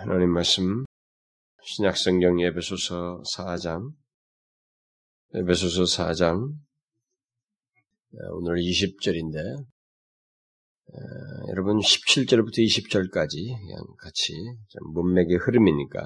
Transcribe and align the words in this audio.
하나님 0.00 0.30
말씀 0.30 0.84
신약성경 1.60 2.40
예배소서 2.40 3.20
4장 3.34 3.90
예배소서 5.34 5.82
4장 5.82 6.54
오늘 8.30 8.58
20절인데 8.62 9.66
여러분 11.48 11.78
17절부터 11.78 12.58
20절까지 12.58 13.58
그냥 13.58 13.84
같이 13.98 14.34
문맥의 14.94 15.36
흐름이니까 15.38 16.00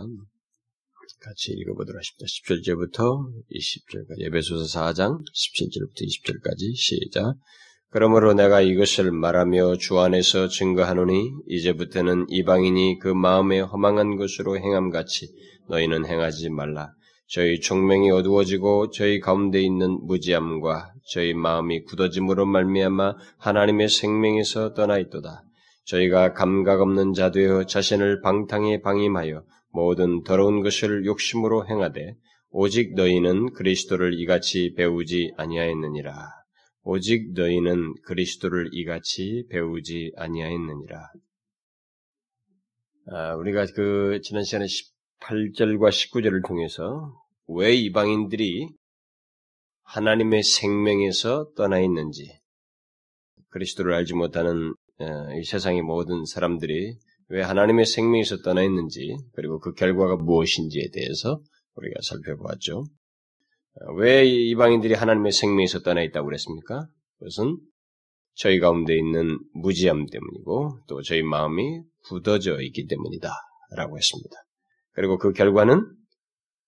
같이 1.20 1.52
읽어보도록 1.52 1.98
하십니다. 1.98 2.24
17절부터 2.24 3.44
20절까지 3.50 4.20
예배소서 4.20 4.80
4장 4.80 5.18
17절부터 5.20 6.00
20절까지 6.00 6.74
시작 6.76 7.34
그러므로 7.92 8.32
내가 8.32 8.62
이것을 8.62 9.12
말하며 9.12 9.76
주 9.76 10.00
안에서 10.00 10.48
증거하노니 10.48 11.30
이제부터는 11.46 12.24
이방인이 12.30 12.98
그 12.98 13.08
마음에 13.08 13.60
허망한 13.60 14.16
것으로 14.16 14.56
행함같이 14.56 15.28
너희는 15.68 16.06
행하지 16.06 16.48
말라. 16.48 16.94
저희 17.28 17.60
총명이 17.60 18.10
어두워지고 18.10 18.92
저희 18.92 19.20
가운데 19.20 19.60
있는 19.60 19.98
무지함과 20.06 20.94
저희 21.12 21.34
마음이 21.34 21.82
굳어짐으로 21.84 22.46
말미암아 22.46 23.14
하나님의 23.36 23.90
생명에서 23.90 24.72
떠나 24.72 24.96
있도다. 24.98 25.44
저희가 25.84 26.32
감각 26.32 26.80
없는 26.80 27.12
자 27.12 27.30
되어 27.30 27.64
자신을 27.64 28.22
방탕에 28.22 28.80
방임하여 28.80 29.44
모든 29.70 30.22
더러운 30.22 30.62
것을 30.62 31.04
욕심으로 31.04 31.68
행하되 31.68 32.16
오직 32.50 32.94
너희는 32.94 33.52
그리스도를 33.52 34.18
이같이 34.18 34.72
배우지 34.76 35.34
아니하였느니라. 35.36 36.41
오직 36.84 37.32
너희는 37.32 37.94
그리스도를 38.02 38.70
이같이 38.72 39.46
배우지 39.50 40.12
아니하였느니라. 40.16 41.12
아, 43.06 43.34
우리가 43.34 43.66
그 43.74 44.20
지난 44.22 44.42
시간에 44.42 44.66
18절과 44.66 45.90
19절을 45.90 46.46
통해서 46.46 47.14
왜 47.46 47.74
이방인들이 47.74 48.68
하나님의 49.84 50.42
생명에서 50.42 51.52
떠나 51.56 51.80
있는지, 51.80 52.40
그리스도를 53.50 53.94
알지 53.94 54.14
못하는 54.14 54.74
어, 54.98 55.34
이 55.38 55.44
세상의 55.44 55.82
모든 55.82 56.24
사람들이 56.24 56.96
왜 57.28 57.42
하나님의 57.42 57.86
생명에서 57.86 58.38
떠나 58.38 58.62
있는지, 58.62 59.16
그리고 59.34 59.58
그 59.58 59.72
결과가 59.72 60.16
무엇인지에 60.16 60.90
대해서 60.92 61.40
우리가 61.74 62.00
살펴보았죠. 62.02 62.84
왜 63.96 64.26
이방인들이 64.26 64.94
하나님의 64.94 65.32
생명에서 65.32 65.80
떠나 65.80 66.02
있다고 66.02 66.26
그랬습니까? 66.26 66.86
그것은 67.18 67.58
저희 68.34 68.58
가운데 68.58 68.96
있는 68.96 69.38
무지함 69.54 70.06
때문이고 70.06 70.80
또 70.88 71.02
저희 71.02 71.22
마음이 71.22 71.82
굳어져 72.04 72.60
있기 72.60 72.86
때문이다. 72.86 73.30
라고 73.76 73.96
했습니다. 73.96 74.36
그리고 74.92 75.18
그 75.18 75.32
결과는 75.32 75.80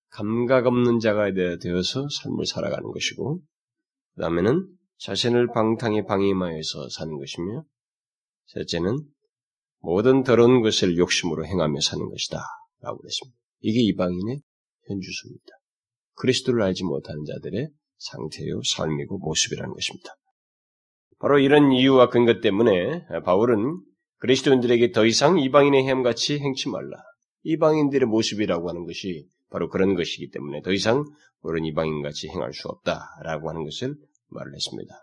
감각 0.08 0.66
없는 0.66 1.00
자가 1.00 1.32
되어서 1.60 2.06
삶을 2.08 2.47
살아가는 2.47 2.91
것이고 2.91 3.41
그 4.14 4.20
다음에는 4.20 4.66
자신을 4.98 5.48
방탕에 5.52 6.05
방임하여서 6.05 6.88
사는 6.88 7.19
것이며 7.19 7.64
셋째는 8.47 8.97
모든 9.80 10.22
더러운 10.22 10.62
것을 10.62 10.97
욕심으로 10.97 11.44
행하며 11.47 11.80
사는 11.80 12.08
것이다. 12.08 12.38
라고 12.80 12.98
그랬습니다. 12.98 13.36
이게 13.60 13.80
이방인의 13.80 14.41
현주소입니다. 14.88 15.63
그리스도를 16.16 16.62
알지 16.62 16.84
못하는 16.84 17.24
자들의 17.24 17.68
상태요, 17.98 18.60
삶이고 18.76 19.18
모습이라는 19.18 19.72
것입니다. 19.72 20.14
바로 21.18 21.38
이런 21.38 21.72
이유와 21.72 22.10
근거 22.10 22.40
때문에 22.40 23.06
바울은 23.24 23.80
그리스도인들에게 24.18 24.92
더 24.92 25.06
이상 25.06 25.38
이방인의 25.38 25.84
헤엄같이 25.84 26.38
행치 26.38 26.68
말라. 26.68 26.96
이방인들의 27.44 28.08
모습이라고 28.08 28.68
하는 28.68 28.86
것이 28.86 29.26
바로 29.50 29.68
그런 29.68 29.94
것이기 29.94 30.30
때문에 30.30 30.62
더 30.62 30.72
이상 30.72 31.04
우리는 31.42 31.68
이방인같이 31.68 32.28
행할 32.28 32.52
수 32.52 32.68
없다라고 32.68 33.50
하는 33.50 33.64
것을 33.64 33.94
말을 34.30 34.54
했습니다. 34.54 34.94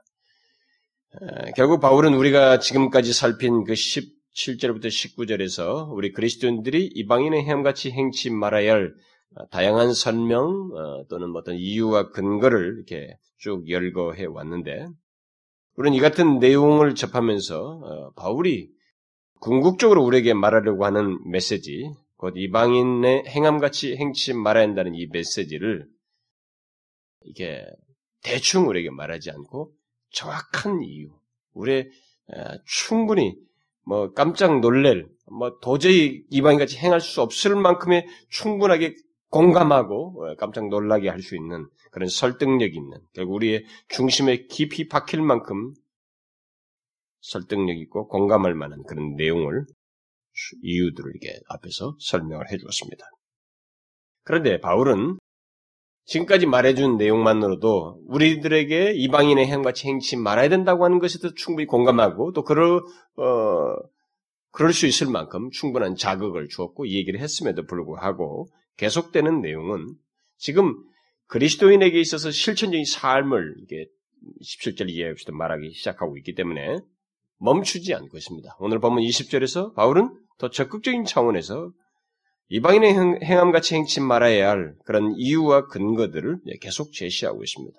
결국 1.55 1.81
바울은 1.81 2.13
우리가 2.13 2.59
지금까지 2.59 3.13
살핀 3.13 3.63
그 3.65 3.73
17절부터 3.73 4.85
19절에서 4.85 5.89
우리 5.91 6.11
그리스도인들이 6.11 6.85
이방인의 6.93 7.43
헤엄같이 7.43 7.91
행치 7.91 8.29
말아야 8.29 8.73
할 8.73 8.85
어, 8.85 8.91
다양한 9.49 9.93
설명 9.93 10.71
어, 10.73 11.05
또는 11.07 11.33
어떤 11.35 11.55
이유와 11.55 12.09
근거를 12.11 12.75
이렇게 12.75 13.17
쭉 13.37 13.69
열거해 13.69 14.25
왔는데 14.25 14.87
우리는 15.75 15.97
이 15.97 16.01
같은 16.01 16.39
내용을 16.39 16.95
접하면서 16.95 17.61
어, 17.61 18.11
바울이 18.15 18.69
궁극적으로 19.39 20.03
우리에게 20.03 20.33
말하려고 20.33 20.85
하는 20.85 21.17
메시지, 21.27 21.91
곧 22.15 22.35
이방인의 22.37 23.23
행함같이 23.27 23.95
행치 23.95 24.33
말아야 24.33 24.65
한다는 24.67 24.93
이 24.93 25.07
메시지를 25.07 25.87
이게 27.23 27.65
대충 28.21 28.67
우리에게 28.67 28.91
말하지 28.91 29.31
않고 29.31 29.73
정확한 30.11 30.83
이유, 30.83 31.09
우리 31.53 31.89
충분히 32.65 33.35
뭐 33.83 34.13
깜짝 34.13 34.59
놀랄, 34.59 35.07
뭐 35.25 35.57
도저히 35.59 36.23
이방인같이 36.29 36.77
행할 36.77 37.01
수 37.01 37.21
없을 37.21 37.55
만큼의 37.55 38.05
충분하게 38.29 38.95
공감하고 39.31 40.25
어, 40.25 40.35
깜짝 40.35 40.67
놀라게 40.69 41.09
할 41.09 41.21
수 41.21 41.35
있는 41.35 41.67
그런 41.91 42.07
설득력 42.09 42.75
있는 42.75 42.99
결국 43.13 43.35
우리의 43.35 43.65
중심에 43.89 44.45
깊이 44.47 44.87
박힐 44.87 45.21
만큼 45.21 45.73
설득력 47.21 47.77
있고 47.77 48.07
공감할 48.07 48.53
만한 48.55 48.83
그런 48.83 49.15
내용을 49.15 49.65
이유들을 50.63 51.13
이게 51.15 51.39
앞에서 51.49 51.95
설명을 51.99 52.51
해 52.51 52.57
주었습니다. 52.57 53.05
그런데 54.23 54.59
바울은 54.59 55.17
지금까지 56.05 56.45
말해준 56.45 56.97
내용만으로도 56.97 58.03
우리들에게 58.07 58.93
이방인의 58.95 59.47
행같이 59.47 59.87
행치 59.87 60.17
말아야 60.17 60.49
된다고 60.49 60.83
하는 60.83 60.99
것에도 60.99 61.33
충분히 61.35 61.67
공감하고 61.67 62.33
또 62.33 62.43
그럴 62.43 62.81
어 63.17 63.75
그럴 64.51 64.73
수 64.73 64.87
있을 64.87 65.07
만큼 65.07 65.49
충분한 65.51 65.95
자극을 65.95 66.47
주었고 66.49 66.85
이 66.85 66.95
얘기를 66.95 67.19
했음에도 67.19 67.65
불구하고 67.65 68.47
계속되는 68.77 69.41
내용은 69.41 69.95
지금 70.37 70.75
그리스도인에게 71.27 71.99
있어서 71.99 72.31
실천적인 72.31 72.85
삶을 72.85 73.55
이게 73.59 73.87
17절 74.43 74.89
이해합시다 74.89 75.33
말하기 75.33 75.71
시작하고 75.71 76.17
있기 76.17 76.35
때문에 76.35 76.79
멈추지 77.37 77.93
않고 77.93 78.17
있습니다. 78.17 78.57
오늘 78.59 78.79
보면 78.79 79.03
20절에서 79.03 79.73
바울은 79.73 80.09
더 80.37 80.49
적극적인 80.49 81.05
차원에서 81.05 81.71
이방인의 82.49 82.93
행함같이 83.23 83.75
행치 83.75 84.01
말아야 84.01 84.49
할 84.49 84.75
그런 84.85 85.13
이유와 85.15 85.67
근거들을 85.67 86.41
계속 86.59 86.91
제시하고 86.91 87.43
있습니다. 87.43 87.77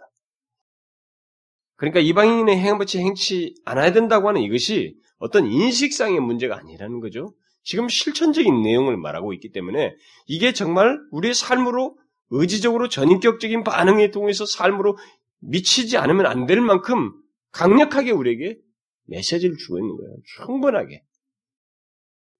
그러니까 1.76 2.00
이방인의 2.00 2.58
행함같이 2.58 2.98
행치 2.98 3.54
않아야 3.64 3.92
된다고 3.92 4.28
하는 4.28 4.40
이것이 4.40 4.96
어떤 5.18 5.46
인식상의 5.46 6.20
문제가 6.20 6.56
아니라는 6.56 7.00
거죠. 7.00 7.34
지금 7.62 7.88
실천적인 7.88 8.62
내용을 8.62 8.96
말하고 8.96 9.32
있기 9.34 9.52
때문에 9.52 9.94
이게 10.26 10.52
정말 10.52 10.98
우리의 11.10 11.34
삶으로 11.34 11.96
의지적으로 12.30 12.88
전인격적인 12.88 13.62
반응에 13.62 14.10
통해서 14.10 14.46
삶으로 14.46 14.96
미치지 15.40 15.96
않으면 15.98 16.26
안 16.26 16.46
될 16.46 16.60
만큼 16.60 17.12
강력하게 17.52 18.10
우리에게 18.12 18.58
메시지를 19.06 19.56
주고 19.58 19.78
있는 19.78 19.96
거예요. 19.96 20.14
충분하게. 20.36 21.02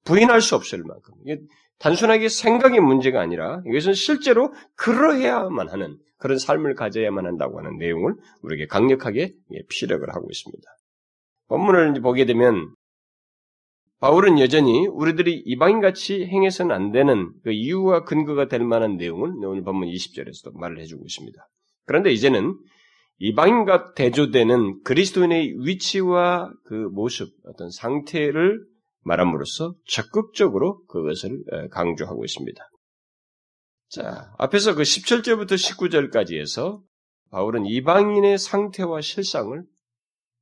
부인할 0.04 0.40
수 0.40 0.56
없을 0.56 0.82
만큼. 0.82 1.14
이게 1.24 1.40
단순하게 1.78 2.28
생각의 2.28 2.80
문제가 2.80 3.20
아니라 3.20 3.62
이것은 3.66 3.92
실제로 3.92 4.52
그러해야만 4.76 5.68
하는 5.68 5.98
그런 6.16 6.38
삶을 6.38 6.74
가져야만 6.74 7.26
한다고 7.26 7.58
하는 7.58 7.76
내용을 7.78 8.14
우리에게 8.42 8.66
강력하게 8.66 9.34
피력을 9.68 10.08
하고 10.08 10.28
있습니다. 10.30 10.62
본문을 11.48 12.00
보게 12.00 12.24
되면 12.24 12.74
바울은 14.02 14.40
여전히 14.40 14.88
우리들이 14.88 15.44
이방인같이 15.46 16.26
행해서는 16.26 16.74
안 16.74 16.90
되는 16.90 17.32
그 17.44 17.52
이유와 17.52 18.02
근거가 18.02 18.48
될 18.48 18.64
만한 18.64 18.96
내용을 18.96 19.30
오늘 19.46 19.62
본문 19.62 19.86
20절에서도 19.86 20.58
말을 20.58 20.80
해주고 20.80 21.04
있습니다. 21.04 21.48
그런데 21.86 22.10
이제는 22.10 22.58
이방인과 23.18 23.94
대조되는 23.94 24.82
그리스도인의 24.82 25.54
위치와 25.64 26.52
그 26.64 26.74
모습, 26.74 27.32
어떤 27.46 27.70
상태를 27.70 28.66
말함으로써 29.04 29.76
적극적으로 29.86 30.84
그것을 30.86 31.44
강조하고 31.70 32.24
있습니다. 32.24 32.60
자, 33.88 34.32
앞에서 34.38 34.74
그 34.74 34.82
17절부터 34.82 35.52
19절까지 35.52 36.40
해서 36.40 36.82
바울은 37.30 37.66
이방인의 37.66 38.38
상태와 38.38 39.00
실상을 39.00 39.62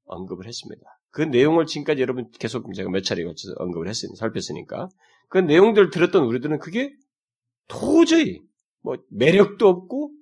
언급을 0.07 0.47
했습니다. 0.47 0.83
그 1.11 1.23
내용을 1.23 1.67
지금까지 1.67 2.01
여러분 2.03 2.31
계속 2.39 2.73
제가 2.75 2.91
몇 2.91 3.03
차례 3.03 3.25
거쳐서 3.25 3.55
언급을 3.57 3.89
했으니, 3.89 4.15
살폈으니까. 4.17 4.89
그 5.29 5.39
내용들을 5.39 5.91
들었던 5.91 6.25
우리들은 6.25 6.59
그게 6.59 6.93
도저히 7.69 8.41
뭐 8.83 8.97
매력도 9.11 9.69
없고 9.69 10.13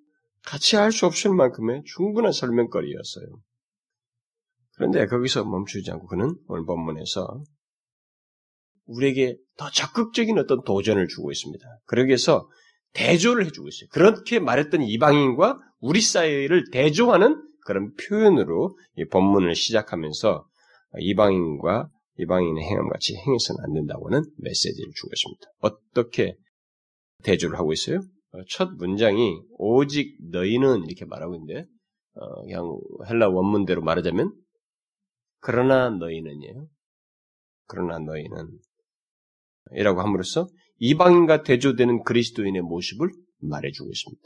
같이 0.44 0.76
할 0.76 0.93
수 0.93 1.06
없을 1.06 1.35
만큼의 1.35 1.82
충분한 1.85 2.32
설명거리였어요. 2.32 3.26
그런데 4.76 5.06
거기서 5.06 5.44
멈추지 5.44 5.90
않고 5.90 6.06
그는 6.06 6.37
오늘 6.46 6.64
본문에서 6.64 7.43
우리에게 8.87 9.37
더 9.56 9.70
적극적인 9.70 10.38
어떤 10.38 10.62
도전을 10.62 11.08
주고 11.08 11.31
있습니다. 11.31 11.64
그러기 11.87 12.08
위해서 12.08 12.49
대조를 12.94 13.44
해주고 13.46 13.69
있어요. 13.69 13.88
그렇게 13.91 14.38
말했던 14.41 14.82
이방인과 14.82 15.58
우리 15.81 16.00
사회를 16.00 16.70
대조하는 16.70 17.43
그런 17.67 17.93
표현으로 17.94 18.79
이 18.96 19.05
본문을 19.06 19.55
시작하면서 19.55 20.49
이방인과 20.99 21.90
이방인의 22.19 22.64
행함 22.64 22.88
같이 22.88 23.14
행해서는 23.14 23.64
안 23.64 23.73
된다고는 23.75 24.23
메시지를 24.38 24.93
주고 24.94 25.11
있습니다. 25.12 25.46
어떻게 25.61 26.37
대조를 27.23 27.58
하고 27.58 27.73
있어요? 27.73 28.00
첫 28.50 28.70
문장이 28.76 29.40
오직 29.52 30.17
너희는 30.31 30.85
이렇게 30.85 31.05
말하고 31.05 31.35
있는데 31.37 31.67
어, 32.14 32.43
그냥 32.43 32.79
헬라 33.08 33.29
원문대로 33.29 33.82
말하자면 33.82 34.32
그러나 35.40 35.90
너희는이에요. 35.90 36.67
그러나 37.67 37.99
너희는 37.99 38.58
이라고 39.73 40.00
함으로써 40.00 40.49
이방인과 40.79 41.43
대조되는 41.43 42.02
그리스도인의 42.05 42.62
모습을 42.62 43.11
말해주고 43.41 43.91
있습니다. 43.91 44.25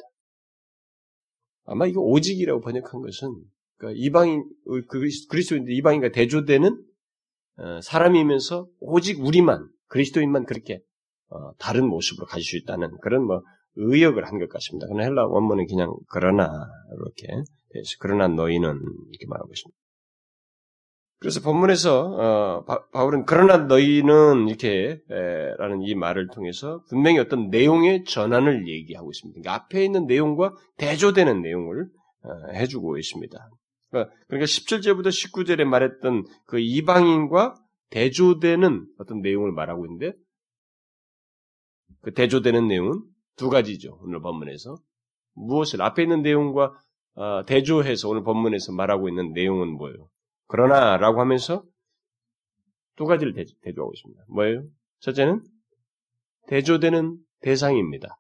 아마 1.65 1.87
이거 1.87 2.01
오직이라고 2.01 2.61
번역한 2.61 3.01
것은 3.01 3.29
그러니까 3.83 4.01
이방인 4.01 4.45
그리스도인들 5.29 5.73
이방인과 5.75 6.13
대조되는 6.13 6.85
어, 7.59 7.81
사람이면서 7.83 8.69
오직 8.81 9.21
우리만 9.21 9.69
그리스도인만 9.89 10.47
그렇게 10.47 10.81
어, 11.29 11.53
다른 11.59 11.87
모습으로 11.89 12.27
가질 12.27 12.45
수 12.45 12.57
있다는 12.57 12.97
그런 13.01 13.25
뭐 13.27 13.43
의역을 13.75 14.25
한 14.25 14.39
것 14.39 14.49
같습니다. 14.49 14.87
그러나 14.87 15.05
헬라 15.05 15.27
원문은 15.27 15.67
그냥 15.67 15.93
그러나 16.09 16.49
이렇게 16.95 17.27
돼서 17.71 17.97
그러나 17.99 18.29
너희는 18.29 18.69
이렇게 18.69 19.27
말하고 19.27 19.51
있습니다. 19.53 19.77
그래서 21.19 21.41
본문에서 21.41 22.01
어, 22.05 22.65
바, 22.65 23.05
울은 23.05 23.25
그러나 23.27 23.57
너희는 23.57 24.49
이렇게 24.49 25.01
에, 25.11 25.55
라는 25.59 25.83
이 25.83 25.95
말을 25.95 26.29
통해서 26.29 26.83
분명히 26.89 27.19
어떤 27.19 27.49
내용의 27.51 28.05
전환을 28.05 28.69
얘기하고 28.69 29.11
있습니다. 29.11 29.41
그러니까 29.41 29.65
앞에 29.65 29.85
있는 29.85 30.07
내용과 30.07 30.55
대조되는 30.79 31.43
내용을 31.43 31.89
어, 32.25 32.53
해주고 32.53 32.99
있습니다. 32.99 33.51
그러니까, 33.93 34.15
그러니까 34.27 34.47
17절부터 34.47 35.09
19절에 35.09 35.65
말했던 35.65 36.25
그 36.47 36.59
이방인과 36.59 37.55
대조되는 37.91 38.87
어떤 38.99 39.21
내용을 39.21 39.53
말하고 39.53 39.85
있는데 39.85 40.15
그 42.01 42.13
대조되는 42.13 42.67
내용은 42.67 43.03
두 43.37 43.51
가지죠. 43.51 43.99
오늘 44.03 44.21
본문에서 44.21 44.77
무엇을 45.35 45.83
앞에 45.83 46.03
있는 46.03 46.23
내용과 46.23 46.73
어, 47.15 47.43
대조해서 47.45 48.09
오늘 48.09 48.25
본문에서 48.25 48.73
말하고 48.73 49.09
있는 49.11 49.33
내용은 49.33 49.69
뭐예요? 49.77 50.09
그러나라고 50.49 51.21
하면서 51.21 51.63
두 52.97 53.05
가지를 53.05 53.35
대조, 53.35 53.55
하고 53.83 53.93
있습니다. 53.95 54.25
뭐예요? 54.29 54.65
첫째는 55.01 55.45
대조되는 56.49 57.19
대상입니다. 57.41 58.19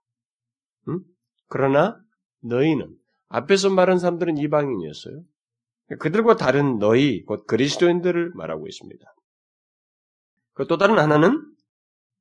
응? 0.88 1.00
그러나 1.48 1.98
너희는 2.42 2.94
앞에서 3.28 3.70
말한 3.70 3.98
사람들은 3.98 4.36
이방인이었어요. 4.36 5.22
그들과 5.98 6.36
다른 6.36 6.78
너희 6.78 7.22
곧 7.24 7.46
그리스도인들을 7.46 8.32
말하고 8.34 8.66
있습니다. 8.66 9.04
그 10.54 10.66
또 10.66 10.76
다른 10.76 10.98
하나는 10.98 11.40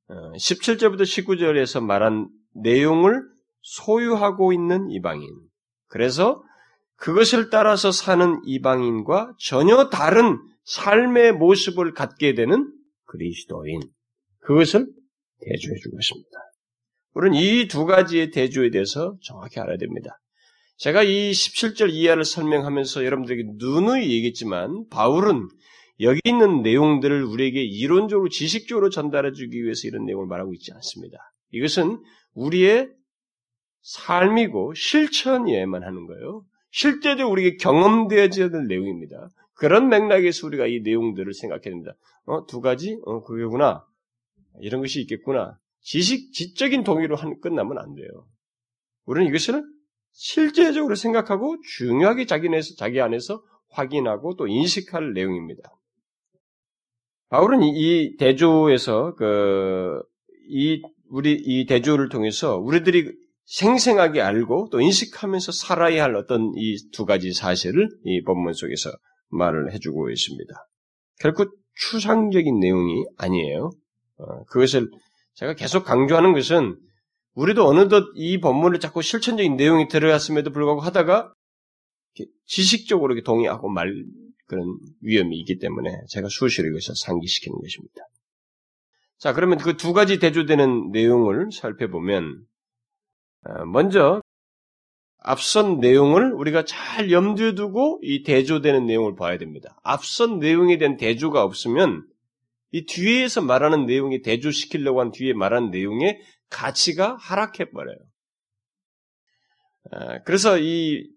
17절부터 0.08 1.00
어, 1.00 1.04
19절에서 1.04 1.82
말한 1.84 2.28
내용을 2.54 3.22
소유하고 3.62 4.52
있는 4.52 4.90
이방인. 4.90 5.28
그래서 5.86 6.42
그것을 6.96 7.50
따라서 7.50 7.92
사는 7.92 8.40
이방인과 8.44 9.34
전혀 9.38 9.88
다른 9.90 10.38
삶의 10.64 11.32
모습을 11.32 11.94
갖게 11.94 12.34
되는 12.34 12.72
그리스도인. 13.04 13.80
그것을 14.40 14.86
대조해 15.40 15.76
주고 15.82 15.98
있습니다. 15.98 16.38
우리는 17.14 17.36
이 17.36 17.68
두 17.68 17.84
가지의 17.84 18.30
대조에 18.30 18.70
대해서 18.70 19.16
정확히 19.22 19.60
알아야 19.60 19.76
됩니다. 19.76 20.18
제가 20.82 21.04
이 21.04 21.30
17절 21.30 21.92
이하를 21.92 22.24
설명하면서 22.24 23.04
여러분들에게 23.04 23.52
누누이 23.54 24.10
얘기했지만 24.14 24.88
바울은 24.88 25.46
여기 26.00 26.20
있는 26.24 26.62
내용들을 26.62 27.22
우리에게 27.22 27.62
이론적으로 27.62 28.28
지식적으로 28.28 28.90
전달해 28.90 29.30
주기 29.30 29.62
위해서 29.62 29.86
이런 29.86 30.04
내용을 30.06 30.26
말하고 30.26 30.52
있지 30.54 30.72
않습니다. 30.72 31.18
이것은 31.52 32.02
우리의 32.34 32.90
삶이고 33.82 34.74
실천에만 34.74 35.84
하는 35.84 36.08
거예요. 36.08 36.44
실제로 36.72 37.30
우리에게 37.30 37.58
경험되어져야 37.58 38.50
될 38.50 38.66
내용입니다. 38.66 39.28
그런 39.54 39.88
맥락에서 39.88 40.48
우리가 40.48 40.66
이 40.66 40.80
내용들을 40.80 41.32
생각해야 41.32 41.62
됩니다. 41.62 41.92
어, 42.24 42.44
두 42.46 42.60
가지? 42.60 42.98
어, 43.04 43.22
그게구나. 43.22 43.86
이런 44.60 44.80
것이 44.80 45.00
있겠구나. 45.02 45.56
지식, 45.80 46.32
지적인 46.32 46.82
동의로 46.82 47.14
한, 47.14 47.38
끝나면 47.40 47.78
안 47.78 47.94
돼요. 47.94 48.26
우리는 49.04 49.28
이것을 49.28 49.62
실제적으로 50.12 50.94
생각하고 50.94 51.56
중요하게 51.76 52.26
자기 52.26 52.48
안에서, 52.48 52.74
자기 52.76 53.00
안에서 53.00 53.42
확인하고 53.70 54.36
또 54.36 54.46
인식할 54.46 55.12
내용입니다. 55.14 55.62
바울은 57.30 57.62
이, 57.62 57.70
이 57.70 58.16
대조에서 58.18 59.14
그, 59.14 60.00
이, 60.48 60.82
우리 61.08 61.32
이 61.32 61.66
대조를 61.66 62.08
통해서 62.08 62.56
우리들이 62.58 63.12
생생하게 63.44 64.20
알고 64.20 64.68
또 64.70 64.80
인식하면서 64.80 65.52
살아야 65.52 66.04
할 66.04 66.14
어떤 66.16 66.52
이 66.56 66.76
두 66.92 67.04
가지 67.04 67.32
사실을 67.32 67.88
이 68.04 68.22
본문 68.22 68.52
속에서 68.52 68.90
말을 69.30 69.72
해주고 69.72 70.10
있습니다. 70.10 70.54
결코 71.20 71.46
추상적인 71.74 72.60
내용이 72.60 73.04
아니에요. 73.16 73.70
어, 74.18 74.44
그것을 74.44 74.90
제가 75.34 75.54
계속 75.54 75.84
강조하는 75.84 76.34
것은 76.34 76.76
우리도 77.34 77.66
어느덧 77.66 78.04
이 78.14 78.40
본문을 78.40 78.80
자꾸 78.80 79.02
실천적인 79.02 79.56
내용이 79.56 79.88
들어갔음에도 79.88 80.50
불구하고 80.52 80.80
하다가 80.80 81.32
지식적으로 82.46 83.18
동의하고 83.22 83.68
말 83.70 83.92
그런 84.46 84.78
위험이 85.00 85.38
있기 85.40 85.58
때문에 85.58 85.90
제가 86.08 86.28
수시로 86.28 86.68
이것을 86.68 86.94
상기시키는 86.94 87.58
것입니다. 87.58 88.02
자, 89.18 89.32
그러면 89.32 89.58
그 89.58 89.76
두 89.76 89.92
가지 89.92 90.18
대조되는 90.18 90.90
내용을 90.90 91.50
살펴보면 91.52 92.44
어, 93.44 93.64
먼저 93.66 94.20
앞선 95.18 95.78
내용을 95.78 96.32
우리가 96.32 96.64
잘 96.64 97.10
염두에 97.10 97.54
두고 97.54 98.00
이 98.02 98.24
대조되는 98.24 98.84
내용을 98.86 99.14
봐야 99.14 99.38
됩니다. 99.38 99.78
앞선 99.84 100.38
내용에 100.40 100.78
대한 100.78 100.96
대조가 100.96 101.44
없으면 101.44 102.04
이 102.72 102.84
뒤에서 102.84 103.40
말하는 103.40 103.86
내용이 103.86 104.22
대조시키려고 104.22 105.00
한 105.00 105.12
뒤에 105.12 105.32
말하는 105.32 105.70
내용의 105.70 106.20
가치가 106.52 107.16
하락해 107.18 107.70
버려요. 107.70 107.96
어, 109.90 110.18
그래서 110.24 110.58
이 110.58 111.08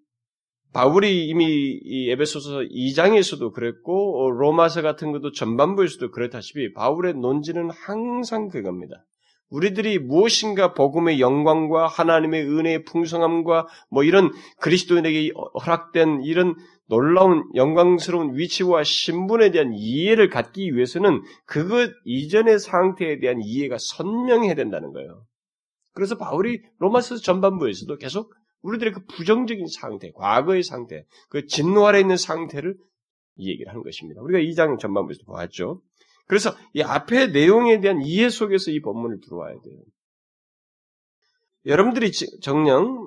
바울이 0.74 1.27
이미 1.27 1.46
이 1.84 2.10
에베소서 2.12 2.60
2장에서도 2.62 3.54
그랬고 3.54 4.25
어, 4.25 4.30
로마서 4.32 4.82
같은 4.82 5.12
것도 5.12 5.32
전반부에서도 5.32 6.12
그렇다시피 6.12 6.74
바울의 6.74 7.13
논지는 7.13 7.70
항상 7.70 8.50
그겁니다. 8.50 9.06
우리들이 9.50 10.00
무엇인가 10.00 10.74
복음의 10.74 11.22
영광과 11.22 11.88
하나님의 11.88 12.44
은혜의 12.44 12.84
풍성함과 12.84 13.68
뭐 13.89 14.04
이런 14.04 14.32
그리스도인에게 14.60 15.32
허락된 15.65 16.24
이런 16.24 16.56
놀라운 16.88 17.44
영광스러운 17.56 18.38
위치와 18.38 18.84
신분에 18.84 19.51
대한 19.51 19.74
이해를 19.74 20.30
갖기 20.30 20.75
위해서는 20.75 21.22
그것 21.46 21.92
이전의 22.06 22.60
상태에 22.60 23.20
대한 23.20 23.42
이해가 23.42 23.77
선명해야 23.80 24.54
된다는 24.56 24.92
거예요. 24.92 25.25
그래서 25.94 26.18
바울이 26.18 26.62
로마서 26.80 27.18
전반부에서도 27.18 27.98
계속 27.98 28.34
우리들의 28.62 28.94
그 28.94 29.06
부정적인 29.06 29.68
상태, 29.68 30.12
과거의 30.12 30.63
상태, 30.63 31.06
그 31.30 31.46
진노 31.46 31.88
아래 31.88 32.00
있는 32.00 32.18
상태를 32.18 32.75
이 33.38 33.50
얘기를 33.50 33.70
하는 33.70 33.84
것입니다. 33.84 34.22
우리가 34.22 34.39
2장 34.39 34.80
전반부에서 34.80 35.22
보았죠. 35.25 35.82
그래서 36.27 36.56
이 36.74 36.82
앞의 36.82 37.32
내용에 37.32 37.80
대한 37.80 38.01
이해 38.04 38.30
속에서 38.30 38.72
이 38.72 38.80
본문을 38.82 39.20
들어와야 39.22 39.54
돼요. 39.54 39.80
여러분들이 41.65 42.12
정령 42.42 43.06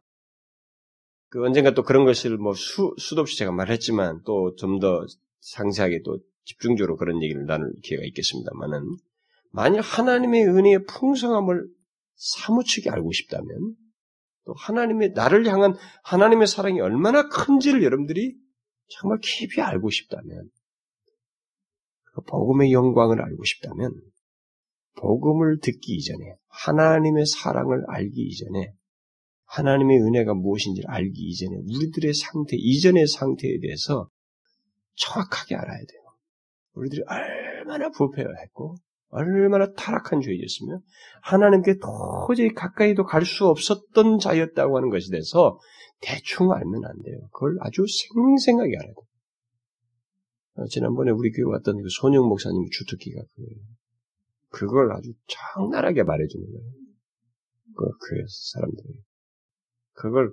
그 1.31 1.45
언젠가 1.45 1.75
또 1.75 1.83
그런 1.83 2.05
것을 2.05 2.39
뭐 2.39 2.55
수, 2.55 2.95
수도 2.99 3.21
없이 3.21 3.37
제가 3.39 3.53
말했지만 3.53 4.23
또 4.25 4.55
좀 4.57 4.79
더 4.81 5.05
상세하게 5.41 6.03
또 6.05 6.19
집중적으로 6.45 6.97
그런 6.97 7.23
얘기를 7.23 7.47
나눌 7.47 7.73
기회가 7.83 8.05
있겠습니다만은 8.07 8.97
만일 9.53 9.81
하나님의 9.81 10.47
은혜의 10.47 10.85
풍성함을 10.85 11.67
사무치게 12.17 12.91
알고 12.91 13.13
싶다면 13.13 13.75
또 14.45 14.55
하나님의 14.55 15.13
나를 15.15 15.47
향한 15.47 15.75
하나님의 16.05 16.47
사랑이 16.47 16.81
얼마나 16.81 17.29
큰지를 17.29 17.83
여러분들이 17.83 18.35
정말 18.89 19.19
깊이 19.23 19.61
알고 19.61 19.91
싶다면 19.91 20.49
그 22.05 22.23
복음의 22.23 22.73
영광을 22.73 23.21
알고 23.23 23.45
싶다면 23.45 23.93
복음을 24.97 25.61
듣기 25.61 25.95
이전에 25.95 26.35
하나님의 26.49 27.27
사랑을 27.27 27.85
알기 27.89 28.21
이전에 28.21 28.73
하나님의 29.49 29.99
은혜가 30.01 30.35
무엇인지를 30.35 30.91
알기 30.91 31.21
이전에 31.21 31.57
우리들의 31.57 32.15
상태 32.15 32.57
이전의 32.57 33.07
상태에 33.07 33.59
대해서 33.61 34.09
정확하게 34.95 35.57
알아야 35.57 35.79
돼요. 35.79 36.03
우리들이 36.75 37.03
얼마나 37.07 37.91
부패했고 37.91 38.77
얼마나 39.11 39.73
타락한 39.73 40.21
죄였으며 40.21 40.81
하나님께 41.23 41.77
도저히 41.79 42.53
가까이도 42.53 43.05
갈 43.05 43.25
수 43.25 43.47
없었던 43.47 44.19
자였다고 44.19 44.77
하는 44.77 44.91
것에 44.91 45.11
대해서 45.11 45.59
대충 46.01 46.53
알면 46.53 46.85
안 46.85 47.03
돼요. 47.03 47.19
그걸 47.33 47.57
아주 47.61 47.85
생생하게 47.87 48.77
알아야 48.77 48.93
돼요. 48.93 49.07
어, 50.57 50.67
지난번에 50.67 51.11
우리 51.11 51.31
교회 51.31 51.45
왔던 51.53 51.83
그 51.83 51.89
손영 52.01 52.29
목사님 52.29 52.69
주특기가 52.71 53.23
그거예요. 53.35 53.61
그걸 54.51 54.93
아주 54.93 55.13
적나라하게 55.27 56.03
말해주는 56.03 56.47
거예요. 56.47 56.71
그, 57.77 57.85
그 57.85 58.25
사람들이. 58.53 59.08
그걸 59.99 60.33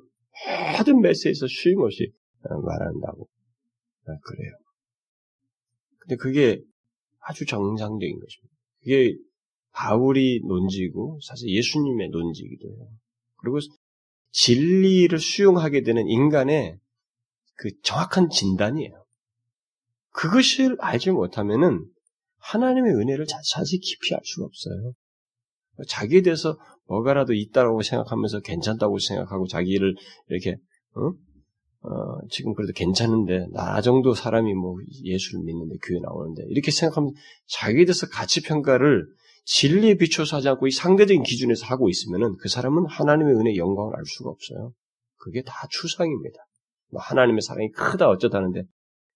모든 0.78 1.02
메시지에서 1.02 1.48
쉼없이 1.48 2.12
어, 2.44 2.62
말한다고. 2.62 3.24
어, 3.24 4.20
그래요. 4.24 4.52
근데 6.00 6.16
그게 6.18 6.62
아주 7.20 7.46
정상적인 7.46 8.20
것입니다. 8.20 8.56
그게 8.82 9.18
바울이 9.72 10.42
논지고 10.46 11.20
사실 11.24 11.50
예수님의 11.50 12.10
논지이기도 12.10 12.68
해요. 12.68 12.88
그리고 13.38 13.60
진리를 14.32 15.18
수용하게 15.18 15.82
되는 15.82 16.08
인간의 16.08 16.78
그 17.56 17.70
정확한 17.82 18.30
진단이에요. 18.30 19.04
그것을 20.12 20.78
알지 20.80 21.12
못하면은 21.12 21.86
하나님의 22.38 22.94
은혜를 22.94 23.26
자세히 23.26 23.80
깊이 23.80 24.14
알 24.14 24.22
수가 24.24 24.46
없어요. 24.46 24.94
자기에 25.88 26.22
대해서 26.22 26.58
뭐가라도 26.88 27.34
있다고 27.34 27.82
생각하면서 27.82 28.42
괜찮다고 28.42 29.00
생각하고 29.00 29.48
자기를 29.48 29.96
이렇게 30.30 30.58
어? 30.96 31.12
어, 31.88 32.18
지금 32.32 32.54
그래도 32.54 32.74
괜찮은데 32.74 33.46
나 33.52 33.80
정도 33.82 34.14
사람이 34.14 34.54
뭐 34.54 34.78
예수를 35.04 35.44
믿는데 35.44 35.76
교회 35.84 36.00
나오는데 36.00 36.44
이렇게 36.50 36.72
생각하면 36.72 37.12
자기에 37.48 37.86
대해서 37.86 38.08
가치 38.08 38.42
평가를 38.42 39.06
진리에 39.46 39.96
비춰서 39.96 40.38
하지 40.38 40.50
않고 40.50 40.68
이 40.68 40.72
상대적인 40.72 41.22
기준에서 41.22 41.68
하고 41.68 41.90
있으면은 41.90 42.36
그 42.38 42.50
사람은 42.50 42.88
하나님의 42.88 43.36
은혜 43.36 43.56
영광을 43.56 43.96
알 43.96 44.04
수가 44.06 44.32
없어요. 44.32 44.74
그게 45.18 45.44
다 45.44 45.68
추상입니다. 45.70 46.40
뭐 46.92 47.02
하나님의 47.02 47.42
사랑이 47.42 47.70
크다 47.70 48.10
어쩌다는데 48.10 48.64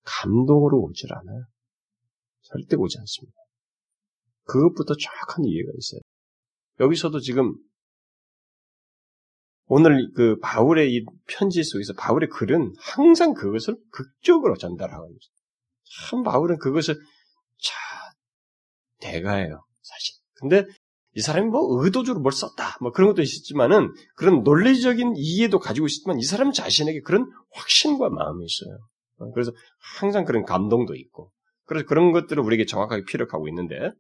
감동으로 0.04 0.80
오질 0.82 1.12
않아요. 1.12 1.46
절대 2.42 2.76
오지 2.76 2.98
않습니다. 3.00 3.36
그것부터 4.44 4.96
정확한 4.96 5.46
이해가 5.46 5.72
있어요. 5.76 6.02
여기서도 6.80 7.20
지금 7.20 7.56
오늘 9.66 10.12
그 10.16 10.38
바울의 10.40 10.94
이 10.94 11.06
편지 11.28 11.64
속에서 11.64 11.94
바울의 11.94 12.30
글은 12.30 12.74
항상 12.80 13.34
그것을 13.34 13.78
극적으로 13.92 14.58
전달하고 14.58 15.06
있어요. 15.06 16.10
참 16.10 16.24
바울은 16.24 16.58
그것을 16.58 16.96
자 16.96 17.76
대가예요, 19.00 19.64
사실. 19.82 20.16
근데 20.36 20.66
이 21.16 21.22
사람이 21.22 21.50
뭐 21.50 21.84
의도적으로 21.84 22.22
뭘 22.22 22.32
썼다, 22.32 22.78
뭐 22.82 22.92
그런 22.92 23.10
것도 23.10 23.22
있었지만은 23.22 23.94
그런 24.16 24.44
논리적인 24.44 25.14
이해도 25.18 25.60
가지고 25.60 25.88
있지만 25.88 26.18
이 26.20 26.24
사람 26.24 26.52
자신에게 26.52 27.02
그런 27.02 27.30
확신과 27.52 28.10
마음이 28.10 28.46
있어요. 28.46 28.78
어, 29.18 29.32
그래서 29.32 29.52
항상 30.00 30.26
그런 30.26 30.46
감동도 30.46 30.96
있고, 30.96 31.32
그래서 31.66 31.86
그런 31.86 32.12
것들을 32.12 32.42
우리에게 32.42 32.66
정확하게 32.66 33.04
피력하고 33.06 33.48
있는데, 33.50 33.92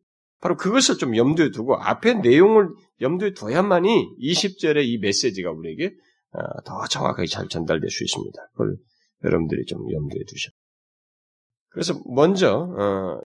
바로 0.41 0.55
그것을 0.55 0.97
좀 0.97 1.15
염두에 1.15 1.51
두고 1.51 1.75
앞에 1.75 2.15
내용을 2.15 2.69
염두에 3.01 3.33
둬야만이 3.33 4.17
20절의 4.21 4.85
이 4.85 4.97
메시지가 4.99 5.51
우리에게 5.51 5.93
어, 6.31 6.61
더 6.65 6.85
정확하게 6.87 7.27
잘 7.27 7.47
전달될 7.47 7.89
수 7.89 8.03
있습니다. 8.03 8.39
그걸 8.51 8.77
여러분들이 9.23 9.65
좀 9.65 9.79
염두에 9.91 10.21
두셔. 10.27 10.51
그래서 11.69 11.99
먼저 12.05 12.53
어, 12.55 13.21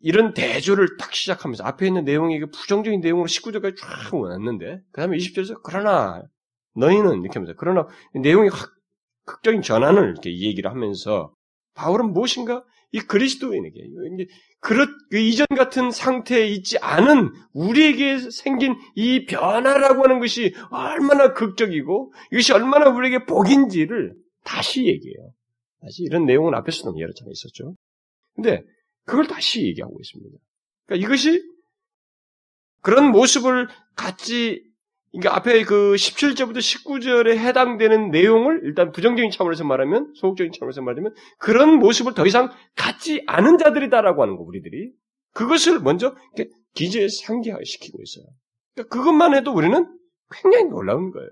이런 0.00 0.32
대조를 0.32 0.96
딱 0.96 1.12
시작하면서 1.12 1.64
앞에 1.64 1.86
있는 1.86 2.04
내용이 2.04 2.38
부정적인 2.50 3.00
내용으로 3.00 3.26
19절까지 3.26 3.76
쫙 3.76 4.14
왔는데 4.14 4.80
그 4.92 5.00
다음에 5.00 5.16
20절에서 5.16 5.60
그러나 5.64 6.22
너희는 6.76 7.22
이렇게 7.22 7.34
하면서 7.34 7.54
그러나 7.56 7.86
내용이 8.14 8.48
확 8.48 8.70
극적인 9.26 9.62
전환을 9.62 10.10
이렇게 10.10 10.30
얘기를 10.30 10.70
하면서 10.70 11.34
바울은 11.74 12.12
무엇인가 12.12 12.64
이 12.92 13.00
그리스도인에게 13.00 13.80
그렇 14.60 14.86
그 15.10 15.18
이전 15.18 15.46
같은 15.48 15.90
상태에 15.90 16.46
있지 16.48 16.78
않은 16.78 17.30
우리에게 17.52 18.30
생긴 18.30 18.76
이 18.94 19.26
변화라고 19.26 20.04
하는 20.04 20.18
것이 20.20 20.54
얼마나 20.70 21.32
극적이고 21.34 22.12
이것이 22.32 22.52
얼마나 22.52 22.88
우리에게 22.88 23.24
복인지를 23.26 24.14
다시 24.44 24.86
얘기해요. 24.86 25.32
다시 25.80 26.02
이런 26.02 26.24
내용은 26.24 26.54
앞에서도 26.54 26.98
여러 26.98 27.12
차례 27.12 27.30
있었죠. 27.30 27.74
근데 28.34 28.62
그걸 29.04 29.26
다시 29.26 29.64
얘기하고 29.66 29.96
있습니다. 30.00 30.38
그러니까 30.86 31.06
이것이 31.06 31.42
그런 32.80 33.10
모습을 33.10 33.68
같이 33.96 34.62
그러니까 35.18 35.36
앞에 35.36 35.64
그 35.64 35.94
17절부터 35.94 36.58
19절에 36.58 37.36
해당되는 37.36 38.10
내용을 38.10 38.60
일단 38.64 38.92
부정적인 38.92 39.30
차원에서 39.30 39.64
말하면 39.64 40.12
소극적인 40.14 40.52
차원에서 40.52 40.82
말하면 40.82 41.14
그런 41.38 41.78
모습을 41.78 42.14
더 42.14 42.26
이상 42.26 42.50
갖지 42.76 43.24
않은 43.26 43.58
자들이다라고 43.58 44.22
하는 44.22 44.36
거 44.36 44.42
우리들이 44.44 44.92
그것을 45.34 45.80
먼저 45.80 46.14
기재에 46.74 47.08
상기시키고 47.08 47.98
있어요. 48.02 48.24
그러니까 48.74 48.96
그것만 48.96 49.34
해도 49.34 49.52
우리는 49.52 49.88
굉장히 50.30 50.64
놀라운 50.66 51.10
거예요. 51.10 51.28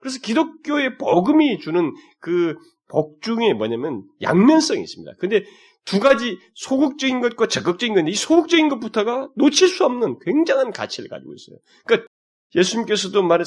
그래서 0.00 0.18
기독교의 0.20 0.98
복음이 0.98 1.58
주는 1.58 1.92
그 2.20 2.54
복 2.90 3.22
중에 3.22 3.54
뭐냐면 3.54 4.02
양면성이 4.20 4.82
있습니다. 4.82 5.14
근데 5.18 5.44
두 5.84 5.98
가지 5.98 6.38
소극적인 6.54 7.20
것과 7.20 7.46
적극적인 7.46 7.94
건데 7.94 8.10
이 8.10 8.14
소극적인 8.14 8.68
것부터가 8.68 9.30
놓칠 9.36 9.68
수 9.68 9.84
없는 9.84 10.18
굉장한 10.20 10.72
가치를 10.72 11.08
가지고 11.08 11.32
있어요. 11.34 11.56
그러니까 11.86 12.08
예수님께서도 12.54 13.22
말해 13.22 13.44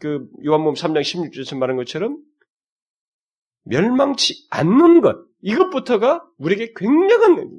그 0.00 0.28
요한복음 0.44 0.74
3장 0.74 1.00
16절에서 1.00 1.56
말한 1.56 1.76
것처럼 1.76 2.18
멸망치 3.64 4.46
않는 4.50 5.00
것 5.00 5.16
이것부터가 5.42 6.24
우리에게 6.38 6.72
굉장한 6.76 7.58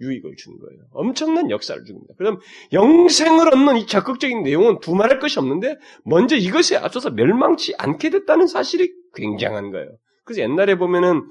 유익을 0.00 0.34
주는 0.36 0.58
거예요. 0.58 0.80
엄청난 0.92 1.50
역사를 1.50 1.82
줍니다. 1.84 2.14
그다음 2.16 2.38
영생을 2.72 3.48
얻는 3.52 3.76
이 3.76 3.86
적극적인 3.86 4.42
내용은 4.42 4.80
두말할 4.80 5.18
것이 5.18 5.38
없는데 5.38 5.76
먼저 6.04 6.36
이것에 6.36 6.76
앞서서 6.76 7.10
멸망치 7.10 7.74
않게 7.78 8.10
됐다는 8.10 8.46
사실이 8.46 8.90
굉장한 9.14 9.70
거예요. 9.70 9.96
그래서 10.24 10.42
옛날에 10.42 10.76
보면은 10.76 11.22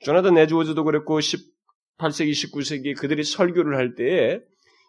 조나단 0.00 0.36
에즈워즈도 0.38 0.84
그랬고 0.84 1.18
18세기 1.18 2.32
19세기 2.32 2.96
그들이 2.96 3.24
설교를 3.24 3.76
할 3.76 3.94
때에 3.94 4.40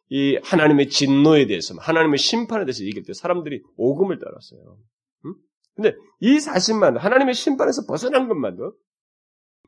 이 0.09 0.37
하나님의 0.43 0.89
진노에 0.89 1.47
대해서, 1.47 1.73
하나님의 1.77 2.17
심판에 2.17 2.65
대해서 2.65 2.83
얘기할 2.83 3.03
때 3.05 3.13
사람들이 3.13 3.61
오금을 3.77 4.19
따랐어요. 4.19 4.77
응? 5.25 5.33
근데 5.75 5.95
이 6.19 6.39
사실만, 6.39 6.97
하나님의 6.97 7.33
심판에서 7.33 7.85
벗어난 7.87 8.27
것만도, 8.27 8.73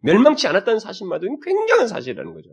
멸망치 0.02 0.48
않았다는 0.48 0.80
사실만도 0.80 1.40
굉장한 1.40 1.88
사실이라는 1.88 2.34
거죠. 2.34 2.50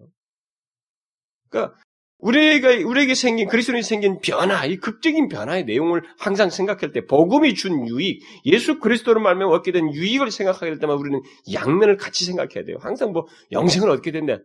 그러니까, 1.49 1.77
우리가, 2.19 2.69
우리에게 2.87 3.15
생긴, 3.15 3.49
그리스도인이 3.49 3.83
생긴 3.83 4.21
변화, 4.21 4.67
이 4.67 4.77
극적인 4.77 5.29
변화의 5.29 5.65
내용을 5.65 6.03
항상 6.19 6.51
생각할 6.51 6.93
때, 6.93 7.07
복음이 7.07 7.55
준 7.55 7.89
유익, 7.89 8.23
예수 8.45 8.79
그리스도를 8.79 9.21
말면 9.23 9.49
얻게 9.49 9.73
된 9.73 9.93
유익을 9.93 10.31
생각하게 10.31 10.73
될 10.73 10.79
때만 10.79 10.97
우리는 10.97 11.21
양면을 11.53 11.97
같이 11.97 12.25
생각해야 12.25 12.65
돼요. 12.65 12.77
항상 12.81 13.13
뭐, 13.13 13.27
영생을 13.51 13.91
얻게 13.91 14.13
된다. 14.13 14.37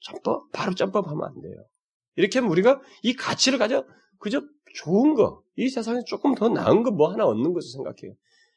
점법, 0.00 0.50
바로 0.52 0.74
점법하면 0.74 1.24
안 1.24 1.40
돼요. 1.42 1.64
이렇게 2.16 2.38
하면 2.38 2.50
우리가 2.50 2.80
이 3.02 3.14
가치를 3.14 3.58
가져 3.58 3.84
그저 4.18 4.42
좋은 4.76 5.14
거, 5.14 5.42
이 5.56 5.68
세상에 5.68 6.00
조금 6.06 6.34
더 6.34 6.48
나은 6.48 6.82
거 6.82 6.90
뭐 6.90 7.12
하나 7.12 7.24
얻는 7.26 7.52
것을 7.52 7.70
생각해요. 7.70 8.14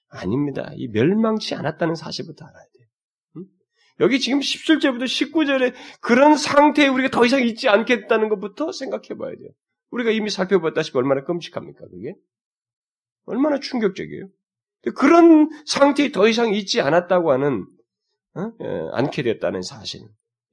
아닙니다. 0.09 0.71
이 0.75 0.87
멸망치 0.87 1.53
않았다는 1.55 1.95
사실부터 1.95 2.45
알아야 2.45 2.63
돼요. 2.73 2.87
응? 3.37 3.45
여기 3.99 4.19
지금 4.19 4.39
17절부터 4.39 5.03
19절에 5.03 5.73
그런 6.01 6.37
상태에 6.37 6.87
우리가 6.87 7.09
더 7.09 7.25
이상 7.25 7.41
있지 7.41 7.67
않겠다는 7.67 8.29
것부터 8.29 8.71
생각해 8.71 9.09
봐야 9.19 9.35
돼요. 9.35 9.49
우리가 9.91 10.11
이미 10.11 10.29
살펴봤다시피 10.29 10.97
얼마나 10.97 11.23
끔찍합니까, 11.23 11.87
그게? 11.87 12.15
얼마나 13.25 13.59
충격적이에요. 13.59 14.27
그런 14.95 15.49
상태에 15.65 16.11
더 16.11 16.27
이상 16.27 16.53
있지 16.53 16.81
않았다고 16.81 17.31
하는, 17.31 17.65
어? 18.35 18.51
예, 18.61 18.89
않게 18.93 19.23
됐다는 19.23 19.61
사실. 19.61 20.01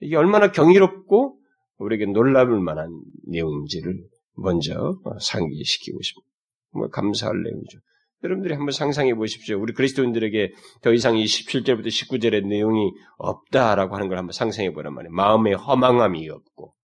이게 0.00 0.16
얼마나 0.16 0.50
경이롭고 0.50 1.38
우리에게 1.78 2.06
놀라울 2.06 2.60
만한 2.60 3.00
내용인지를 3.26 4.04
먼저 4.36 4.98
상기시키고 5.20 6.00
싶습니다. 6.02 6.30
뭐 6.72 6.88
감사할 6.88 7.42
내용이죠. 7.42 7.78
여러분들이 8.24 8.54
한번 8.54 8.72
상상해 8.72 9.14
보십시오. 9.14 9.60
우리 9.60 9.74
그리스도인들에게 9.74 10.52
더 10.82 10.92
이상 10.92 11.16
이 11.16 11.24
17절부터 11.24 11.86
19절의 11.86 12.46
내용이 12.46 12.90
없다라고 13.18 13.94
하는 13.94 14.08
걸 14.08 14.18
한번 14.18 14.32
상상해 14.32 14.72
보란 14.72 14.94
말이에요. 14.94 15.12
마음에 15.12 15.52
허망함이 15.52 16.28
없고. 16.30 16.74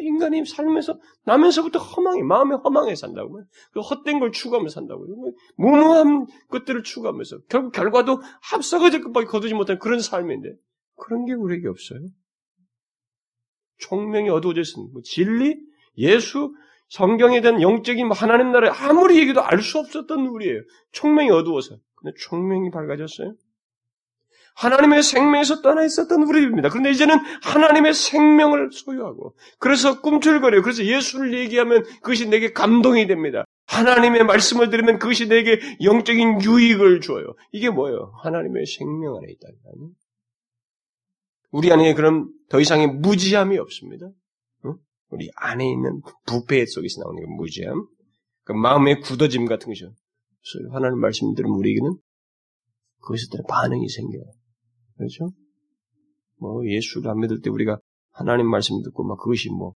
인간이 0.00 0.44
살면서 0.44 0.98
나면서부터 1.24 1.78
허망해, 1.78 2.22
마음에 2.22 2.54
허망해 2.56 2.94
산다고. 2.94 3.42
그 3.72 3.80
헛된 3.80 4.20
걸 4.20 4.32
추구하며 4.32 4.68
산다고. 4.68 5.06
무모한 5.56 6.26
것들을 6.50 6.82
추구하면서 6.82 7.38
결국 7.48 7.72
결과도 7.72 8.20
합석어질 8.42 9.02
것밖에 9.02 9.26
거두지 9.26 9.54
못한 9.54 9.78
그런 9.78 10.00
삶인데 10.00 10.54
그런 10.96 11.24
게 11.24 11.32
우리에게 11.32 11.68
없어요. 11.68 12.00
총명이 13.78 14.28
어두워져 14.30 14.60
있습니다. 14.60 14.92
뭐 14.92 15.02
진리, 15.02 15.58
예수, 15.98 16.52
성경에 16.88 17.40
대한 17.40 17.60
영적인 17.60 18.06
뭐 18.06 18.16
하나님 18.16 18.52
나라에 18.52 18.70
아무리 18.70 19.18
얘기도 19.18 19.42
알 19.42 19.60
수 19.62 19.78
없었던 19.78 20.26
우리예요. 20.26 20.60
총명이 20.92 21.30
어두워서. 21.30 21.76
근데 21.96 22.14
총명이 22.18 22.70
밝아졌어요. 22.70 23.34
하나님의 24.56 25.02
생명에서 25.02 25.62
떠나 25.62 25.84
있었던 25.84 26.22
우리입니다. 26.22 26.68
그런데 26.68 26.90
이제는 26.90 27.16
하나님의 27.42 27.92
생명을 27.92 28.70
소유하고 28.70 29.34
그래서 29.58 30.00
꿈틀거려요. 30.00 30.62
그래서 30.62 30.84
예수를 30.84 31.34
얘기하면 31.34 31.82
그것이 32.02 32.28
내게 32.28 32.52
감동이 32.52 33.08
됩니다. 33.08 33.44
하나님의 33.66 34.24
말씀을 34.24 34.70
들으면 34.70 34.98
그것이 35.00 35.28
내게 35.28 35.58
영적인 35.82 36.42
유익을 36.42 37.00
줘요. 37.00 37.34
이게 37.50 37.70
뭐예요? 37.70 38.12
하나님의 38.22 38.66
생명 38.66 39.16
안에 39.16 39.26
있다는 39.32 39.56
거아요 39.64 39.90
우리 41.54 41.70
안에 41.70 41.94
그럼 41.94 42.32
더 42.48 42.60
이상의 42.60 42.88
무지함이 42.88 43.58
없습니다. 43.58 44.10
우리 45.10 45.30
안에 45.36 45.70
있는 45.70 46.00
부패 46.26 46.66
속에서 46.66 47.00
나오는 47.00 47.22
그 47.22 47.28
무지함, 47.28 47.86
그 48.42 48.52
마음의 48.52 49.02
굳어짐 49.02 49.46
같은 49.46 49.68
것이죠. 49.68 49.94
하나님 50.72 50.98
말씀 50.98 51.32
들으면 51.34 51.56
우리에게는 51.56 51.96
따라 53.30 53.44
반응이 53.48 53.88
생겨요. 53.88 54.24
그렇죠? 54.96 55.30
뭐 56.40 56.66
예수를 56.66 57.08
안 57.08 57.20
믿을 57.20 57.40
때 57.40 57.50
우리가 57.50 57.78
하나님 58.10 58.50
말씀 58.50 58.82
듣고 58.82 59.04
막 59.04 59.18
그것이 59.18 59.48
뭐 59.50 59.74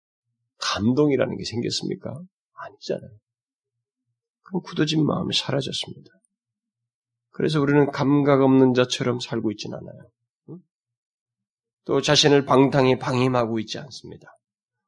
감동이라는 0.59 1.37
게 1.37 1.43
생겼습니까? 1.43 2.15
아니잖아요. 2.53 3.11
그럼 4.45 4.63
굳어진 4.63 5.05
마음이 5.05 5.35
사라졌습니다. 5.35 6.11
그래서 7.31 7.61
우리는 7.61 7.91
감각 7.91 8.43
없는 8.43 8.75
자처럼 8.75 9.19
살고 9.19 9.51
있지는 9.51 9.77
않아요. 9.79 10.09
또 11.85 12.01
자신을 12.01 12.45
방탕히 12.45 12.99
방임하고 12.99 13.59
있지 13.61 13.79
않습니다. 13.79 14.29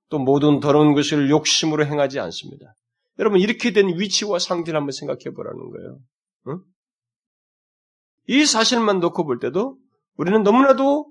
또 0.08 0.18
모든 0.18 0.60
더러운 0.60 0.94
것을 0.94 1.30
욕심으로 1.30 1.84
행하지 1.84 2.20
않습니다. 2.20 2.74
여러분 3.18 3.40
이렇게 3.40 3.72
된 3.72 3.88
위치와 3.98 4.38
상태를 4.38 4.78
한번 4.78 4.92
생각해 4.92 5.34
보라는 5.34 5.70
거예요. 5.70 5.98
응? 6.48 6.60
이 8.28 8.44
사실만 8.44 9.00
놓고 9.00 9.24
볼 9.24 9.38
때도 9.38 9.78
우리는 10.16 10.42
너무나도 10.42 11.10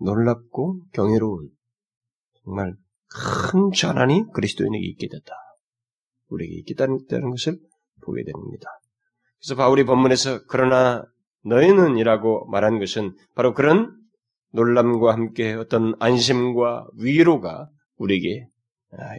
놀랍고 0.00 0.82
경이로운 0.92 1.48
정말 2.44 2.74
큰 3.10 3.72
전환이 3.72 4.24
그리스도인에게 4.32 4.86
있게 4.86 5.08
됐다. 5.08 5.34
우리에게 6.28 6.54
있겠다는 6.60 7.30
것을 7.30 7.58
보게 8.02 8.22
됩니다. 8.24 8.68
그래서 9.38 9.54
바울이 9.56 9.84
본문에서 9.84 10.40
그러나 10.48 11.04
너희는 11.44 11.96
이라고 11.96 12.46
말한 12.50 12.78
것은 12.78 13.16
바로 13.34 13.54
그런 13.54 13.97
놀람과 14.52 15.12
함께 15.12 15.54
어떤 15.54 15.94
안심과 15.98 16.88
위로가 16.98 17.68
우리에게 17.96 18.46
아, 18.92 19.16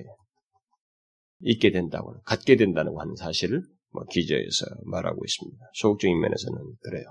있게 1.41 1.71
된다고, 1.71 2.19
갖게 2.23 2.55
된다고 2.55 2.99
하는 2.99 3.15
사실을 3.15 3.63
뭐 3.91 4.03
기저에서 4.09 4.65
말하고 4.85 5.23
있습니다. 5.23 5.65
소극적인 5.73 6.19
면에서는 6.19 6.59
그래요. 6.81 7.05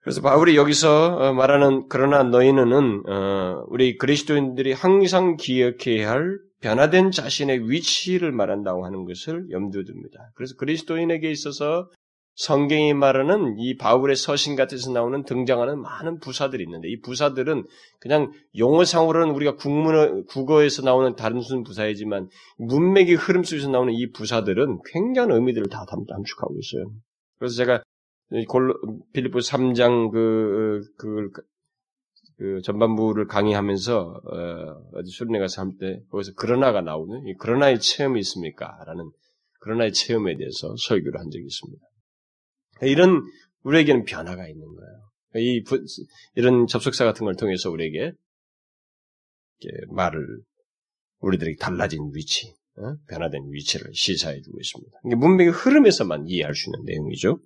그래서 0.00 0.20
바울이 0.20 0.56
여기서 0.56 1.16
어, 1.16 1.32
말하는 1.32 1.86
그러나 1.88 2.24
너희는 2.24 3.08
어, 3.08 3.64
우리 3.68 3.96
그리스도인들이 3.98 4.72
항상 4.72 5.36
기억해야 5.36 6.10
할 6.10 6.38
변화된 6.60 7.12
자신의 7.12 7.70
위치를 7.70 8.32
말한다고 8.32 8.84
하는 8.84 9.04
것을 9.04 9.48
염두에 9.50 9.82
둡니다. 9.86 10.32
그래서 10.34 10.54
그리스도인에게 10.56 11.30
있어서 11.30 11.88
성경이 12.34 12.94
말하는 12.94 13.58
이 13.58 13.76
바울의 13.76 14.16
서신 14.16 14.56
같아서 14.56 14.90
나오는 14.90 15.22
등장하는 15.24 15.80
많은 15.80 16.18
부사들이 16.18 16.64
있는데 16.64 16.88
이 16.88 17.00
부사들은 17.00 17.66
그냥 18.00 18.32
용어상으로는 18.56 19.34
우리가 19.34 19.56
국문어, 19.56 20.24
국어에서 20.24 20.82
나오는 20.82 21.14
다른 21.14 21.36
무슨 21.36 21.62
부사이지만 21.62 22.28
문맥의 22.58 23.16
흐름 23.16 23.44
속에서 23.44 23.68
나오는 23.68 23.92
이 23.92 24.10
부사들은 24.12 24.78
굉장한 24.92 25.36
의미들을 25.36 25.68
다 25.68 25.84
담축하고 25.86 26.54
있어요. 26.58 26.90
그래서 27.38 27.56
제가 27.56 27.82
필리포 29.12 29.38
3장 29.38 30.10
그, 30.10 30.80
그, 30.96 31.28
그 32.38 32.60
전반부를 32.62 33.26
강의하면서, 33.26 34.00
어, 34.00 34.98
어디 34.98 35.10
수련회 35.10 35.38
가서 35.38 35.62
할 35.62 35.72
때, 35.78 36.00
거기서 36.10 36.32
그러나가 36.36 36.80
나오는, 36.80 37.26
이 37.26 37.34
그러나의 37.34 37.78
체험이 37.78 38.20
있습니까? 38.20 38.78
라는, 38.86 39.10
그러나의 39.60 39.92
체험에 39.92 40.36
대해서 40.38 40.74
설교를 40.78 41.20
한 41.20 41.30
적이 41.30 41.44
있습니다. 41.44 41.91
이런, 42.82 43.22
우리에게는 43.62 44.04
변화가 44.04 44.46
있는 44.48 44.66
거예요. 44.66 45.46
이, 45.46 45.64
이런 46.34 46.66
접속사 46.66 47.04
같은 47.04 47.24
걸 47.24 47.36
통해서 47.36 47.70
우리에게, 47.70 48.12
말을, 49.88 50.26
우리들에게 51.20 51.56
달라진 51.56 52.10
위치, 52.12 52.54
어? 52.76 52.94
변화된 53.08 53.42
위치를 53.50 53.92
시사해 53.94 54.40
주고 54.40 54.58
있습니다. 54.60 54.98
이게 55.06 55.14
문맥의 55.14 55.52
흐름에서만 55.52 56.24
이해할 56.26 56.54
수 56.54 56.68
있는 56.68 56.84
내용이죠. 56.84 57.38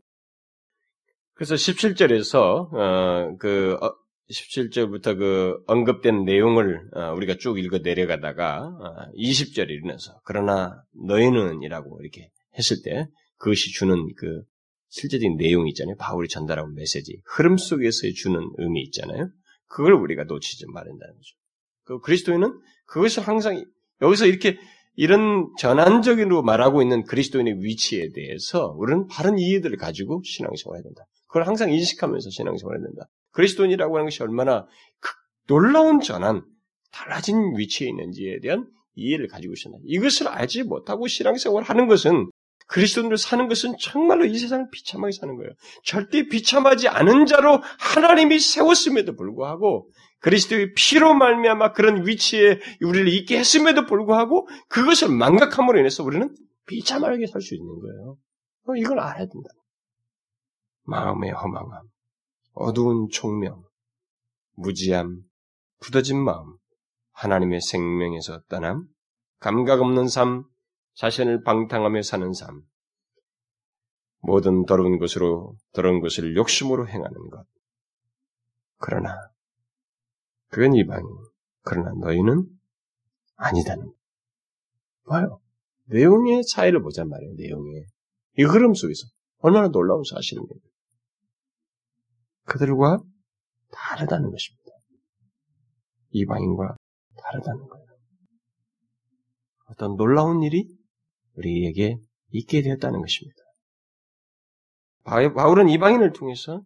그래서 1.34 1.54
17절에서 1.54 2.72
어, 2.72 3.36
그 3.38 3.76
어, 3.82 3.94
17절부터 4.30 5.18
그 5.18 5.62
언급된 5.66 6.24
내용을 6.24 6.88
어, 6.94 7.12
우리가 7.14 7.36
쭉 7.38 7.58
읽어 7.58 7.78
내려가다가 7.78 8.62
어, 8.62 9.12
20절에 9.16 9.68
이르면서 9.68 10.18
그러나 10.24 10.82
너희는이라고 11.06 12.00
이렇게 12.00 12.30
했을 12.58 12.78
때 12.82 13.06
그것이 13.36 13.72
주는 13.72 13.96
그 14.16 14.42
실제적인 14.96 15.36
내용이 15.36 15.70
있잖아요. 15.70 15.96
바울이 15.98 16.28
전달하는 16.28 16.74
메시지 16.74 17.20
흐름 17.26 17.58
속에서 17.58 18.08
주는 18.14 18.40
의미 18.56 18.82
있잖아요. 18.84 19.28
그걸 19.66 19.92
우리가 19.92 20.24
놓치지 20.24 20.64
말한다는 20.72 21.14
거죠. 21.14 21.36
그 21.84 22.00
그리스도인은 22.00 22.58
그것을 22.86 23.22
항상 23.22 23.62
여기서 24.00 24.26
이렇게 24.26 24.58
이런 24.94 25.52
전환적으로 25.58 26.42
말하고 26.42 26.80
있는 26.80 27.04
그리스도인의 27.04 27.62
위치에 27.62 28.08
대해서 28.14 28.74
우리는 28.78 29.06
바른 29.08 29.38
이해들을 29.38 29.76
가지고 29.76 30.22
신앙생활해야 30.24 30.82
된다. 30.82 31.04
그걸 31.26 31.46
항상 31.46 31.70
인식하면서 31.70 32.30
신앙생활해야 32.30 32.86
된다. 32.86 33.08
그리스도인이라고 33.32 33.96
하는 33.96 34.06
것이 34.06 34.22
얼마나 34.22 34.66
놀라운 35.46 36.00
전환, 36.00 36.42
달라진 36.90 37.36
위치에 37.56 37.88
있는지에 37.88 38.40
대한 38.40 38.66
이해를 38.94 39.28
가지고 39.28 39.52
있습니다. 39.52 39.82
이것을 39.84 40.28
알지 40.28 40.62
못하고 40.62 41.06
신앙생활을 41.06 41.68
하는 41.68 41.86
것은 41.86 42.30
그리스도인으로 42.66 43.16
사는 43.16 43.46
것은 43.48 43.76
정말로 43.80 44.24
이 44.24 44.38
세상을 44.38 44.68
비참하게 44.70 45.12
사는 45.12 45.36
거예요. 45.36 45.50
절대 45.84 46.28
비참하지 46.28 46.88
않은 46.88 47.26
자로 47.26 47.62
하나님이 47.78 48.38
세웠음에도 48.38 49.14
불구하고 49.14 49.88
그리스도의 50.20 50.72
피로 50.74 51.14
말미암아 51.14 51.72
그런 51.72 52.06
위치에 52.06 52.58
우리를 52.82 53.08
있게 53.08 53.38
했음에도 53.38 53.86
불구하고 53.86 54.48
그것을 54.68 55.08
망각함으로 55.08 55.78
인해서 55.78 56.02
우리는 56.02 56.34
비참하게 56.66 57.26
살 57.26 57.40
수 57.40 57.54
있는 57.54 57.68
거예요. 57.80 58.16
이걸 58.78 58.98
알아야 58.98 59.26
된다. 59.26 59.48
마음의 60.84 61.30
허망함, 61.30 61.82
어두운 62.52 63.08
총명, 63.12 63.62
무지함, 64.54 65.20
굳어진 65.78 66.22
마음, 66.22 66.56
하나님의 67.12 67.60
생명에서 67.60 68.40
떠남, 68.48 68.86
감각 69.38 69.80
없는 69.80 70.08
삶, 70.08 70.44
자신을 70.96 71.42
방탕하며 71.42 72.02
사는 72.02 72.32
삶, 72.32 72.62
모든 74.20 74.64
더러운 74.64 74.98
것으로 74.98 75.56
더러운 75.72 76.00
것을 76.00 76.36
욕심으로 76.36 76.88
행하는 76.88 77.30
것. 77.30 77.46
그러나 78.78 79.14
그건 80.48 80.74
이방인. 80.74 81.06
그러나 81.62 81.92
너희는 82.00 82.46
아니다는. 83.36 83.92
봐요. 85.06 85.40
내용의 85.84 86.44
차이를 86.44 86.82
보자 86.82 87.04
말이에요. 87.04 87.34
내용의 87.34 87.86
이 88.38 88.42
흐름 88.42 88.74
속에서 88.74 89.06
얼마나 89.38 89.68
놀라운 89.68 90.02
사실입니까? 90.02 90.54
그들과 92.44 92.98
다르다는 93.70 94.30
것입니다. 94.30 94.70
이방인과 96.10 96.76
다르다는 97.18 97.68
거예요. 97.68 97.86
어떤 99.66 99.96
놀라운 99.96 100.42
일이 100.42 100.75
우리에게 101.36 101.98
있게 102.32 102.62
되었다는 102.62 103.00
것입니다. 103.00 103.36
바울은 105.04 105.68
이방인을 105.68 106.12
통해서 106.12 106.62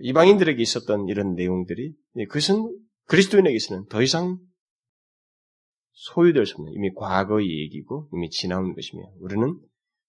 이방인들에게 0.00 0.60
있었던 0.60 1.08
이런 1.08 1.34
내용들이 1.34 1.94
그것은 2.28 2.78
그리스도인에게서는 3.06 3.86
더 3.86 4.02
이상 4.02 4.38
소유될 5.92 6.46
수 6.46 6.56
없는 6.56 6.72
이미 6.72 6.92
과거의 6.94 7.46
얘기고 7.48 8.08
이미 8.12 8.28
지나온 8.30 8.74
것이며 8.74 9.02
우리는 9.20 9.58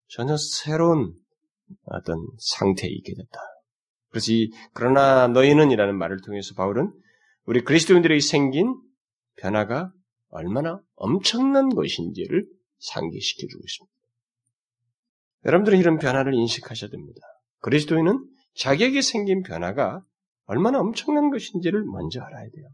전혀 0.07 0.35
새로운 0.37 1.13
어떤 1.83 2.25
상태에 2.39 2.89
있게 2.89 3.13
됐다. 3.13 3.39
그래서 4.09 4.31
이 4.31 4.51
그러나 4.73 5.27
너희는 5.27 5.71
이라는 5.71 5.97
말을 5.97 6.21
통해서 6.21 6.53
바울은 6.55 6.91
우리 7.45 7.63
그리스도인들에게 7.63 8.19
생긴 8.19 8.75
변화가 9.37 9.91
얼마나 10.29 10.81
엄청난 10.95 11.69
것인지를 11.69 12.45
상기시켜 12.79 13.47
주고 13.47 13.61
있습니다. 13.63 13.97
여러분들은 15.45 15.79
이런 15.79 15.97
변화를 15.97 16.33
인식하셔야 16.33 16.89
됩니다. 16.89 17.19
그리스도인은 17.59 18.25
자기에게 18.55 19.01
생긴 19.01 19.43
변화가 19.43 20.03
얼마나 20.45 20.79
엄청난 20.79 21.29
것인지를 21.29 21.83
먼저 21.85 22.21
알아야 22.21 22.49
돼요. 22.49 22.67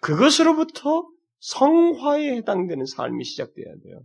그것으로부터 0.00 1.06
성화에 1.40 2.36
해당되는 2.36 2.86
삶이 2.86 3.24
시작돼야 3.24 3.74
돼요. 3.82 4.00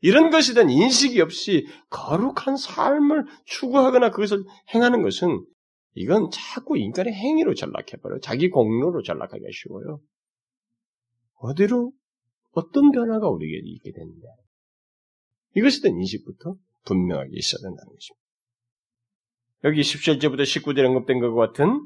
이런 0.00 0.30
것에 0.30 0.52
대한 0.52 0.68
인식이 0.68 1.20
없이 1.20 1.66
거룩한 1.90 2.56
삶을 2.56 3.24
추구하거나 3.44 4.10
그것을 4.10 4.44
행하는 4.74 5.02
것은 5.02 5.44
이건 5.94 6.30
자꾸 6.32 6.76
인간의 6.76 7.12
행위로 7.12 7.54
전락해버려요. 7.54 8.20
자기 8.20 8.48
공로로 8.48 9.02
전락하기가 9.02 9.48
쉬워요. 9.52 10.00
어디로, 11.36 11.92
어떤 12.52 12.90
변화가 12.90 13.28
우리에게 13.28 13.62
있게 13.64 13.92
되는데. 13.92 14.26
이것에 15.54 15.80
대한 15.82 15.98
인식부터 15.98 16.56
분명하게 16.84 17.30
있어야 17.32 17.60
된다는 17.62 17.92
것입니다. 17.92 18.22
여기 19.64 19.80
17제부터 19.82 20.42
19절에 20.42 20.84
언급된 20.86 21.20
것과 21.20 21.48
같은 21.48 21.80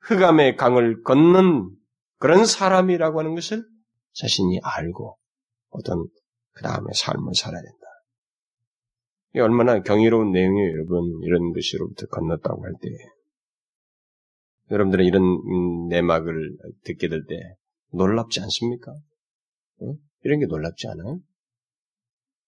흑암의 0.00 0.56
강을 0.56 1.02
건넌 1.02 1.70
그런 2.18 2.46
사람이라고 2.46 3.18
하는 3.18 3.34
것을 3.34 3.64
자신이 4.12 4.60
알고 4.62 5.18
어떤 5.70 6.06
그 6.52 6.62
다음에 6.62 6.86
삶을 6.94 7.34
살아야 7.34 7.62
된다. 7.62 7.78
이 9.34 9.40
얼마나 9.40 9.80
경이로운 9.82 10.30
내용이에요, 10.30 10.72
여러분. 10.72 11.20
이런 11.22 11.52
것으로부터 11.52 12.06
건넜다고 12.06 12.64
할 12.64 12.72
때. 12.80 12.88
여러분들은 14.70 15.04
이런 15.04 15.88
내막을 15.88 16.56
듣게 16.84 17.08
될 17.08 17.24
때 17.26 17.34
놀랍지 17.92 18.40
않습니까? 18.40 18.92
응? 19.82 19.94
이런 20.24 20.40
게 20.40 20.46
놀랍지 20.46 20.86
않아요? 20.88 21.18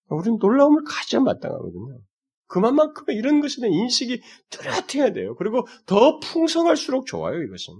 우리는 0.09 0.38
놀라움을 0.38 0.83
가져야 0.85 1.23
마땅하거든요. 1.23 2.01
그만큼의 2.47 3.17
이런 3.17 3.40
것에 3.40 3.61
대한 3.61 3.73
인식이 3.73 4.21
뚜렷해야 4.51 5.12
돼요. 5.12 5.35
그리고 5.37 5.67
더 5.87 6.19
풍성할수록 6.21 7.07
좋아요, 7.07 7.43
이것은. 7.43 7.75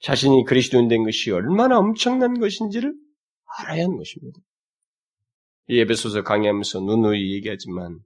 자신이 0.00 0.44
그리스도인 0.44 0.88
된 0.88 1.04
것이 1.04 1.30
얼마나 1.30 1.78
엄청난 1.78 2.40
것인지를 2.40 2.92
알아야 3.58 3.84
하는 3.84 3.96
것입니다. 3.96 4.40
이 5.68 5.78
에베소서 5.78 6.22
강의하면서 6.22 6.80
누누이 6.80 7.34
얘기하지만 7.34 8.00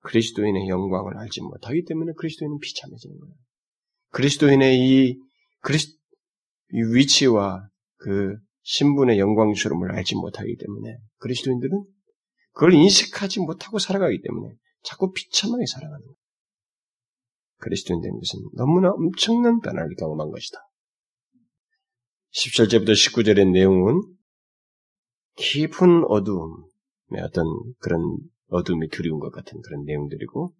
그리스도인의 0.00 0.68
영광을 0.68 1.16
알지 1.18 1.42
못하기 1.42 1.84
때문에 1.84 2.12
그리스도인은 2.16 2.58
비참해지는 2.58 3.18
거예요. 3.18 3.34
그리스도인의 4.10 4.78
이, 4.78 5.18
그리스, 5.60 5.92
이 6.72 6.80
위치와 6.94 7.68
그 7.96 8.36
신분의 8.68 9.18
영광스러움을 9.18 9.92
알지 9.92 10.14
못하기 10.16 10.58
때문에 10.58 10.98
그리스도인들은 11.20 11.84
그걸 12.52 12.74
인식하지 12.74 13.40
못하고 13.40 13.78
살아가기 13.78 14.20
때문에 14.20 14.54
자꾸 14.82 15.10
비참하게 15.10 15.64
살아가는 15.64 16.04
거예요. 16.04 16.16
그리스도인 17.60 18.02
된 18.02 18.12
것은 18.12 18.40
너무나 18.54 18.90
엄청난 18.90 19.60
변화를 19.60 19.94
경험한 19.98 20.30
것이다. 20.30 20.58
17절부터 22.34 22.90
19절의 22.90 23.50
내용은 23.52 24.02
깊은 25.36 26.04
어두움의 26.04 27.22
어떤 27.22 27.46
그런 27.78 28.18
어둠이 28.48 28.90
두려운 28.90 29.18
것 29.18 29.30
같은 29.32 29.62
그런 29.62 29.84
내용들이고 29.84 30.54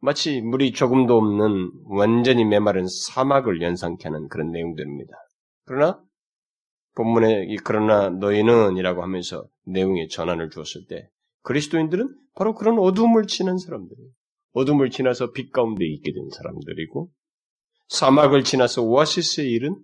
마치 0.00 0.40
물이 0.40 0.72
조금도 0.72 1.16
없는 1.16 1.70
완전히 1.84 2.44
메마른 2.44 2.86
사막을 2.88 3.62
연상케 3.62 4.08
하는 4.08 4.26
그런 4.26 4.50
내용들입니다. 4.50 5.12
그러나 5.64 6.02
본문에 6.94 7.46
이 7.48 7.56
그러나 7.56 8.10
너희는 8.10 8.76
이라고 8.76 9.02
하면서 9.02 9.46
내용의 9.66 10.08
전환을 10.08 10.50
주었을 10.50 10.86
때 10.88 11.08
그리스도인들은 11.42 12.14
바로 12.34 12.54
그런 12.54 12.78
어둠을 12.78 13.26
지난 13.26 13.58
사람들이에요. 13.58 14.10
어둠을 14.52 14.90
지나서 14.90 15.32
빛 15.32 15.50
가운데 15.50 15.86
있게 15.86 16.12
된 16.12 16.28
사람들이고 16.30 17.10
사막을 17.88 18.44
지나서 18.44 18.82
오아시스에 18.82 19.44
이른 19.44 19.76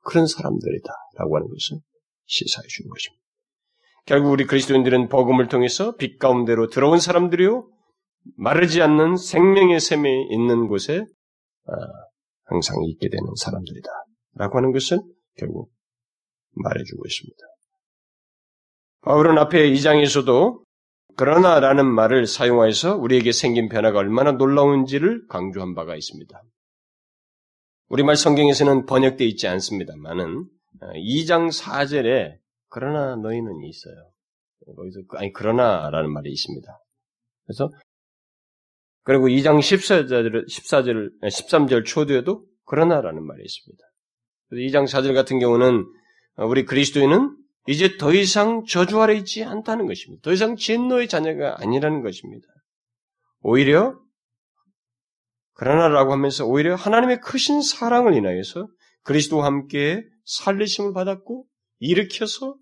그런 0.00 0.26
사람들이다라고 0.26 1.36
하는 1.36 1.48
것을 1.48 1.78
시사해 2.26 2.66
주는 2.68 2.90
것입니다. 2.90 3.22
결국 4.06 4.30
우리 4.30 4.46
그리스도인들은 4.46 5.08
복음을 5.08 5.48
통해서 5.48 5.94
빛 5.96 6.18
가운데로 6.18 6.68
들어온 6.68 6.98
사람들이요 6.98 7.68
마르지 8.36 8.80
않는 8.82 9.16
생명의 9.16 9.80
샘이 9.80 10.28
있는 10.30 10.66
곳에 10.66 11.04
아, 11.66 11.72
항상 12.44 12.76
있게 12.84 13.08
되는 13.10 13.24
사람들이다라고 13.36 14.56
하는 14.56 14.72
것을 14.72 14.98
결국 15.36 15.70
말해주고 16.62 17.02
있습니다. 17.06 17.38
바울은 19.02 19.38
앞에 19.38 19.70
2장에서도 19.70 20.62
그러나 21.16 21.58
라는 21.60 21.86
말을 21.86 22.26
사용하여서 22.26 22.96
우리에게 22.96 23.32
생긴 23.32 23.68
변화가 23.68 23.98
얼마나 23.98 24.32
놀라운지를 24.32 25.26
강조한 25.28 25.74
바가 25.74 25.96
있습니다. 25.96 26.42
우리말 27.88 28.16
성경에서는 28.16 28.86
번역되어 28.86 29.26
있지 29.26 29.48
않습니다만은 29.48 30.46
2장 30.80 31.50
4절에 31.50 32.36
그러나 32.68 33.16
너희는 33.16 33.64
있어요. 33.64 34.10
거기서 34.76 35.00
아니 35.16 35.32
그러나라는 35.32 36.12
말이 36.12 36.30
있습니다. 36.30 36.68
그래서 37.46 37.70
그리고 39.02 39.28
2장 39.28 39.58
14절 39.58 40.46
14절 40.46 41.20
13절 41.22 41.86
초두에도 41.86 42.44
그러나라는 42.66 43.26
말이 43.26 43.42
있습니다. 43.42 43.84
2장 44.52 44.86
4절 44.86 45.14
같은 45.14 45.38
경우는 45.38 45.86
우리 46.44 46.64
그리스도인은 46.64 47.36
이제 47.66 47.96
더 47.96 48.14
이상 48.14 48.64
저주 48.64 49.00
아래 49.00 49.14
있지 49.14 49.44
않다는 49.44 49.86
것입니다. 49.86 50.22
더 50.22 50.32
이상 50.32 50.56
진노의 50.56 51.08
자녀가 51.08 51.56
아니라는 51.60 52.02
것입니다. 52.02 52.46
오히려 53.40 53.98
그러나라고 55.54 56.12
하면서 56.12 56.46
오히려 56.46 56.76
하나님의 56.76 57.20
크신 57.20 57.60
사랑을 57.60 58.14
인하여서 58.14 58.68
그리스도와 59.02 59.46
함께 59.46 60.04
살리심을 60.24 60.92
받았고 60.92 61.46
일으켜서 61.80 62.56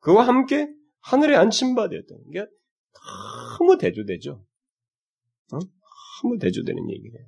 그와 0.00 0.26
함께 0.26 0.68
하늘에 1.00 1.36
안침받았다는 1.36 2.30
게 2.32 2.46
너무 3.58 3.76
대조되죠. 3.78 4.44
어? 5.52 5.58
너무 6.22 6.38
대조되는 6.38 6.90
얘기예요. 6.90 7.26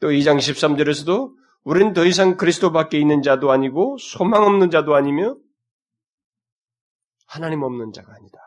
또 0.00 0.08
2장 0.08 0.38
13절에서도 0.38 1.41
우리는 1.64 1.92
더 1.92 2.04
이상 2.04 2.36
그리스도 2.36 2.72
밖에 2.72 2.98
있는 2.98 3.22
자도 3.22 3.50
아니고 3.50 3.96
소망 3.98 4.42
없는 4.44 4.70
자도 4.70 4.94
아니며 4.94 5.36
하나님 7.26 7.62
없는 7.62 7.92
자가 7.92 8.12
아니다. 8.12 8.38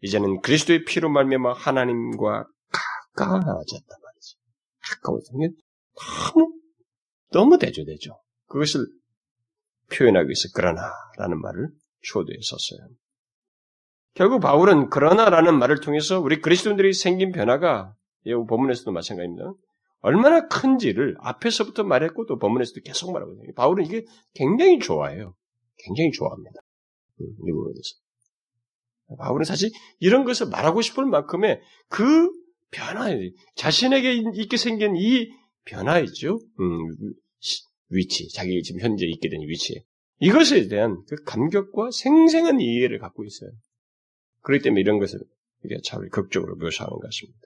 이제는 0.00 0.40
그리스도의 0.40 0.84
피로 0.84 1.10
말미암아 1.10 1.52
하나님과 1.52 2.46
가까워졌단 3.16 3.98
말이지. 4.02 4.36
가까워서 4.80 5.32
게 5.38 5.48
너무 6.32 6.52
너무 7.32 7.58
대조되죠. 7.58 8.18
그것을 8.46 8.86
표현하기 9.92 10.28
위해서 10.28 10.48
그러나라는 10.54 11.40
말을 11.40 11.70
초도에 12.02 12.36
썼어요. 12.40 12.88
결국 14.14 14.40
바울은 14.40 14.90
그러나라는 14.90 15.58
말을 15.58 15.80
통해서 15.80 16.20
우리 16.20 16.40
그리스도인들이 16.40 16.92
생긴 16.92 17.32
변화가 17.32 17.94
이 18.24 18.32
본문에서도 18.32 18.90
마찬가지입니다. 18.92 19.52
얼마나 20.00 20.46
큰지를 20.46 21.16
앞에서부터 21.20 21.84
말했고 21.84 22.26
또 22.26 22.38
본문에서도 22.38 22.80
계속 22.84 23.12
말하거든요. 23.12 23.52
바울은 23.54 23.84
이게 23.84 24.04
굉장히 24.34 24.78
좋아해요. 24.78 25.34
굉장히 25.78 26.10
좋아합니다. 26.12 26.60
이 27.20 27.52
부분에 27.52 27.74
대해서. 27.74 29.18
바울은 29.18 29.44
사실 29.44 29.70
이런 29.98 30.24
것을 30.24 30.48
말하고 30.48 30.82
싶을 30.82 31.06
만큼의 31.06 31.60
그 31.88 32.30
변화, 32.70 33.08
자신에게 33.56 34.22
있게 34.34 34.56
생긴 34.56 34.96
이 34.96 35.30
변화이죠. 35.64 36.38
음, 36.60 37.14
위치, 37.88 38.28
자기 38.28 38.62
지금 38.62 38.80
현재 38.80 39.06
있게 39.06 39.28
된 39.28 39.40
위치. 39.40 39.82
이것에 40.20 40.68
대한 40.68 41.02
그 41.08 41.16
감격과 41.24 41.90
생생한 41.92 42.60
이해를 42.60 42.98
갖고 42.98 43.24
있어요. 43.24 43.50
그렇기 44.42 44.62
때문에 44.62 44.80
이런 44.80 44.98
것을 44.98 45.20
이게 45.64 45.78
잘 45.82 46.08
극적으로 46.08 46.56
묘사하는 46.56 46.90
것 46.90 47.00
같습니다. 47.00 47.40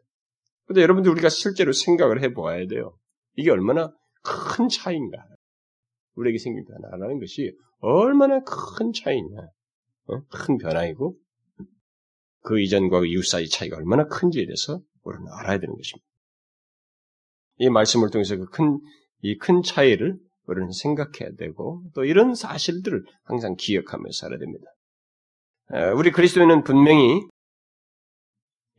근데 0.72 0.82
여러분들 0.82 1.10
우리가 1.12 1.28
실제로 1.28 1.72
생각을 1.72 2.22
해 2.22 2.32
보아야 2.32 2.66
돼요. 2.66 2.96
이게 3.36 3.50
얼마나 3.50 3.92
큰 4.22 4.68
차이인가. 4.68 5.18
우리에게 6.14 6.38
생긴 6.38 6.64
변화라는 6.64 7.20
것이 7.20 7.54
얼마나 7.80 8.40
큰 8.40 8.92
차이냐. 8.92 9.36
어? 10.06 10.22
큰 10.30 10.56
변화이고 10.56 11.16
그 12.40 12.58
이전과 12.58 13.00
그 13.00 13.06
이후 13.06 13.22
사이 13.22 13.48
차이가 13.48 13.76
얼마나 13.76 14.06
큰지에 14.06 14.46
대해서 14.46 14.80
우리는 15.02 15.26
알아야 15.30 15.58
되는 15.58 15.74
것입니다. 15.76 16.06
이 17.58 17.68
말씀을 17.68 18.10
통해서 18.10 18.36
그 18.36 18.46
큰, 18.46 18.80
이 19.20 19.38
큰 19.38 19.62
차이를 19.62 20.18
우리는 20.46 20.70
생각해야 20.72 21.36
되고 21.38 21.84
또 21.94 22.04
이런 22.04 22.34
사실들을 22.34 23.04
항상 23.24 23.56
기억하면서 23.56 24.18
살아야 24.18 24.38
됩니다. 24.38 24.64
우리 25.96 26.10
그리스도인은 26.10 26.64
분명히 26.64 27.20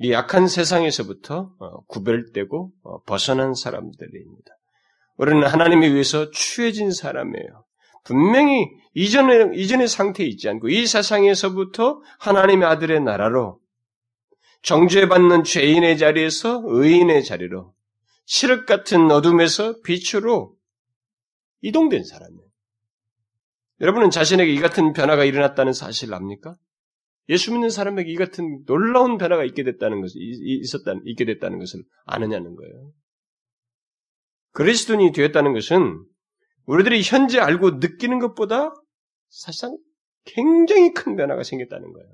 이 0.04 0.12
약한 0.12 0.50
세상에서부터 0.50 1.54
어, 1.60 1.86
구별되고 1.86 2.74
어, 2.84 3.02
벗어난 3.04 3.54
사람들입니다. 3.54 4.52
우리는 5.16 5.48
하나님에 5.48 5.88
의해서 5.88 6.30
취해진 6.32 6.92
사람이에요. 6.92 7.63
분명히 8.04 8.68
이전의, 8.96 9.52
이전의 9.56 9.88
상태에 9.88 10.28
있지 10.28 10.50
않고 10.50 10.68
이 10.68 10.86
세상에서부터 10.88 12.02
하나님의 12.20 12.68
아들의 12.68 13.00
나라로 13.00 13.62
정죄받는 14.63 15.46
죄인의 15.46 15.98
자리에서 15.98 16.62
의인의 16.66 17.24
자리로 17.24 17.74
시륵 18.26 18.66
같은 18.66 19.10
어둠에서 19.10 19.82
빛으로 19.84 20.58
이동된 21.62 22.04
사람이에요. 22.04 22.44
여러분은 23.80 24.10
자신에게 24.10 24.52
이 24.52 24.60
같은 24.60 24.92
변화가 24.92 25.24
일어났다는 25.24 25.72
사실을 25.72 26.13
압니까? 26.13 26.58
예수 27.29 27.51
믿는 27.51 27.69
사람에게 27.69 28.12
이 28.12 28.15
같은 28.15 28.63
놀라운 28.65 29.17
변화가 29.17 29.45
있게 29.45 29.63
됐다는 29.63 30.01
것을 30.01 30.15
있었다 30.19 30.93
있게 31.05 31.25
됐다는 31.25 31.59
것을 31.59 31.83
아느냐는 32.05 32.55
거예요. 32.55 32.91
그리스도인이 34.51 35.12
되었다는 35.13 35.53
것은 35.53 36.05
우리들이 36.65 37.01
현재 37.03 37.39
알고 37.39 37.71
느끼는 37.71 38.19
것보다 38.19 38.73
사실상 39.29 39.77
굉장히 40.25 40.93
큰 40.93 41.15
변화가 41.15 41.43
생겼다는 41.43 41.91
거예요. 41.91 42.09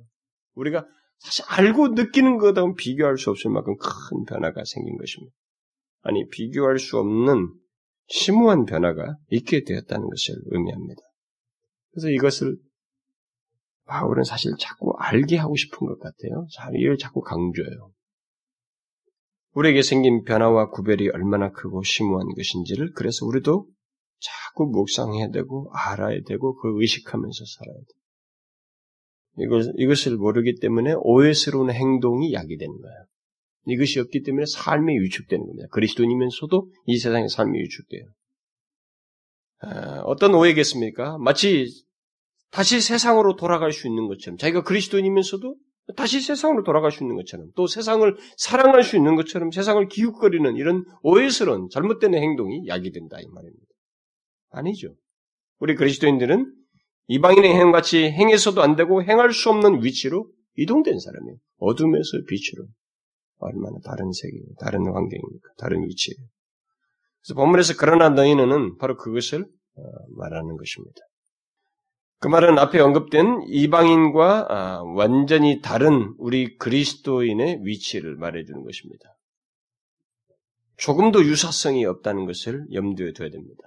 우리가 0.55 0.87
사실 1.19 1.45
알고 1.47 1.89
느끼는 1.89 2.37
것하고는 2.37 2.75
비교할 2.75 3.17
수 3.17 3.29
없을 3.29 3.51
만큼 3.51 3.75
큰 3.77 4.25
변화가 4.25 4.63
생긴 4.65 4.97
것입니다. 4.97 5.35
아니, 6.01 6.27
비교할 6.29 6.79
수 6.79 6.97
없는 6.97 7.53
심오한 8.07 8.65
변화가 8.65 9.17
있게 9.29 9.63
되었다는 9.63 10.09
것을 10.09 10.35
의미합니다. 10.45 11.01
그래서 11.91 12.09
이것을 12.09 12.57
바울은 13.89 14.23
사실 14.23 14.51
자꾸 14.59 14.93
알게 14.97 15.37
하고 15.37 15.55
싶은 15.55 15.87
것 15.87 15.99
같아요. 15.99 16.47
이를 16.75 16.97
자꾸 16.97 17.21
강조해요. 17.21 17.91
우리에게 19.53 19.81
생긴 19.81 20.23
변화와 20.23 20.69
구별이 20.69 21.09
얼마나 21.09 21.51
크고 21.51 21.81
심오한 21.83 22.27
것인지를 22.35 22.93
그래서 22.93 23.25
우리도 23.25 23.65
자꾸 24.19 24.67
묵상해야 24.67 25.31
되고 25.31 25.71
알아야 25.73 26.19
되고 26.25 26.55
그 26.55 26.79
의식하면서 26.79 27.43
살아야 27.57 27.77
돼. 27.77 29.43
이것, 29.43 29.73
이것을 29.77 30.17
모르기 30.17 30.59
때문에 30.59 30.93
오해스러운 30.97 31.71
행동이 31.71 32.33
야기되는 32.33 32.81
거예요. 32.81 33.05
이것이 33.65 33.99
없기 33.99 34.23
때문에 34.23 34.45
삶이 34.45 34.99
위축되는 34.99 35.45
겁니다. 35.45 35.67
그리스도인이면서도 35.71 36.69
이 36.85 36.97
세상의 36.97 37.29
삶이 37.29 37.59
위축돼요. 37.59 38.03
아, 39.61 40.01
어떤 40.01 40.35
오해겠습니까? 40.35 41.17
마치 41.17 41.67
다시 42.51 42.81
세상으로 42.81 43.35
돌아갈 43.35 43.71
수 43.71 43.87
있는 43.87 44.07
것처럼 44.07 44.37
자기가 44.37 44.63
그리스도인이면서도 44.63 45.55
다시 45.95 46.21
세상으로 46.21 46.63
돌아갈 46.63 46.91
수 46.91 47.03
있는 47.03 47.15
것처럼 47.15 47.47
또 47.55 47.67
세상을 47.67 48.15
사랑할 48.37 48.83
수 48.83 48.95
있는 48.95 49.15
것처럼 49.15 49.51
세상을 49.51 49.87
기웃거리는 49.87 50.55
이런 50.55 50.85
오해스러운 51.01 51.69
잘못된 51.71 52.13
행동이 52.13 52.67
야기된다 52.67 53.19
이 53.19 53.27
말입니다. 53.27 53.65
아니죠. 54.51 54.95
우리 55.59 55.75
그리스도인들은 55.75 56.53
이방인의 57.07 57.55
행같이 57.55 58.03
행해서도 58.03 58.61
안 58.61 58.75
되고 58.75 59.03
행할 59.03 59.33
수 59.33 59.49
없는 59.49 59.83
위치로 59.83 60.31
이동된 60.57 60.99
사람이에요. 60.99 61.37
어둠에서 61.57 62.21
빛으로. 62.27 62.67
얼마나 63.39 63.77
다른 63.83 64.11
세계, 64.11 64.37
다른 64.59 64.81
환경입니까? 64.85 65.49
다른 65.57 65.83
위치예요. 65.83 66.27
그래서 67.21 67.35
본문에서 67.35 67.73
그러나 67.79 68.09
너희는 68.09 68.77
바로 68.77 68.97
그것을 68.97 69.43
어, 69.43 69.81
말하는 70.17 70.57
것입니다. 70.57 71.01
그 72.19 72.27
말은 72.27 72.59
앞에 72.59 72.79
언급된 72.79 73.45
이방인과 73.47 74.47
아, 74.49 74.83
완전히 74.83 75.61
다른 75.61 76.13
우리 76.17 76.57
그리스도인의 76.57 77.61
위치를 77.63 78.15
말해주는 78.17 78.63
것입니다. 78.63 79.15
조금도 80.75 81.23
유사성이 81.25 81.85
없다는 81.85 82.25
것을 82.25 82.65
염두에 82.73 83.13
둬야 83.13 83.29
됩니다. 83.29 83.63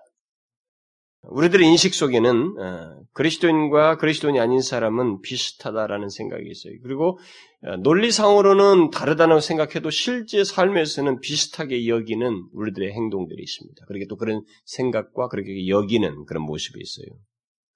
우리들의 1.22 1.66
인식 1.68 1.94
속에는 1.94 2.58
어, 2.58 3.00
그리스도인과 3.12 3.96
그리스도인이 3.98 4.40
아닌 4.40 4.60
사람은 4.60 5.20
비슷하다라는 5.20 6.08
생각이 6.08 6.44
있어요. 6.50 6.74
그리고 6.82 7.18
어, 7.64 7.76
논리상으로는 7.76 8.90
다르다고 8.90 9.40
생각해도 9.40 9.90
실제 9.90 10.42
삶에서는 10.42 11.20
비슷하게 11.20 11.86
여기는 11.86 12.48
우리들의 12.52 12.92
행동들이 12.92 13.40
있습니다. 13.40 13.86
그렇게 13.86 14.06
또 14.08 14.16
그런 14.16 14.42
생각과 14.64 15.28
그렇게 15.28 15.68
여기는 15.68 16.24
그런 16.26 16.42
모습이 16.42 16.80
있어요. 16.80 17.06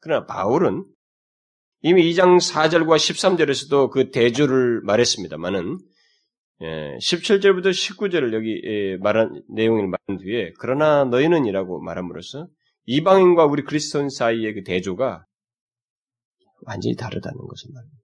그러나 0.06 0.24
바울은 0.24 0.84
이미 1.82 2.08
2장 2.12 2.38
4절과 2.38 2.94
13절에서도 2.96 3.90
그 3.90 4.10
대조를 4.12 4.82
말했습니다만은 4.82 5.78
17절부터 6.60 7.66
예, 7.66 7.70
19절을 7.70 8.32
여기 8.32 8.62
예, 8.64 8.96
말한 8.98 9.42
내용을 9.48 9.88
말한 9.88 10.22
뒤에 10.22 10.52
그러나 10.60 11.04
너희는이라고 11.04 11.80
말함으로써 11.80 12.46
이방인과 12.84 13.46
우리 13.46 13.64
그리스도인 13.64 14.08
사이의 14.08 14.54
그 14.54 14.62
대조가 14.62 15.26
완전히 16.62 16.94
다르다는 16.94 17.36
것을 17.36 17.70
말합니다. 17.74 17.98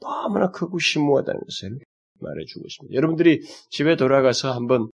너무나 0.00 0.50
크고 0.50 0.78
심오하다는 0.78 1.40
것을 1.40 1.78
말해주고 2.20 2.64
있습니다. 2.66 2.94
여러분들이 2.94 3.42
집에 3.68 3.96
돌아가서 3.96 4.52
한번 4.52 4.90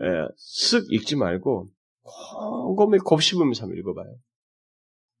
쓱 0.00 0.92
읽지 0.92 1.16
말고 1.16 1.70
곰곰이 2.66 2.98
곱씹으면서 2.98 3.64
한번 3.64 3.78
읽어봐요. 3.78 4.16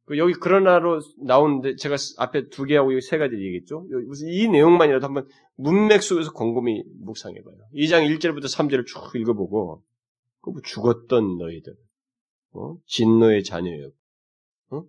그 0.08 0.16
여기 0.16 0.32
그러나로 0.32 1.00
나오는데 1.22 1.76
제가 1.76 1.96
앞에 2.16 2.48
두 2.48 2.64
개하고 2.64 2.98
세 3.00 3.18
가지 3.18 3.34
얘기했죠. 3.34 3.86
무슨 4.06 4.28
이 4.28 4.48
내용만이라도 4.48 5.06
한번 5.06 5.28
문맥 5.56 6.02
속에서 6.02 6.32
곰곰이 6.32 6.82
묵상해봐요. 7.02 7.56
2장 7.74 8.08
1절부터 8.18 8.44
3절을 8.44 8.86
쭉 8.86 9.14
읽어보고 9.14 9.82
그뭐 10.40 10.60
죽었던 10.64 11.36
너희들, 11.36 11.74
어? 12.54 12.76
진노의 12.86 13.44
자녀였고, 13.44 13.94
어? 14.70 14.84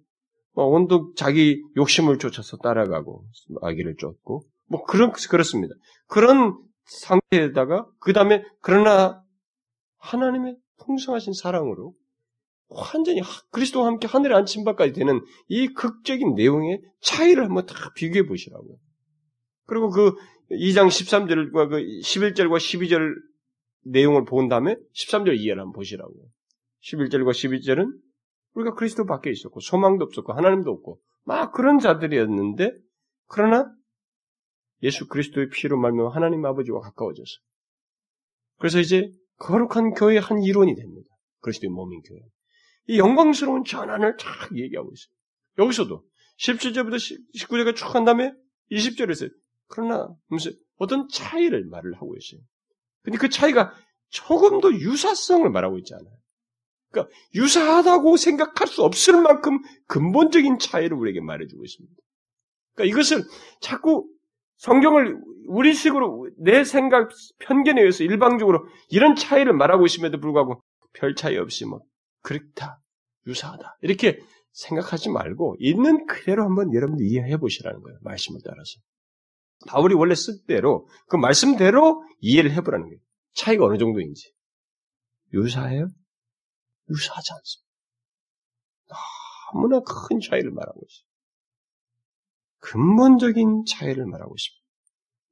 뭐 0.53 0.65
온통 0.67 1.11
자기 1.17 1.61
욕심을 1.75 2.17
쫓아서 2.17 2.55
따라가고 2.55 3.25
아기를 3.61 3.97
쫓고 3.97 4.43
뭐 4.67 4.83
그런 4.85 5.11
그렇습니다. 5.11 5.75
그런 6.07 6.57
상태에다가 6.85 7.87
그 7.99 8.13
다음에 8.13 8.45
그러나 8.61 9.21
하나님의 9.97 10.55
풍성하신 10.77 11.33
사랑으로 11.33 11.93
완전히 12.69 13.21
그리스도와 13.51 13.87
함께 13.87 14.07
하늘에 14.07 14.35
앉힌 14.35 14.63
바까지 14.63 14.93
되는 14.93 15.21
이 15.47 15.67
극적인 15.67 16.35
내용의 16.35 16.81
차이를 17.01 17.45
한번 17.45 17.65
다 17.65 17.91
비교해 17.95 18.25
보시라고요. 18.27 18.77
그리고 19.65 19.89
그 19.89 20.13
2장 20.51 20.87
13절과 20.87 21.69
그 21.69 21.77
11절과 21.77 22.57
12절 22.57 23.15
내용을 23.85 24.25
본 24.25 24.47
다음에 24.47 24.75
13절 24.95 25.39
이해를 25.39 25.61
한번 25.61 25.73
보시라고요. 25.73 26.23
11절과 26.83 27.31
12절은 27.31 27.91
우리가 28.53 28.75
그리스도 28.75 29.05
밖에 29.05 29.31
있었고 29.31 29.59
소망도 29.59 30.05
없었고 30.05 30.33
하나님도 30.33 30.71
없고 30.71 30.99
막 31.23 31.51
그런 31.51 31.79
자들이었는데 31.79 32.71
그러나 33.27 33.71
예수 34.81 35.07
그리스도의 35.07 35.49
피로 35.49 35.77
말면 35.77 36.11
하나님 36.11 36.45
아버지와 36.45 36.79
가까워져서 36.81 37.31
그래서 38.57 38.79
이제 38.79 39.11
거룩한 39.37 39.91
교회의 39.93 40.19
한 40.19 40.41
일원이 40.41 40.75
됩니다. 40.75 41.09
그리스도의 41.41 41.69
몸인 41.71 42.01
교회. 42.01 42.19
이 42.87 42.97
영광스러운 42.97 43.63
전환을 43.63 44.17
쫙 44.17 44.55
얘기하고 44.55 44.91
있어요. 44.91 45.13
여기서도 45.57 46.03
17절부터 46.39 47.19
19절까지 47.35 47.75
쭉 47.75 47.95
한 47.95 48.05
다음에 48.05 48.31
20절에서 48.71 49.29
그러나 49.67 50.09
무슨 50.27 50.53
어떤 50.77 51.07
차이를 51.09 51.65
말을 51.65 51.95
하고 51.95 52.15
있어요. 52.15 52.41
근데 53.03 53.17
그 53.17 53.29
차이가 53.29 53.73
조금도 54.09 54.73
유사성을 54.73 55.49
말하고 55.49 55.77
있지 55.79 55.93
않아요. 55.93 56.15
그러니까 56.91 57.15
유사하다고 57.35 58.17
생각할 58.17 58.67
수 58.67 58.83
없을 58.83 59.21
만큼 59.21 59.59
근본적인 59.87 60.57
차이를 60.59 60.97
우리에게 60.97 61.21
말해주고 61.21 61.63
있습니다. 61.63 61.95
그러니까 62.73 62.93
이것을 62.93 63.23
자꾸 63.61 64.09
성경을 64.57 65.19
우리 65.47 65.73
식으로 65.73 66.29
내 66.37 66.63
생각 66.63 67.09
편견에 67.39 67.81
의해서 67.81 68.03
일방적으로 68.03 68.67
이런 68.89 69.15
차이를 69.15 69.53
말하고 69.53 69.85
있음에도 69.85 70.19
불구하고 70.19 70.61
별 70.93 71.15
차이 71.15 71.37
없이 71.37 71.65
뭐 71.65 71.79
그렇다, 72.21 72.81
유사하다 73.27 73.77
이렇게 73.81 74.19
생각하지 74.51 75.09
말고 75.09 75.55
있는 75.59 76.05
그대로 76.05 76.43
한번 76.43 76.73
여러분들 76.73 77.05
이해해 77.05 77.37
보시라는 77.37 77.81
거예요. 77.81 77.99
말씀을 78.01 78.41
따라서. 78.43 78.79
바울이 79.67 79.93
원래 79.93 80.15
쓸 80.15 80.43
대로 80.47 80.87
그 81.07 81.17
말씀대로 81.17 82.03
이해를 82.19 82.51
해 82.51 82.61
보라는 82.61 82.87
거예요. 82.87 82.99
차이가 83.33 83.65
어느 83.65 83.77
정도인지. 83.77 84.33
유사해요? 85.33 85.87
유사하지 86.89 87.31
않습니다. 87.33 87.69
너무나 89.53 89.81
큰 89.81 90.19
차이를 90.19 90.51
말하고 90.51 90.79
있어요. 90.87 91.09
근본적인 92.59 93.65
차이를 93.65 94.05
말하고 94.05 94.35
있습니다. 94.35 94.59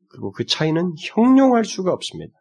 그리고 0.10 0.32
그 0.32 0.46
차이는 0.46 0.96
형용할 1.00 1.66
수가 1.66 1.92
없습니다. 1.92 2.34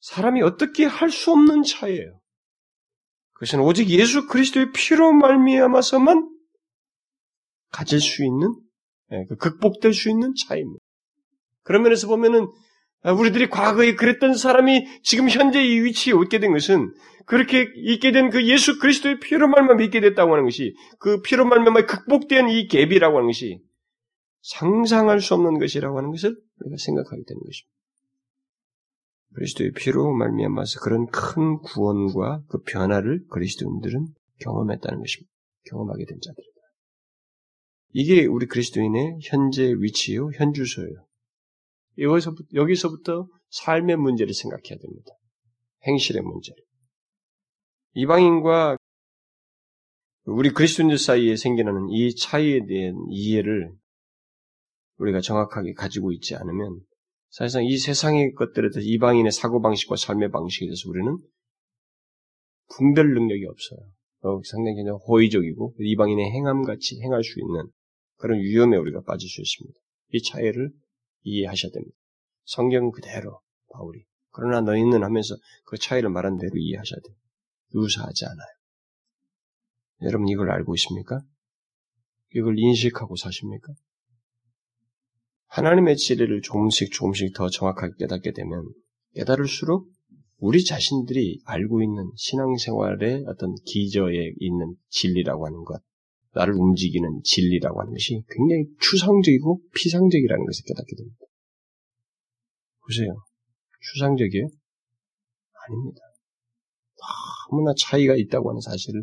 사람이 0.00 0.42
어떻게 0.42 0.84
할 0.86 1.10
수 1.10 1.32
없는 1.32 1.62
차이예요. 1.62 2.19
그것은 3.40 3.60
오직 3.60 3.88
예수 3.88 4.26
그리스도의 4.26 4.70
피로 4.72 5.12
말미암아서만 5.12 6.28
가질 7.72 7.98
수 8.00 8.22
있는, 8.22 8.54
예, 9.12 9.24
그 9.28 9.36
극복될 9.36 9.94
수 9.94 10.10
있는 10.10 10.34
차이입니다. 10.34 10.78
그런 11.62 11.82
면에서 11.82 12.06
보면은 12.06 12.48
우리들이 13.02 13.48
과거에 13.48 13.94
그랬던 13.94 14.34
사람이 14.34 14.84
지금 15.02 15.30
현재 15.30 15.64
이 15.64 15.80
위치에 15.80 16.12
있게 16.22 16.38
된 16.38 16.52
것은 16.52 16.92
그렇게 17.24 17.66
있게 17.76 18.12
된 18.12 18.28
그 18.28 18.46
예수 18.46 18.78
그리스도의 18.78 19.20
피로 19.20 19.48
말미암아 19.48 19.82
있게 19.84 20.00
됐다고 20.00 20.32
하는 20.32 20.44
것이 20.44 20.74
그 20.98 21.22
피로 21.22 21.46
말미암아 21.46 21.86
극복된 21.86 22.50
이 22.50 22.68
갭이라고 22.68 23.14
하는 23.14 23.26
것이 23.26 23.58
상상할 24.42 25.20
수 25.22 25.32
없는 25.32 25.58
것이라고 25.58 25.96
하는 25.96 26.10
것을 26.10 26.36
우리가 26.58 26.76
생각하게 26.78 27.22
되는 27.26 27.40
것입니다. 27.40 27.79
그리스도의 29.34 29.72
피로 29.72 30.12
말미암아서 30.12 30.80
그런 30.80 31.06
큰 31.06 31.58
구원과 31.58 32.42
그 32.48 32.62
변화를 32.62 33.24
그리스도인들은 33.28 34.08
경험했다는 34.40 34.98
것입니다. 34.98 35.32
경험하게 35.66 36.04
된 36.06 36.18
자들이다. 36.20 36.50
이게 37.92 38.26
우리 38.26 38.46
그리스도인의 38.46 39.18
현재 39.22 39.72
위치요, 39.78 40.30
현주소예요. 40.36 41.06
여기서부터, 41.98 42.44
여기서부터 42.54 43.28
삶의 43.50 43.96
문제를 43.96 44.32
생각해야 44.32 44.78
됩니다. 44.78 45.10
행실의 45.86 46.22
문제를. 46.22 46.62
이방인과 47.94 48.76
우리 50.24 50.50
그리스도인들 50.50 50.98
사이에 50.98 51.36
생겨나는 51.36 51.88
이 51.90 52.14
차이에 52.14 52.66
대한 52.66 52.94
이해를 53.10 53.74
우리가 54.98 55.20
정확하게 55.20 55.72
가지고 55.72 56.12
있지 56.12 56.36
않으면 56.36 56.80
사실상 57.30 57.64
이 57.64 57.78
세상의 57.78 58.34
것들에 58.34 58.70
대해서 58.70 58.80
이방인의 58.80 59.32
사고방식과 59.32 59.96
삶의 59.96 60.30
방식에 60.30 60.66
대해서 60.66 60.88
우리는 60.88 61.16
분별 62.76 63.14
능력이 63.14 63.46
없어요. 63.46 63.78
어, 64.22 64.40
상당히 64.44 64.76
그냥 64.76 64.96
호의적이고 64.96 65.76
이방인의 65.78 66.30
행함같이 66.32 67.00
행할 67.02 67.22
수 67.24 67.40
있는 67.40 67.70
그런 68.16 68.40
위험에 68.40 68.76
우리가 68.76 69.02
빠질 69.02 69.28
수 69.28 69.40
있습니다. 69.40 69.78
이 70.12 70.22
차이를 70.22 70.70
이해하셔야 71.22 71.70
됩니다. 71.72 71.96
성경 72.44 72.90
그대로 72.90 73.40
바울이 73.72 74.04
그러나 74.32 74.60
너희는 74.60 75.02
하면서 75.02 75.34
그 75.64 75.78
차이를 75.78 76.10
말한 76.10 76.36
대로 76.38 76.52
이해하셔야 76.56 77.00
돼요. 77.00 77.16
유사하지 77.74 78.24
않아요. 78.26 78.48
여러분 80.02 80.28
이걸 80.28 80.50
알고 80.50 80.74
있습니까? 80.74 81.20
이걸 82.34 82.58
인식하고 82.58 83.16
사십니까? 83.16 83.72
하나님의 85.50 85.96
진리를 85.96 86.42
조금씩 86.42 86.92
조금씩 86.92 87.34
더 87.34 87.48
정확하게 87.48 87.94
깨닫게 87.98 88.32
되면 88.32 88.72
깨달을수록 89.14 89.90
우리 90.38 90.64
자신들이 90.64 91.40
알고 91.44 91.82
있는 91.82 92.10
신앙생활의 92.16 93.24
어떤 93.26 93.54
기저에 93.66 94.32
있는 94.38 94.74
진리라고 94.88 95.46
하는 95.46 95.64
것, 95.64 95.82
나를 96.32 96.54
움직이는 96.54 97.20
진리라고 97.24 97.80
하는 97.80 97.92
것이 97.92 98.22
굉장히 98.30 98.64
추상적이고 98.80 99.60
피상적이라는 99.74 100.46
것을 100.46 100.64
깨닫게 100.66 100.96
됩니다. 100.96 101.18
보세요. 102.86 103.22
추상적이에요? 103.92 104.46
아닙니다. 105.66 106.00
너무나 107.50 107.74
차이가 107.76 108.14
있다고 108.14 108.50
하는 108.50 108.60
사실을 108.60 109.02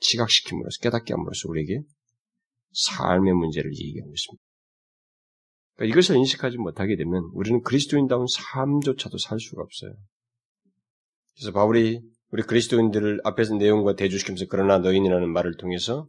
지각시킴으로써 0.00 0.80
깨닫게 0.82 1.14
함으로써 1.14 1.48
우리에게 1.48 1.80
삶의 2.72 3.32
문제를 3.32 3.70
얘기하고 3.72 4.12
있습니다. 4.12 4.47
그러니까 5.78 5.94
이것을 5.94 6.16
인식하지 6.16 6.56
못하게 6.58 6.96
되면 6.96 7.30
우리는 7.34 7.62
그리스도인다운 7.62 8.26
삶조차도 8.28 9.16
살 9.18 9.38
수가 9.38 9.62
없어요. 9.62 9.92
그래서 11.36 11.52
바울이 11.52 12.02
우리 12.30 12.42
그리스도인들을 12.42 13.20
앞에서 13.22 13.54
내용과 13.54 13.94
대조시키면서 13.94 14.46
그러나 14.50 14.78
너희이라는 14.78 15.32
말을 15.32 15.56
통해서 15.56 16.08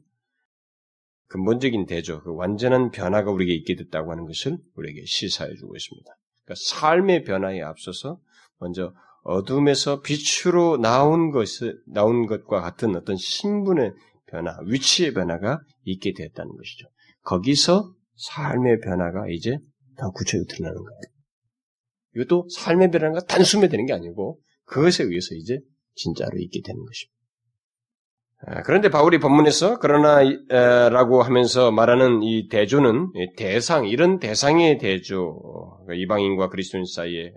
근본적인 1.27 1.85
대조, 1.85 2.23
그 2.23 2.33
완전한 2.33 2.89
변화가 2.89 3.31
우리에게 3.31 3.53
있게 3.53 3.75
됐다고 3.75 4.11
하는 4.11 4.25
것을 4.25 4.57
우리에게 4.75 5.03
시사해 5.05 5.53
주고 5.53 5.75
있습니다. 5.75 6.11
그러니까 6.43 6.55
삶의 6.65 7.23
변화에 7.23 7.61
앞서서 7.61 8.19
먼저 8.57 8.91
어둠에서 9.21 10.01
빛으로 10.01 10.77
나온 10.77 11.29
것을 11.29 11.79
나온 11.85 12.25
것과 12.25 12.61
같은 12.61 12.95
어떤 12.95 13.15
신분의 13.15 13.93
변화, 14.25 14.57
위치의 14.65 15.13
변화가 15.13 15.61
있게 15.83 16.13
되었다는 16.13 16.57
것이죠. 16.57 16.87
거기서 17.21 17.93
삶의 18.19 18.79
변화가 18.81 19.27
이제 19.29 19.57
더 19.97 20.11
구체적으로 20.11 20.45
드러나는 20.47 20.83
거예요. 20.83 21.01
이것도 22.15 22.47
삶의 22.49 22.91
변화가 22.91 23.21
단숨에 23.21 23.67
되는 23.67 23.85
게 23.85 23.93
아니고 23.93 24.39
그것에 24.65 25.03
의해서 25.03 25.35
이제 25.35 25.59
진짜로 25.95 26.37
있게 26.37 26.61
되는 26.63 26.83
것입니다. 26.85 27.19
아, 28.41 28.61
그런데 28.63 28.89
바울이 28.89 29.19
본문에서 29.19 29.79
그러나라고 29.79 31.23
하면서 31.23 31.71
말하는 31.71 32.23
이 32.23 32.47
대조는 32.47 33.11
대상 33.35 33.85
이런 33.85 34.19
대상의 34.19 34.77
대조 34.77 35.37
그러니까 35.83 35.95
이방인과 35.95 36.47
그리스도인 36.47 36.85
사이의 36.85 37.33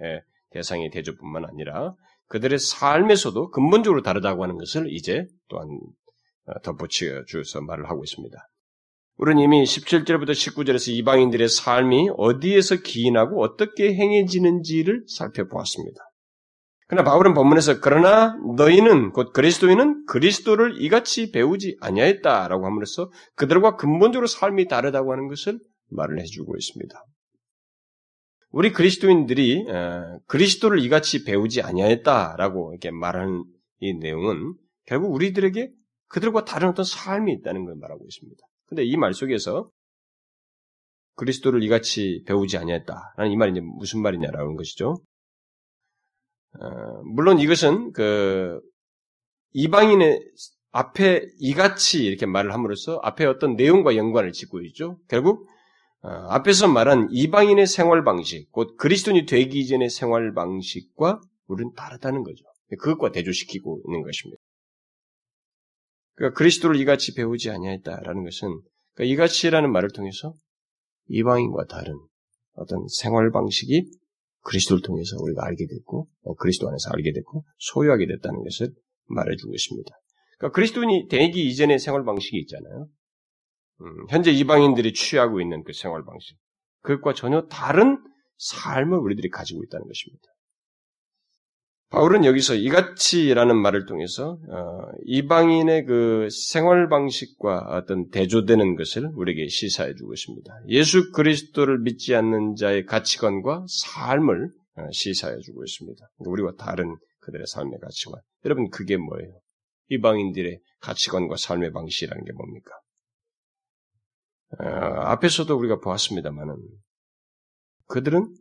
대상의 0.50 0.90
대조뿐만 0.90 1.44
아니라 1.44 1.94
그들의 2.28 2.58
삶에서도 2.58 3.50
근본적으로 3.50 4.02
다르다고 4.02 4.44
하는 4.44 4.56
것을 4.58 4.92
이제 4.92 5.26
또한 5.48 5.68
어, 6.46 6.60
덧붙여 6.62 7.24
주어서 7.26 7.60
말을 7.60 7.88
하고 7.90 8.02
있습니다. 8.04 8.36
우리는 9.22 9.40
이미 9.40 9.62
17절부터 9.62 10.30
19절에서 10.30 10.92
이방인들의 10.96 11.48
삶이 11.48 12.10
어디에서 12.16 12.78
기인하고 12.82 13.40
어떻게 13.40 13.94
행해지는지를 13.94 15.04
살펴보았습니다. 15.06 16.00
그러나 16.88 17.08
바울은 17.08 17.32
본문에서 17.32 17.78
그러나 17.78 18.36
너희는 18.56 19.12
곧 19.12 19.32
그리스도인은 19.32 20.06
그리스도를 20.06 20.82
이같이 20.82 21.30
배우지 21.30 21.76
아니하였다라고 21.80 22.66
함으로써 22.66 23.12
그들과 23.36 23.76
근본적으로 23.76 24.26
삶이 24.26 24.66
다르다고 24.66 25.12
하는 25.12 25.28
것을 25.28 25.60
말을 25.90 26.18
해주고 26.18 26.56
있습니다. 26.56 27.04
우리 28.50 28.72
그리스도인들이 28.72 29.66
그리스도를 30.26 30.80
이같이 30.80 31.22
배우지 31.22 31.62
아니하였다라고 31.62 32.72
이렇게 32.72 32.90
말하는 32.90 33.44
이 33.78 33.94
내용은 33.94 34.54
결국 34.84 35.14
우리들에게 35.14 35.70
그들과 36.08 36.44
다른 36.44 36.70
어떤 36.70 36.84
삶이 36.84 37.32
있다는 37.34 37.66
걸 37.66 37.76
말하고 37.76 38.04
있습니다. 38.04 38.44
근데 38.72 38.84
이 38.84 38.96
말 38.96 39.12
속에서 39.12 39.68
그리스도를 41.16 41.62
이같이 41.62 42.22
배우지 42.26 42.56
아니했다라는 42.56 43.30
이 43.30 43.36
말이 43.36 43.52
이제 43.52 43.60
무슨 43.60 44.00
말이냐라는 44.00 44.56
것이죠. 44.56 44.96
어, 46.58 47.02
물론 47.04 47.38
이것은 47.38 47.92
그 47.92 48.60
이방인의 49.52 50.20
앞에 50.70 51.26
이같이 51.38 52.06
이렇게 52.06 52.24
말을 52.24 52.54
함으로써 52.54 52.98
앞에 53.02 53.26
어떤 53.26 53.56
내용과 53.56 53.94
연관을 53.96 54.32
짓고 54.32 54.62
있죠. 54.62 54.98
결국 55.06 55.46
어, 56.00 56.08
앞에서 56.08 56.66
말한 56.66 57.08
이방인의 57.10 57.66
생활 57.66 58.04
방식, 58.04 58.50
곧 58.52 58.78
그리스도인이 58.78 59.26
되기 59.26 59.60
이전의 59.60 59.90
생활 59.90 60.32
방식과 60.32 61.20
우리는 61.46 61.74
다르다는 61.74 62.22
거죠. 62.22 62.42
그것과 62.78 63.12
대조시키고 63.12 63.82
있는 63.86 64.02
것입니다. 64.02 64.40
그러니까 66.14 66.36
그리스도를 66.36 66.76
이같이 66.76 67.14
배우지 67.14 67.50
아니하였다라는 67.50 68.24
것은 68.24 68.48
그러니까 68.94 69.12
이같이라는 69.12 69.70
말을 69.72 69.90
통해서 69.90 70.34
이방인과 71.08 71.66
다른 71.66 71.94
어떤 72.54 72.86
생활 72.88 73.30
방식이 73.30 73.90
그리스도를 74.42 74.82
통해서 74.82 75.16
우리가 75.20 75.44
알게 75.46 75.66
됐고 75.66 76.08
어, 76.22 76.34
그리스도 76.34 76.68
안에서 76.68 76.90
알게 76.92 77.12
됐고 77.12 77.44
소유하게 77.58 78.06
됐다는 78.06 78.42
것을 78.42 78.72
말해주고 79.06 79.54
있습니다. 79.54 79.90
그러니까 80.38 80.54
그리스도인이 80.54 81.08
되기 81.08 81.46
이전의 81.48 81.78
생활 81.78 82.04
방식이 82.04 82.36
있잖아요. 82.40 82.88
음, 83.80 84.06
현재 84.10 84.30
이방인들이 84.30 84.92
취하고 84.92 85.40
있는 85.40 85.62
그 85.64 85.72
생활 85.72 86.04
방식, 86.04 86.36
그것과 86.82 87.14
전혀 87.14 87.46
다른 87.46 87.98
삶을 88.38 88.98
우리들이 88.98 89.28
가지고 89.28 89.62
있다는 89.64 89.86
것입니다. 89.86 90.24
바울은 91.92 92.24
여기서 92.24 92.54
이같이라는 92.54 93.54
말을 93.54 93.84
통해서 93.84 94.38
어, 94.48 94.92
이방인의 95.04 95.84
그 95.84 96.28
생활 96.30 96.88
방식과 96.88 97.66
어떤 97.68 98.08
대조되는 98.08 98.76
것을 98.76 99.10
우리에게 99.14 99.48
시사해 99.48 99.94
주고 99.94 100.14
있습니다. 100.14 100.62
예수 100.68 101.12
그리스도를 101.12 101.80
믿지 101.80 102.14
않는 102.14 102.54
자의 102.56 102.86
가치관과 102.86 103.66
삶을 103.68 104.50
어, 104.76 104.90
시사해 104.90 105.38
주고 105.40 105.64
있습니다. 105.64 106.02
우리와 106.16 106.52
다른 106.58 106.96
그들의 107.20 107.46
삶의 107.46 107.78
가치관. 107.80 108.22
여러분 108.46 108.70
그게 108.70 108.96
뭐예요? 108.96 109.38
이방인들의 109.90 110.60
가치관과 110.80 111.36
삶의 111.36 111.72
방식이라는 111.72 112.24
게 112.24 112.32
뭡니까? 112.32 112.70
어, 114.60 114.64
앞에서도 115.10 115.54
우리가 115.54 115.78
보았습니다만은 115.80 116.56
그들은 117.88 118.34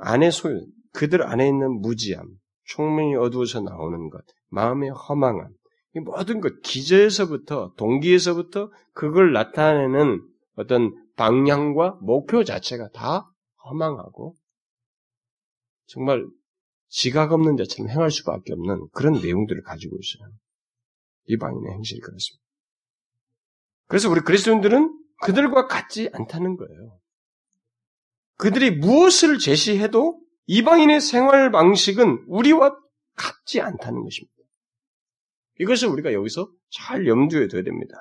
안에 0.00 0.30
소유, 0.30 0.66
그들 0.92 1.22
안에 1.22 1.46
있는 1.46 1.80
무지함, 1.80 2.26
총명이 2.64 3.16
어두워서 3.16 3.60
나오는 3.60 4.10
것, 4.10 4.24
마음의 4.48 4.90
허망함, 4.90 5.52
이 5.94 6.00
모든 6.00 6.40
것, 6.40 6.60
기저에서부터, 6.62 7.74
동기에서부터 7.76 8.70
그걸 8.92 9.32
나타내는 9.32 10.22
어떤 10.56 10.94
방향과 11.16 11.98
목표 12.02 12.44
자체가 12.44 12.90
다 12.90 13.30
허망하고, 13.64 14.34
정말 15.86 16.26
지각 16.88 17.32
없는 17.32 17.56
자처럼 17.56 17.90
행할 17.90 18.10
수밖에 18.10 18.52
없는 18.52 18.88
그런 18.92 19.14
내용들을 19.14 19.62
가지고 19.62 19.96
있어요. 19.96 20.30
이방인의 21.26 21.72
행실이 21.74 22.00
그렇습니다. 22.00 22.44
그래서 23.86 24.10
우리 24.10 24.20
그리스도인들은 24.20 24.94
그들과 25.22 25.66
같지 25.66 26.10
않다는 26.12 26.56
거예요. 26.56 26.98
그들이 28.36 28.70
무엇을 28.70 29.38
제시해도 29.38 30.20
이방인의 30.48 31.00
생활 31.00 31.50
방식은 31.50 32.24
우리와 32.26 32.74
같지 33.14 33.60
않다는 33.60 34.02
것입니다. 34.02 34.34
이것을 35.60 35.88
우리가 35.88 36.12
여기서 36.12 36.50
잘 36.70 37.06
염두에 37.06 37.48
둬야 37.48 37.62
됩니다. 37.62 37.94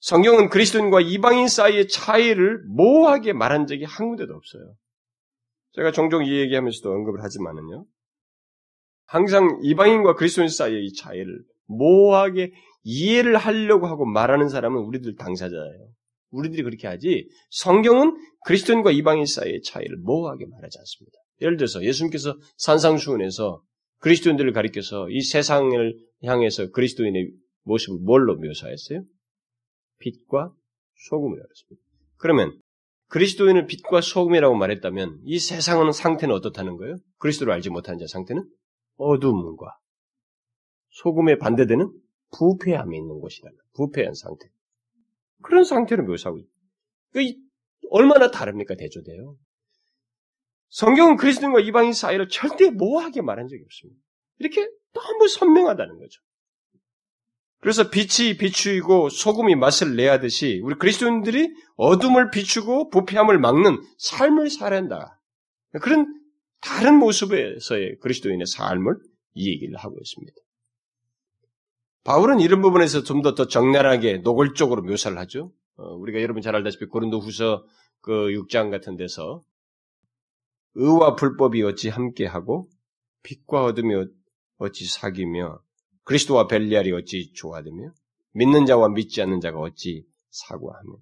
성경은 0.00 0.48
그리스도인과 0.50 1.00
이방인 1.00 1.48
사이의 1.48 1.88
차이를 1.88 2.62
모호하게 2.68 3.32
말한 3.32 3.66
적이 3.66 3.84
한 3.84 4.08
군데도 4.08 4.34
없어요. 4.34 4.74
제가 5.72 5.92
종종 5.92 6.24
이 6.24 6.40
얘기하면서도 6.40 6.90
언급을 6.90 7.22
하지만은요. 7.22 7.86
항상 9.06 9.60
이방인과 9.62 10.16
그리스도인 10.16 10.48
사이의 10.48 10.86
이 10.86 10.94
차이를 10.94 11.42
모호하게 11.66 12.52
이해를 12.82 13.36
하려고 13.36 13.86
하고 13.86 14.04
말하는 14.04 14.48
사람은 14.48 14.78
우리들 14.78 15.16
당사자예요. 15.16 15.88
우리들이 16.30 16.62
그렇게 16.64 16.86
하지 16.86 17.28
성경은 17.50 18.16
그리스도인과 18.44 18.90
이방인 18.90 19.26
사이의 19.26 19.62
차이를 19.62 19.96
모호하게 19.98 20.46
말하지 20.46 20.78
않습니다. 20.78 21.18
예를 21.40 21.56
들어서 21.56 21.82
예수님께서 21.82 22.36
산상수훈에서 22.56 23.62
그리스도인들을 23.98 24.52
가리켜서 24.52 25.08
이 25.10 25.20
세상을 25.20 25.98
향해서 26.24 26.70
그리스도인의 26.70 27.32
모습을 27.64 27.98
뭘로 28.02 28.36
묘사했어요? 28.36 29.04
빛과 29.98 30.52
소금이라고 31.08 31.48
했습니다. 31.48 31.86
그러면 32.16 32.60
그리스도인을 33.08 33.66
빛과 33.66 34.00
소금이라고 34.00 34.54
말했다면 34.54 35.20
이 35.24 35.38
세상은 35.38 35.92
상태는 35.92 36.34
어떻다는 36.34 36.76
거예요? 36.76 36.96
그리스도를 37.18 37.52
알지 37.52 37.70
못하는 37.70 37.98
자 37.98 38.06
상태는 38.06 38.44
어둠과 38.96 39.78
소금에 40.90 41.38
반대되는 41.38 41.90
부패함이 42.32 42.96
있는 42.96 43.18
곳이다. 43.20 43.48
부패한 43.74 44.14
상태. 44.14 44.48
그런 45.42 45.64
상태를 45.64 46.04
묘사하고 46.04 46.38
있다. 46.38 46.48
그 47.12 47.20
얼마나 47.90 48.30
다릅니까 48.30 48.76
대조돼요. 48.76 49.36
성경은 50.70 51.16
그리스도인과 51.16 51.60
이방인 51.60 51.92
사이를 51.92 52.28
절대 52.28 52.70
모호하게 52.70 53.22
말한 53.22 53.48
적이 53.48 53.62
없습니다. 53.64 54.00
이렇게 54.38 54.68
너무 54.92 55.28
선명하다는 55.28 55.98
거죠. 55.98 56.20
그래서 57.60 57.90
빛이 57.90 58.38
비추이고 58.38 59.10
소금이 59.10 59.54
맛을 59.56 59.94
내야 59.94 60.18
듯이 60.18 60.60
우리 60.64 60.76
그리스도인들이 60.76 61.52
어둠을 61.76 62.30
비추고 62.30 62.88
부패함을 62.88 63.38
막는 63.38 63.82
삶을 63.98 64.48
살아야 64.48 64.80
한다. 64.80 65.20
그런 65.82 66.06
다른 66.60 66.94
모습에서의 66.98 67.98
그리스도인의 68.00 68.46
삶을 68.46 68.94
이 69.34 69.50
얘기를 69.50 69.76
하고 69.76 69.96
있습니다. 70.00 70.34
바울은 72.04 72.40
이런 72.40 72.62
부분에서 72.62 73.02
좀 73.02 73.20
더 73.22 73.34
더 73.34 73.46
적나라하게 73.46 74.18
노골적으로 74.18 74.82
묘사를 74.82 75.16
하죠. 75.18 75.52
어, 75.76 75.94
우리가 75.96 76.22
여러분 76.22 76.40
잘 76.42 76.56
알다시피 76.56 76.86
고린도 76.86 77.18
후서 77.20 77.64
그 78.00 78.12
6장 78.28 78.70
같은 78.70 78.96
데서 78.96 79.42
의와 80.74 81.16
불법이 81.16 81.62
어찌 81.62 81.88
함께하고 81.88 82.68
빛과 83.22 83.64
어둠이 83.64 83.94
어찌 84.58 84.88
사귀며 84.88 85.60
그리스도와 86.04 86.46
벨리알이 86.46 86.92
어찌 86.92 87.32
조화되며 87.32 87.92
믿는 88.32 88.66
자와 88.66 88.88
믿지 88.90 89.22
않는 89.22 89.40
자가 89.40 89.58
어찌 89.58 90.04
사고하며 90.30 90.92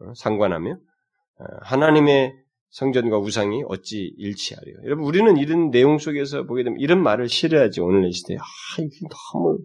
어, 0.00 0.14
상관하며 0.14 0.72
어, 0.72 1.44
하나님의 1.62 2.34
성전과 2.70 3.18
우상이 3.18 3.62
어찌 3.68 4.14
일치하려. 4.16 4.84
여러분 4.84 5.04
우리는 5.04 5.36
이런 5.36 5.70
내용 5.70 5.98
속에서 5.98 6.44
보게 6.44 6.64
되면 6.64 6.80
이런 6.80 7.02
말을 7.02 7.28
싫어하지 7.28 7.80
오늘 7.80 8.08
이 8.08 8.12
시대에 8.12 8.38
아 8.38 8.42
이게 8.78 9.06
너무 9.08 9.58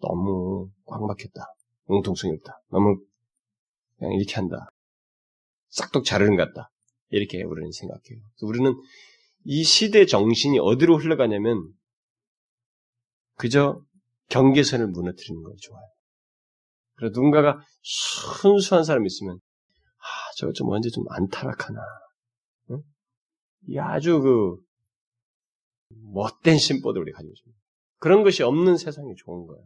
너무 0.00 0.70
꽉 0.86 1.04
막혔다. 1.04 1.40
웅통성이 1.86 2.34
없다. 2.34 2.62
너무 2.70 2.98
그냥 3.98 4.12
이렇게 4.14 4.34
한다. 4.36 4.68
싹둑 5.70 6.04
자르는 6.04 6.36
것 6.36 6.46
같다. 6.46 6.70
이렇게 7.14 7.42
우리는 7.44 7.70
생각해요. 7.70 8.20
우리는 8.42 8.74
이 9.44 9.62
시대 9.62 10.06
정신이 10.06 10.58
어디로 10.58 10.98
흘러가냐면 10.98 11.72
그저 13.36 13.80
경계선을 14.30 14.88
무너뜨리는 14.88 15.42
걸 15.42 15.54
좋아해요. 15.60 15.88
그래서 16.96 17.12
누군가가 17.12 17.60
순수한 17.82 18.84
사람이 18.84 19.06
있으면 19.06 19.36
아, 19.36 20.06
저거 20.36 20.52
좀 20.52 20.68
언제 20.70 20.88
좀 20.90 21.04
안 21.10 21.28
타락하나. 21.28 21.80
응? 22.70 22.82
이 23.68 23.78
아주 23.78 24.20
그 24.20 24.56
못된 26.12 26.58
심보들 26.58 27.00
우리 27.00 27.12
가지고 27.12 27.32
있습니다. 27.32 27.60
그런 27.98 28.22
것이 28.22 28.42
없는 28.42 28.76
세상이 28.76 29.14
좋은 29.16 29.46
거예요. 29.46 29.64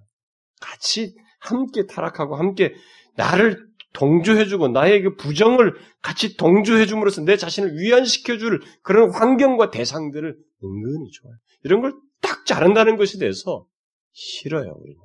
같이 0.61 1.15
함께 1.41 1.87
타락하고 1.87 2.37
함께 2.37 2.75
나를 3.17 3.68
동조해주고 3.95 4.69
나의 4.69 5.03
그 5.03 5.15
부정을 5.17 5.75
같이 6.03 6.37
동조해줌으로써 6.37 7.23
내 7.23 7.37
자신을 7.37 7.79
위안시켜줄 7.79 8.61
그런 8.83 9.11
환경과 9.11 9.71
대상들을 9.71 10.37
은근히 10.63 11.11
좋아요. 11.11 11.35
이런 11.65 11.81
걸 11.81 11.93
딱 12.21 12.45
자른다는 12.47 12.97
것에 12.97 13.19
대해서 13.19 13.67
싫어요, 14.13 14.75
우리는. 14.79 15.01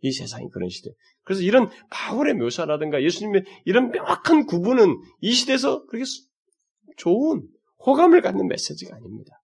이 0.00 0.12
세상이 0.12 0.48
그런 0.52 0.68
시대. 0.68 0.90
그래서 1.24 1.42
이런 1.42 1.68
바울의 1.90 2.34
묘사라든가 2.34 3.02
예수님의 3.02 3.44
이런 3.64 3.90
명확한 3.90 4.46
구분은 4.46 4.86
이 5.20 5.32
시대에서 5.32 5.86
그렇게 5.86 6.04
좋은 6.96 7.48
호감을 7.84 8.20
갖는 8.20 8.46
메시지가 8.46 8.94
아닙니다. 8.94 9.42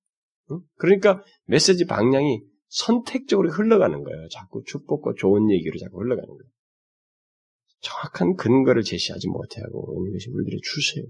그러니까 0.76 1.22
메시지 1.46 1.86
방향이 1.86 2.42
선택적으로 2.68 3.50
흘러가는 3.50 4.02
거예요. 4.02 4.28
자꾸 4.28 4.62
축복과 4.66 5.12
좋은 5.18 5.50
얘기로 5.50 5.78
자꾸 5.78 6.00
흘러가는 6.00 6.28
거예요. 6.28 6.50
정확한 7.82 8.36
근거를 8.36 8.82
제시하지 8.82 9.28
못하고 9.28 9.94
있는 9.98 10.12
것이 10.12 10.30
우리들의 10.30 10.60
추세예요. 10.62 11.08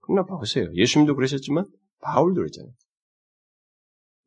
그러나 0.00 0.24
보세요. 0.24 0.70
예수님도 0.74 1.14
그러셨지만 1.14 1.66
바울도 2.00 2.36
그랬잖아요. 2.36 2.72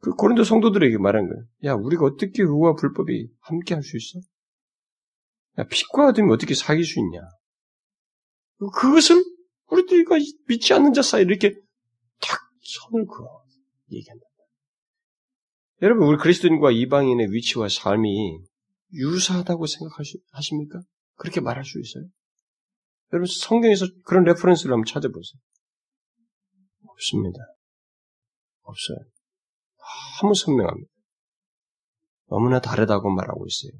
그 0.01 0.11
고린도 0.11 0.43
성도들에게 0.43 0.97
말한 0.97 1.27
거예요. 1.27 1.45
야, 1.65 1.73
우리가 1.73 2.05
어떻게 2.05 2.43
의와 2.43 2.75
불법이 2.75 3.29
함께 3.39 3.73
할 3.73 3.83
수 3.83 3.97
있어? 3.97 4.19
야, 5.57 5.65
빛과 5.65 6.07
어둠이 6.09 6.31
어떻게 6.31 6.53
사귈 6.53 6.83
수 6.85 6.99
있냐? 6.99 7.19
그것을 8.73 9.23
우리들과 9.67 10.17
믿지 10.47 10.73
않는 10.73 10.93
자 10.93 11.01
사이에 11.01 11.23
이렇게 11.23 11.53
탁 12.21 12.39
선을 12.61 13.05
그어 13.07 13.43
얘기한다. 13.91 14.25
여러분, 15.81 16.07
우리 16.07 16.17
그리스도인과 16.17 16.71
이방인의 16.71 17.31
위치와 17.31 17.69
삶이 17.69 18.39
유사하다고 18.93 19.65
생각하십니까? 19.65 20.81
그렇게 21.19 21.41
말할 21.41 21.63
수 21.65 21.79
있어요? 21.79 22.05
여러분, 23.11 23.27
성경에서 23.27 23.85
그런 24.05 24.23
reference를 24.23 24.71
한번 24.71 24.85
찾아보세요. 24.85 25.39
없습니다. 26.87 27.39
없어요. 28.61 28.97
너무 30.21 30.33
선명합니다. 30.33 30.89
너무나 32.29 32.61
다르다고 32.61 33.13
말하고 33.13 33.45
있어요. 33.45 33.79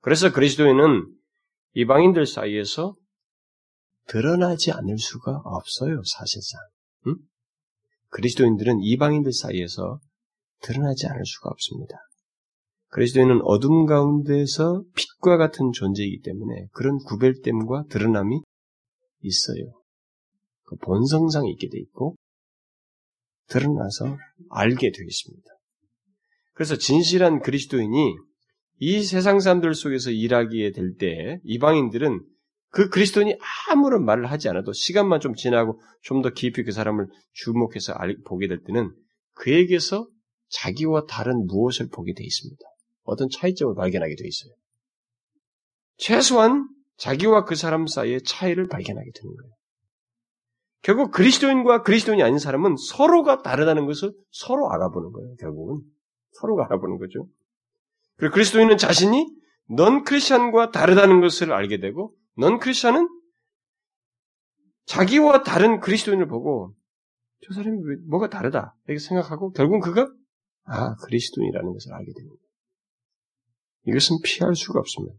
그래서 0.00 0.32
그리스도인은 0.32 1.12
이방인들 1.74 2.26
사이에서 2.26 2.94
드러나지 4.06 4.70
않을 4.70 4.98
수가 4.98 5.40
없어요, 5.44 6.00
사실상. 6.04 6.60
응? 7.08 7.16
그리스도인들은 8.10 8.80
이방인들 8.82 9.32
사이에서 9.32 9.98
드러나지 10.62 11.06
않을 11.06 11.24
수가 11.26 11.50
없습니다. 11.50 11.96
그리스도인은 12.96 13.42
어둠 13.42 13.84
가운데서 13.84 14.82
빛과 14.94 15.36
같은 15.36 15.70
존재이기 15.70 16.22
때문에 16.22 16.68
그런 16.72 16.96
구별됨과 16.96 17.84
드러남이 17.90 18.40
있어요. 19.20 19.82
그 20.64 20.76
본성상 20.76 21.46
있게 21.46 21.68
돼 21.68 21.78
있고 21.78 22.16
드러나서 23.48 24.16
알게 24.48 24.92
되겠습니다. 24.92 25.46
그래서 26.54 26.76
진실한 26.76 27.42
그리스도인이 27.42 28.16
이 28.78 29.02
세상 29.02 29.40
사람들 29.40 29.74
속에서 29.74 30.10
일하기에 30.10 30.72
될 30.72 30.96
때 30.96 31.38
이방인들은 31.44 32.24
그 32.70 32.88
그리스도인이 32.88 33.36
아무런 33.68 34.06
말을 34.06 34.30
하지 34.30 34.48
않아도 34.48 34.72
시간만 34.72 35.20
좀 35.20 35.34
지나고 35.34 35.82
좀 36.00 36.22
더 36.22 36.30
깊이 36.30 36.62
그 36.62 36.72
사람을 36.72 37.08
주목해서 37.34 37.92
보게 38.26 38.48
될 38.48 38.62
때는 38.62 38.90
그에게서 39.34 40.08
자기와 40.48 41.04
다른 41.04 41.44
무엇을 41.46 41.90
보게 41.92 42.14
돼 42.14 42.24
있습니다. 42.24 42.62
어떤 43.06 43.28
차이점을 43.30 43.74
발견하게 43.74 44.14
돼 44.16 44.26
있어요. 44.26 44.52
최소한 45.96 46.68
자기와 46.96 47.44
그 47.44 47.54
사람 47.54 47.86
사이의 47.86 48.22
차이를 48.22 48.68
발견하게 48.68 49.10
되는 49.14 49.36
거예요. 49.36 49.52
결국 50.82 51.10
그리스도인과 51.10 51.82
그리스도인이 51.82 52.22
아닌 52.22 52.38
사람은 52.38 52.76
서로가 52.76 53.42
다르다는 53.42 53.86
것을 53.86 54.12
서로 54.30 54.70
알아보는 54.70 55.12
거예요. 55.12 55.34
결국은 55.40 55.80
서로가 56.32 56.66
알아보는 56.66 56.98
거죠. 56.98 57.26
그리고 58.16 58.34
그리스도인은 58.34 58.76
자신이 58.76 59.26
넌 59.68 60.04
크리스천과 60.04 60.70
다르다는 60.70 61.20
것을 61.20 61.52
알게 61.52 61.78
되고 61.80 62.14
넌 62.36 62.58
크리스천은 62.58 63.08
자기와 64.84 65.42
다른 65.42 65.80
그리스도인을 65.80 66.28
보고 66.28 66.72
저 67.44 67.52
사람이 67.52 67.78
왜, 67.82 67.96
뭐가 68.08 68.30
다르다 68.30 68.76
이렇게 68.86 69.00
생각하고 69.00 69.50
결국 69.52 69.80
그가 69.80 70.08
아 70.64 70.94
그리스도인이라는 70.96 71.72
것을 71.72 71.92
알게 71.92 72.12
됩니다. 72.12 72.45
이것은 73.86 74.18
피할 74.24 74.54
수가 74.54 74.80
없습니다. 74.80 75.16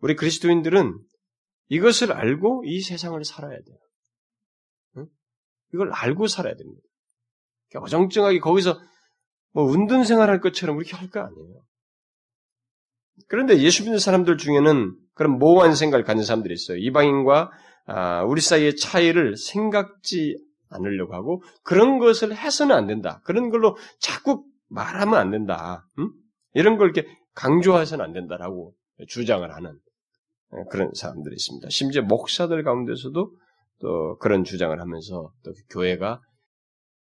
우리 0.00 0.14
그리스도인들은 0.14 0.98
이것을 1.68 2.12
알고 2.12 2.64
이 2.66 2.80
세상을 2.80 3.22
살아야 3.24 3.56
돼요. 3.56 5.06
이걸 5.74 5.92
알고 5.92 6.26
살아야 6.26 6.54
됩니다. 6.54 6.80
어정쩡하게 7.74 8.38
거기서 8.38 8.80
뭐 9.52 9.64
운동 9.64 10.04
생활할 10.04 10.40
것처럼 10.40 10.76
그렇게 10.76 10.96
할 10.96 11.10
거 11.10 11.20
아니에요. 11.20 11.62
그런데 13.28 13.58
예수 13.58 13.82
믿는 13.82 13.98
사람들 13.98 14.36
중에는 14.38 14.96
그런 15.14 15.38
모호한 15.38 15.74
생각을 15.74 16.04
가진 16.04 16.22
사람들이 16.22 16.54
있어요. 16.54 16.76
이방인과 16.78 17.50
아, 17.86 18.22
우리 18.24 18.40
사이의 18.40 18.76
차이를 18.76 19.36
생각지 19.36 20.36
않으려고 20.68 21.14
하고 21.14 21.42
그런 21.62 21.98
것을 21.98 22.34
해서는 22.34 22.74
안 22.74 22.86
된다. 22.86 23.20
그런 23.24 23.50
걸로 23.50 23.76
자꾸 24.00 24.44
말하면 24.68 25.18
안 25.18 25.30
된다. 25.30 25.86
음? 25.98 26.10
이런 26.54 26.76
걸 26.76 26.90
이렇게 26.94 27.08
강조해서는 27.36 28.04
안 28.04 28.12
된다라고 28.12 28.74
주장을 29.08 29.48
하는 29.54 29.78
예, 30.54 30.64
그런 30.70 30.90
사람들이 30.94 31.34
있습니다. 31.34 31.68
심지어 31.70 32.02
목사들 32.02 32.64
가운데서도 32.64 33.30
또 33.80 34.18
그런 34.18 34.42
주장을 34.42 34.78
하면서 34.80 35.30
또 35.44 35.52
교회가 35.70 36.20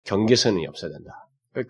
경계선이 0.05 0.65
없어야 0.67 0.91
된다. 0.91 1.11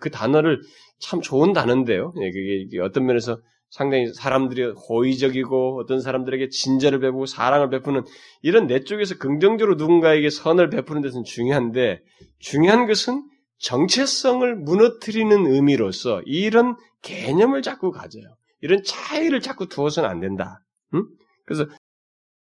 그 0.00 0.10
단어를 0.10 0.62
참 0.98 1.20
좋은 1.20 1.52
단어인데요. 1.52 2.14
예, 2.20 2.30
그게 2.30 2.80
어떤 2.80 3.04
면에서 3.06 3.38
상당히 3.68 4.12
사람들이 4.14 4.72
호의적이고 4.88 5.80
어떤 5.80 6.00
사람들에게 6.00 6.48
친절을 6.48 7.00
베푸고 7.00 7.26
사랑을 7.26 7.70
베푸는 7.70 8.04
이런 8.40 8.66
내 8.66 8.84
쪽에서 8.84 9.18
긍정적으로 9.18 9.74
누군가에게 9.74 10.30
선을 10.30 10.70
베푸는 10.70 11.02
데서는 11.02 11.24
중요한데 11.24 12.00
중요한 12.38 12.86
것은 12.86 13.28
정체성을 13.58 14.56
무너뜨리는 14.56 15.46
의미로서 15.46 16.22
이런 16.24 16.76
개념을 17.02 17.62
자꾸 17.62 17.90
가져요. 17.90 18.24
이런 18.64 18.82
차이를 18.82 19.42
자꾸 19.42 19.68
두어서는 19.68 20.08
안 20.08 20.20
된다. 20.20 20.64
응? 20.94 21.06
그래서 21.44 21.66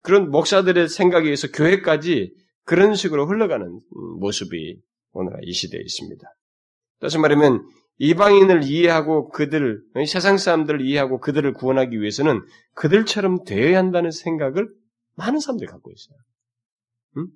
그런 0.00 0.30
목사들의 0.30 0.88
생각에 0.88 1.24
의해서 1.24 1.48
교회까지 1.48 2.34
그런 2.64 2.94
식으로 2.94 3.26
흘러가는 3.26 3.78
모습이 4.18 4.80
오늘 5.12 5.32
이 5.42 5.52
시대에 5.52 5.78
있습니다. 5.78 6.26
다시 7.00 7.18
말하면 7.18 7.62
이방인을 7.98 8.64
이해하고 8.64 9.28
그들 9.28 9.82
세상 10.06 10.38
사람들을 10.38 10.80
이해하고 10.80 11.20
그들을 11.20 11.52
구원하기 11.52 12.00
위해서는 12.00 12.40
그들처럼 12.72 13.44
되어야 13.44 13.76
한다는 13.76 14.10
생각을 14.10 14.66
많은 15.16 15.40
사람들이 15.40 15.68
갖고 15.68 15.92
있어요. 15.92 16.18
응? 17.18 17.26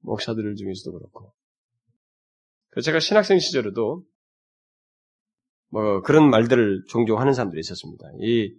목사들 0.00 0.56
중에서도 0.56 0.98
그렇고. 0.98 1.32
제가 2.82 2.98
신학생 2.98 3.38
시절에도 3.38 4.04
뭐 5.70 6.02
그런 6.02 6.28
말들을 6.30 6.84
종종 6.88 7.20
하는 7.20 7.32
사람들이 7.32 7.60
있었습니다. 7.60 8.04
이 8.20 8.52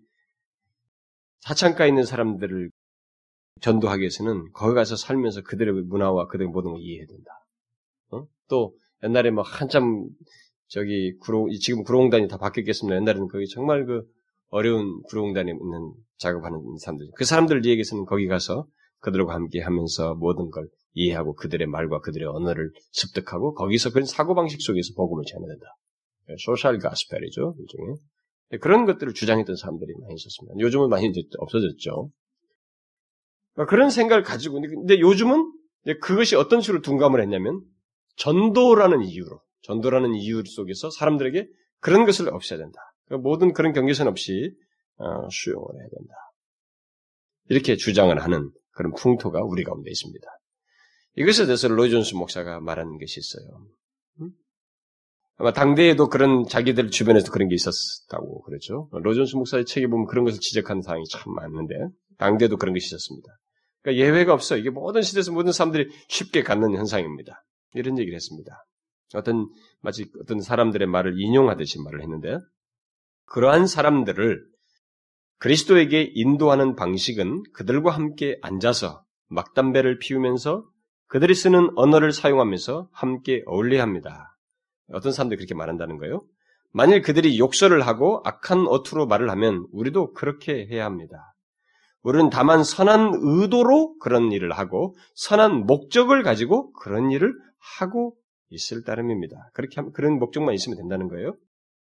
사창가에 1.42 1.88
있는 1.90 2.04
사람들을 2.06 2.72
전도하기 3.62 4.02
위해서는 4.02 4.52
거기 4.54 4.74
가서 4.74 4.96
살면서 4.96 5.42
그들의 5.42 5.74
문화와 5.84 6.28
그들의 6.28 6.50
모든 6.50 6.72
걸 6.72 6.82
이해해야 6.82 7.06
된다. 7.06 7.32
어? 8.12 8.28
또 8.48 8.74
옛날에 9.04 9.32
뭐 9.32 9.44
한참 9.44 10.08
저기 10.68 11.18
구로 11.20 11.50
지금 11.60 11.84
구로공단이 11.84 12.28
다 12.28 12.38
바뀌었겠습니다. 12.38 12.96
옛날에는 12.96 13.28
거기 13.28 13.48
정말 13.48 13.86
그 13.86 14.04
어려운 14.50 15.02
구로공단에 15.04 15.52
있는 15.52 15.94
작업하는 16.18 16.60
사람들 16.80 17.10
그 17.16 17.26
사람들 17.26 17.66
얘기해서는 17.66 18.06
거기 18.06 18.28
가서 18.28 18.66
그들과 19.00 19.34
함께 19.34 19.62
하면서 19.62 20.16
모든 20.16 20.50
걸 20.50 20.68
이해하고 20.94 21.36
그들의 21.36 21.68
말과 21.68 22.00
그들의 22.00 22.28
언어를 22.28 22.72
습득하고 22.92 23.54
거기서 23.54 23.92
그런 23.92 24.06
사고방식 24.06 24.62
속에서 24.62 24.94
복음을 24.96 25.24
전해야 25.26 25.48
된다. 25.48 25.66
소셜 26.40 26.80
가스펠이죠. 26.80 27.56
일종의. 27.60 27.96
그런 28.62 28.86
것들을 28.86 29.14
주장했던 29.14 29.56
사람들이 29.56 29.94
많이 30.02 30.16
있었습니다. 30.16 30.60
요즘은 30.60 30.90
많이 30.90 31.08
이제 31.08 31.22
없어졌죠. 31.38 32.12
그러니까 33.54 33.70
그런 33.70 33.90
생각을 33.90 34.24
가지고 34.24 34.60
근데 34.62 35.00
요즘은 35.00 35.52
그것이 36.02 36.36
어떤 36.36 36.62
식으로 36.62 36.82
둔감을 36.82 37.22
했냐면 37.22 37.62
전도라는 38.18 39.04
이유로 39.04 39.42
전도라는 39.64 40.16
이유 40.16 40.44
속에서 40.46 40.90
사람들에게 40.90 41.48
그런 41.80 42.06
것을 42.06 42.30
없애야 42.30 42.60
된다. 42.60 42.80
그러니까 43.06 43.28
모든 43.28 43.54
그런 43.54 43.74
경계선 43.74 44.08
없이 44.08 44.54
어, 44.98 45.30
수용을 45.30 45.68
해야 45.76 45.90
된다. 45.90 46.14
이렇게 47.50 47.76
주장을 47.76 48.18
하는 48.18 48.52
그런 48.72 48.94
풍토가 48.94 49.42
우리 49.44 49.64
가운데 49.64 49.90
있습니다. 49.90 50.28
이것에 51.16 51.46
대해서 51.46 51.68
로이존스 51.68 52.16
목사가 52.16 52.60
말하는 52.60 52.98
것이 52.98 53.20
있어요. 53.20 53.66
아마 55.42 55.52
당대에도 55.52 56.08
그런 56.08 56.46
자기들 56.48 56.92
주변에서 56.92 57.32
그런 57.32 57.50
게 57.50 57.56
있었다고 57.56 58.44
그랬죠. 58.44 58.90
로존스 58.92 59.38
목사의 59.38 59.66
책에 59.66 59.88
보면 59.88 60.06
그런 60.06 60.24
것을 60.24 60.40
지적하는 60.40 60.84
사항이 60.84 61.04
참 61.10 61.34
많은데 61.34 61.74
당대도 62.20 62.58
그런 62.58 62.76
것이 62.76 62.86
있었습니다. 62.86 63.28
그러니까 63.82 64.06
예외가 64.06 64.34
없어. 64.36 64.56
이게 64.56 64.70
모든 64.70 65.02
시대에서 65.02 65.32
모든 65.32 65.52
사람들이 65.52 65.90
쉽게 66.10 66.44
갖는 66.44 66.76
현상입니다. 66.76 67.44
이런 67.74 67.98
얘기를 67.98 68.16
했습니다. 68.16 68.52
어떤 69.16 69.50
마치 69.82 70.12
어떤 70.22 70.42
사람들의 70.42 70.88
말을 70.88 71.20
인용하듯이 71.20 71.82
말을 71.82 72.04
했는데 72.04 72.38
그러한 73.26 73.66
사람들을 73.66 74.46
그리스도에게 75.40 76.12
인도하는 76.14 76.76
방식은 76.76 77.42
그들과 77.54 77.90
함께 77.90 78.38
앉아서 78.44 79.04
막담배를 79.30 79.98
피우면서 79.98 80.70
그들이 81.08 81.34
쓰는 81.34 81.72
언어를 81.78 82.12
사용하면서 82.12 82.90
함께 82.92 83.42
어울려야 83.48 83.82
합니다. 83.82 84.38
어떤 84.94 85.12
사람들이 85.12 85.38
그렇게 85.38 85.54
말한다는 85.54 85.98
거예요. 85.98 86.22
만일 86.74 87.02
그들이 87.02 87.38
욕설을 87.38 87.86
하고 87.86 88.22
악한 88.24 88.68
어투로 88.68 89.08
말을 89.08 89.30
하면 89.32 89.68
우리도 89.72 90.14
그렇게 90.14 90.68
해야 90.70 90.86
합니다. 90.86 91.34
우리는 92.04 92.30
다만 92.30 92.64
선한 92.64 93.12
의도로 93.22 93.98
그런 94.00 94.32
일을 94.32 94.52
하고 94.52 94.96
선한 95.16 95.66
목적을 95.66 96.24
가지고 96.24 96.72
그런 96.74 97.12
일을 97.12 97.34
하고 97.78 98.16
있을 98.50 98.84
따름입니다. 98.84 99.52
그렇게 99.54 99.76
하면 99.76 99.92
그런 99.92 100.18
목적만 100.18 100.54
있으면 100.56 100.78
된다는 100.78 101.08
거예요. 101.08 101.36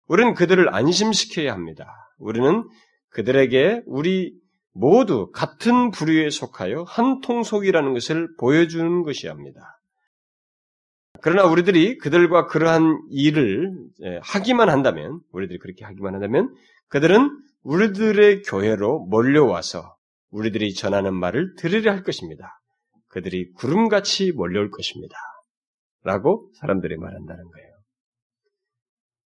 우리는 0.09 0.34
그들을 0.34 0.72
안심시켜야 0.72 1.53
합니다. 1.53 1.86
우리는 2.18 2.68
그들에게 3.11 3.82
우리 3.86 4.34
모두 4.72 5.30
같은 5.32 5.90
부류에 5.90 6.30
속하여 6.30 6.84
한 6.86 7.20
통속이라는 7.20 7.94
것을 7.94 8.28
보여주는 8.38 9.03
것이야 9.03 9.30
합니다. 9.32 9.76
그러나 11.23 11.45
우리들이 11.45 11.99
그들과 11.99 12.47
그러한 12.47 13.01
일을 13.11 13.73
예, 14.03 14.21
하기만 14.23 14.69
한다면, 14.69 15.21
우리들이 15.33 15.59
그렇게 15.59 15.85
하기만 15.85 16.14
한다면, 16.14 16.55
그들은 16.89 17.31
우리들의 17.62 18.43
교회로 18.43 19.07
몰려와서 19.07 19.97
우리들이 20.31 20.75
전하는 20.75 21.14
말을 21.14 21.55
들으려 21.57 21.93
할 21.93 22.03
것입니다. 22.03 22.61
그들이 23.09 23.53
구름같이 23.53 24.33
몰려올 24.33 24.71
것입니다. 24.71 25.17
라고 26.03 26.51
사람들이 26.61 26.97
말한다는 26.97 27.45
거예요. 27.45 27.77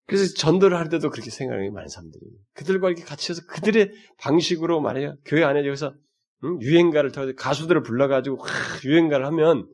그래서 0.07 0.35
전도를 0.35 0.77
할 0.77 0.89
때도 0.89 1.11
그렇게 1.11 1.31
생각하는 1.31 1.67
게 1.67 1.71
많은 1.71 1.89
사람들이. 1.89 2.23
그들과 2.55 2.89
이렇게 2.89 3.05
같이 3.05 3.33
해서 3.33 3.43
그들의 3.49 3.93
방식으로 4.19 4.81
말해요. 4.81 5.17
교회 5.25 5.45
안에 5.45 5.67
여기서 5.67 5.95
유행가를 6.61 7.13
타고 7.13 7.33
가수들을 7.35 7.83
불러가지고 7.83 8.39
유행가를 8.85 9.25
하면 9.27 9.67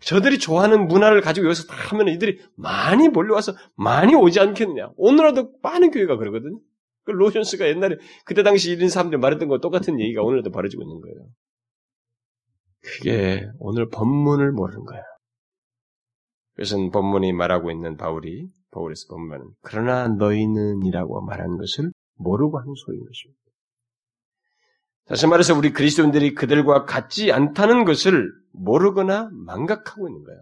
저들이 0.00 0.38
좋아하는 0.38 0.86
문화를 0.86 1.20
가지고 1.20 1.46
여기서 1.46 1.66
다 1.66 1.74
하면 1.88 2.08
이들이 2.08 2.40
많이 2.56 3.08
몰려와서 3.08 3.54
많이 3.74 4.14
오지 4.14 4.40
않겠느냐. 4.40 4.90
오늘라도 4.96 5.52
많은 5.62 5.90
교회가 5.90 6.16
그러거든. 6.16 6.58
그 7.04 7.10
로션스가 7.10 7.68
옛날에 7.68 7.96
그때 8.24 8.42
당시 8.42 8.72
이런 8.72 8.88
사람들이 8.88 9.20
말했던 9.20 9.48
거 9.48 9.58
똑같은 9.58 10.00
얘기가 10.00 10.22
오늘도 10.22 10.50
벌어지고 10.50 10.82
있는 10.82 11.00
거예요. 11.00 11.16
그게 12.80 13.46
오늘 13.58 13.88
법문을 13.88 14.52
모르는 14.52 14.84
거예요. 14.84 15.02
그래서 16.54 16.76
법문이 16.90 17.32
말하고 17.32 17.70
있는 17.70 17.96
바울이 17.96 18.48
바울에서 18.70 19.06
본문은 19.08 19.50
그러나 19.62 20.08
너희는이라고 20.08 21.22
말하는 21.22 21.58
것을 21.58 21.92
모르고 22.16 22.58
하는 22.58 22.72
소리인 22.86 23.04
것입니다. 23.04 23.43
다시 25.06 25.26
말해서 25.26 25.54
우리 25.54 25.72
그리스도인들이 25.72 26.34
그들과 26.34 26.84
같지 26.84 27.30
않다는 27.30 27.84
것을 27.84 28.32
모르거나 28.52 29.30
망각하고 29.32 30.08
있는 30.08 30.24
거예요. 30.24 30.40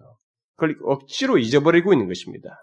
그걸 0.57 0.77
억지로 0.85 1.39
잊어버리고 1.39 1.93
있는 1.93 2.07
것입니다. 2.07 2.57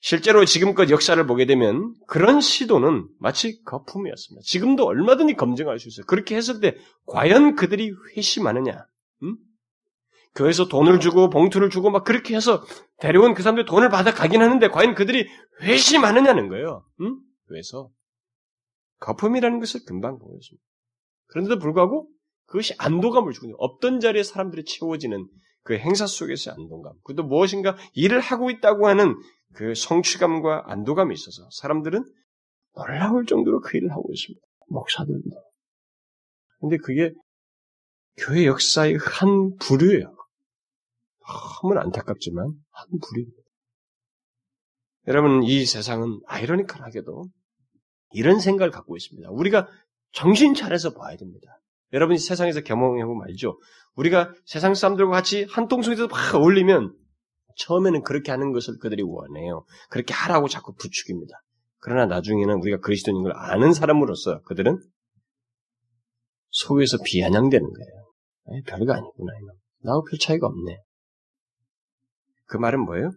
실제로 0.00 0.44
지금껏 0.44 0.90
역사를 0.90 1.24
보게 1.26 1.44
되면 1.44 1.94
그런 2.06 2.40
시도는 2.40 3.08
마치 3.18 3.62
거품이었습니다. 3.64 4.42
지금도 4.44 4.84
얼마든지 4.84 5.34
검증할 5.34 5.78
수 5.78 5.88
있어요. 5.88 6.06
그렇게 6.06 6.36
했을 6.36 6.60
때 6.60 6.76
과연 7.06 7.56
그들이 7.56 7.92
회심하느냐? 8.16 8.86
음? 9.24 9.36
교회에서 10.36 10.68
돈을 10.68 11.00
주고 11.00 11.30
봉투를 11.30 11.68
주고 11.70 11.90
막 11.90 12.04
그렇게 12.04 12.36
해서 12.36 12.64
데려온 13.00 13.34
그 13.34 13.42
사람들 13.42 13.64
돈을 13.64 13.88
받아 13.88 14.12
가긴 14.12 14.40
하는데 14.40 14.68
과연 14.68 14.94
그들이 14.94 15.28
회심하느냐는 15.62 16.48
거예요. 16.48 16.84
음? 17.00 17.20
교회에서 17.48 17.90
거품이라는 19.00 19.58
것을 19.58 19.80
금방 19.84 20.18
보여줍니다. 20.18 20.64
그런데도 21.28 21.58
불구하고 21.58 22.08
그것이 22.46 22.74
안도감을 22.78 23.32
주고 23.32 23.54
없던 23.58 24.00
자리에 24.00 24.22
사람들이 24.22 24.64
채워지는 24.64 25.28
그 25.62 25.76
행사 25.76 26.06
속에서의 26.06 26.56
안도감. 26.58 26.94
그것도 27.04 27.26
무엇인가 27.26 27.76
일을 27.92 28.20
하고 28.20 28.50
있다고 28.50 28.88
하는 28.88 29.14
그 29.54 29.74
성취감과 29.74 30.64
안도감이 30.66 31.14
있어서 31.14 31.48
사람들은 31.52 32.04
놀라울 32.74 33.26
정도로 33.26 33.60
그 33.60 33.76
일을 33.76 33.90
하고 33.90 34.10
있습니다. 34.12 34.44
목사들도. 34.68 35.30
근데 36.60 36.76
그게 36.78 37.12
교회 38.16 38.46
역사의 38.46 38.98
한 39.00 39.56
부류예요. 39.56 40.16
너무 41.62 41.78
안타깝지만 41.78 42.46
한 42.46 42.86
부류입니다. 43.00 43.42
여러분, 45.06 45.42
이 45.42 45.64
세상은 45.66 46.20
아이러니컬하게도 46.26 47.28
이런 48.12 48.40
생각을 48.40 48.70
갖고 48.70 48.96
있습니다. 48.96 49.30
우리가 49.30 49.68
정신 50.12 50.54
차려서 50.54 50.94
봐야 50.94 51.16
됩니다. 51.16 51.46
여러분이 51.92 52.18
세상에서 52.18 52.60
경험해보면 52.62 53.26
알죠. 53.28 53.58
우리가 53.94 54.32
세상 54.44 54.74
사람들과 54.74 55.10
같이 55.10 55.44
한 55.50 55.68
통속에서 55.68 56.06
막 56.06 56.34
어울리면 56.34 56.94
처음에는 57.56 58.02
그렇게 58.02 58.30
하는 58.30 58.52
것을 58.52 58.78
그들이 58.78 59.02
원해요. 59.02 59.64
그렇게 59.90 60.14
하라고 60.14 60.48
자꾸 60.48 60.74
부추깁니다. 60.74 61.34
그러나 61.80 62.06
나중에는 62.06 62.54
우리가 62.60 62.78
그리스도인 62.78 63.22
걸 63.22 63.32
아는 63.34 63.72
사람으로서 63.72 64.42
그들은 64.42 64.78
속에서 66.50 66.98
비아냥되는 67.04 67.66
거예요. 67.66 68.12
에이, 68.50 68.62
별거 68.66 68.92
아니구나. 68.92 69.32
나하고 69.82 70.04
별 70.04 70.18
차이가 70.18 70.46
없네. 70.46 70.78
그 72.46 72.56
말은 72.56 72.84
뭐예요? 72.84 73.10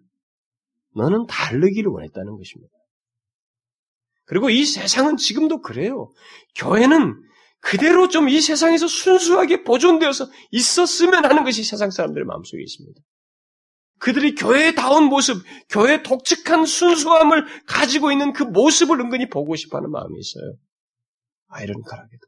너는 0.96 1.26
다르기를 1.28 1.90
원했다는 1.92 2.36
것입니다. 2.38 2.74
그리고 4.32 4.50
이 4.50 4.64
세상은 4.64 5.18
지금도 5.18 5.60
그래요. 5.60 6.10
교회는 6.56 7.22
그대로 7.60 8.08
좀 8.08 8.30
이 8.30 8.40
세상에서 8.40 8.88
순수하게 8.88 9.66
보존되어서 9.66 10.30
있었으면 10.52 11.26
하는 11.26 11.44
것이 11.44 11.66
세상 11.66 11.92
사람들의 11.92 12.26
마음속에 12.26 12.64
있습니다. 12.64 13.02
그들이 14.00 14.36
교회다운 14.36 15.10
모습, 15.10 15.44
교회 15.68 16.02
독특한 16.02 16.66
순수함을 16.66 17.46
가지고 17.66 18.14
있는 18.14 18.32
그 18.32 18.44
모습을 18.44 19.02
은근히 19.02 19.28
보고 19.28 19.58
싶어 19.58 19.80
하는 19.80 19.92
마음이 19.92 20.18
있어요. 20.18 20.54
아이러니컬하게도. 21.50 22.22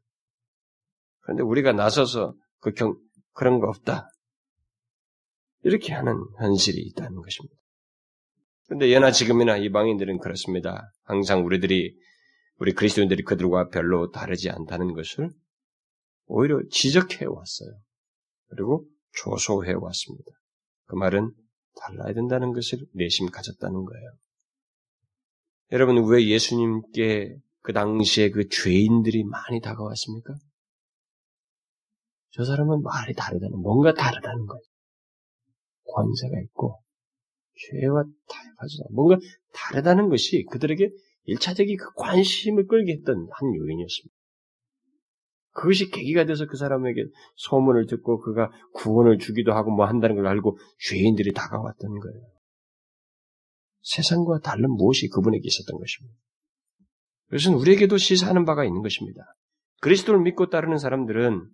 그런데 1.22 1.43
우리가 1.43 1.72
나서서 1.72 2.36
그 2.60 2.74
경, 2.74 2.97
그런 3.32 3.62
거 3.62 3.70
없다. 3.70 4.10
이렇게 5.64 5.93
하는 5.93 6.16
현실이 6.41 6.82
있다는 6.82 7.22
것입니다. 7.22 7.56
그런데 8.74 8.89
예나 8.89 9.11
지금이나 9.11 9.57
이방인들은 9.57 10.17
그렇습니다. 10.17 10.91
항상 11.03 11.45
우리들이 11.45 11.95
우리 12.57 12.74
그리스도인들이 12.74 13.21
그들과 13.21 13.69
별로 13.69 14.09
다르지 14.09 14.49
않다는 14.49 14.93
것을 14.93 15.30
오히려 16.26 16.59
지적해 16.71 17.26
왔어요. 17.26 17.69
그리고 18.47 18.88
조소해 19.11 19.74
왔습니다. 19.74 20.32
그 20.86 20.95
말은 20.95 21.32
달라야 21.76 22.15
된다는 22.15 22.51
것을 22.51 22.80
내심 22.95 23.30
가졌다는 23.30 23.86
거예요. 23.86 24.11
여러분 25.71 26.09
왜 26.09 26.26
예수님께 26.26 27.38
그 27.61 27.74
당시에 27.74 28.32
그 28.32 28.49
죄인들이 28.49 29.24
많이 29.24 29.61
다가왔습니까? 29.61 30.34
저 32.32 32.43
사람은 32.43 32.82
말이 32.82 33.13
다르다는 33.13 33.61
뭔가 33.61 33.93
다르다는 33.93 34.47
거예요. 34.47 34.63
권세가 35.93 36.41
있고 36.45 36.82
죄와 37.56 38.04
타협하지 38.04 38.84
뭔가 38.91 39.18
다르다는 39.54 40.10
것이 40.10 40.45
그들에게 40.51 40.89
일차적인 41.26 41.78
그 41.78 41.93
관심을 41.95 42.68
끌게 42.68 42.93
했던 42.93 43.28
한 43.32 43.56
요인이었습니다. 43.56 44.14
그것이 45.54 45.91
계기가 45.91 46.26
돼서 46.26 46.45
그 46.47 46.58
사람에게 46.58 47.06
소문을 47.36 47.86
듣고 47.86 48.20
그가 48.20 48.51
구원을 48.74 49.20
주기도 49.20 49.54
하고 49.54 49.72
뭐 49.72 49.86
한다는 49.86 50.16
걸 50.16 50.28
알고 50.28 50.58
죄인들이 50.89 51.32
다가왔던 51.34 51.99
거예요. 51.99 52.22
세상과 53.82 54.39
다른 54.39 54.72
무엇이 54.72 55.10
그분에게 55.10 55.43
있었던 55.45 55.78
것입니다. 55.78 56.18
그것은 57.28 57.54
우리에게도 57.54 57.97
시사하는 57.97 58.45
바가 58.45 58.66
있는 58.66 58.82
것입니다. 58.82 59.22
그리스도를 59.82 60.22
믿고 60.22 60.49
따르는 60.49 60.78
사람들은 60.78 61.47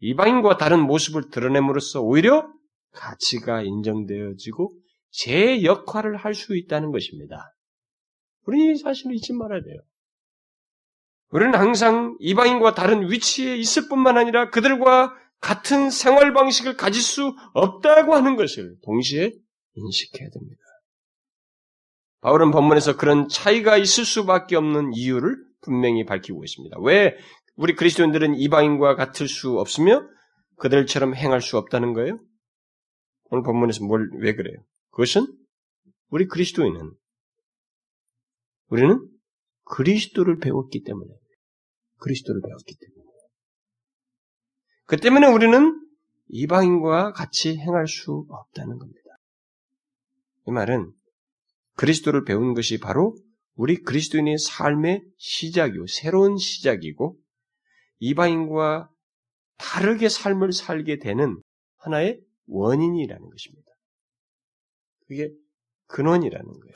이방인과 0.00 0.56
다른 0.56 0.80
모습을 0.80 1.30
드러냄으로써 1.30 2.00
오히려 2.00 2.48
가치가 2.92 3.62
인정되어지고 3.62 4.72
제 5.10 5.62
역할을 5.62 6.16
할 6.16 6.34
수 6.34 6.56
있다는 6.56 6.90
것입니다. 6.90 7.54
우리 8.46 8.76
사실을 8.76 9.14
잊지 9.14 9.32
말아야 9.34 9.62
돼요. 9.62 9.76
우리는 11.30 11.54
항상 11.54 12.16
이방인과 12.20 12.74
다른 12.74 13.10
위치에 13.10 13.56
있을 13.56 13.88
뿐만 13.88 14.18
아니라 14.18 14.50
그들과 14.50 15.14
같은 15.40 15.90
생활 15.90 16.32
방식을 16.32 16.76
가질 16.76 17.02
수 17.02 17.34
없다고 17.54 18.14
하는 18.14 18.36
것을 18.36 18.76
동시에 18.84 19.32
인식해야 19.74 20.28
됩니다. 20.30 20.62
바울은 22.20 22.50
본문에서 22.52 22.96
그런 22.96 23.28
차이가 23.28 23.76
있을 23.76 24.04
수밖에 24.04 24.56
없는 24.56 24.92
이유를 24.94 25.36
분명히 25.62 26.04
밝히고 26.04 26.44
있습니다. 26.44 26.78
왜 26.80 27.16
우리 27.56 27.74
그리스도인들은 27.74 28.36
이방인과 28.36 28.94
같을 28.94 29.26
수 29.26 29.58
없으며 29.58 30.02
그들처럼 30.58 31.14
행할 31.16 31.40
수 31.40 31.58
없다는 31.58 31.94
거예요? 31.94 32.18
오늘 33.32 33.42
본문에서 33.44 33.84
뭘, 33.86 34.10
왜 34.18 34.34
그래요? 34.34 34.58
그것은 34.90 35.26
우리 36.10 36.26
그리스도인은 36.26 36.92
우리는 38.68 39.08
그리스도를 39.64 40.38
배웠기 40.38 40.82
때문에 40.82 41.10
그리스도를 41.96 42.42
배웠기 42.42 42.76
때문에 42.78 43.02
그 44.84 44.98
때문에 44.98 45.28
우리는 45.28 45.80
이방인과 46.28 47.12
같이 47.12 47.56
행할 47.56 47.88
수 47.88 48.26
없다는 48.28 48.76
겁니다. 48.76 49.00
이 50.48 50.50
말은 50.50 50.92
그리스도를 51.76 52.24
배운 52.24 52.52
것이 52.52 52.78
바로 52.78 53.16
우리 53.54 53.80
그리스도인의 53.80 54.36
삶의 54.36 55.04
시작이고 55.16 55.86
새로운 55.86 56.36
시작이고 56.36 57.16
이방인과 57.98 58.90
다르게 59.56 60.10
삶을 60.10 60.52
살게 60.52 60.98
되는 60.98 61.40
하나의 61.78 62.20
원인이라는 62.46 63.28
것입니다. 63.28 63.70
그게 65.06 65.30
근원이라는 65.88 66.46
거예요. 66.46 66.74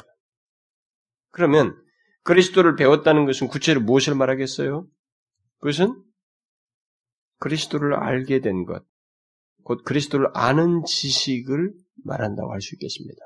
그러면 1.30 1.76
그리스도를 2.22 2.76
배웠다는 2.76 3.24
것은 3.24 3.48
구체로 3.48 3.80
무엇을 3.80 4.14
말하겠어요? 4.14 4.86
그것은 5.58 6.02
그리스도를 7.38 7.94
알게 7.94 8.40
된 8.40 8.64
것, 8.64 8.84
곧 9.62 9.82
그리스도를 9.84 10.28
아는 10.34 10.84
지식을 10.84 11.72
말한다고 12.04 12.52
할 12.52 12.60
수 12.60 12.74
있겠습니다. 12.74 13.20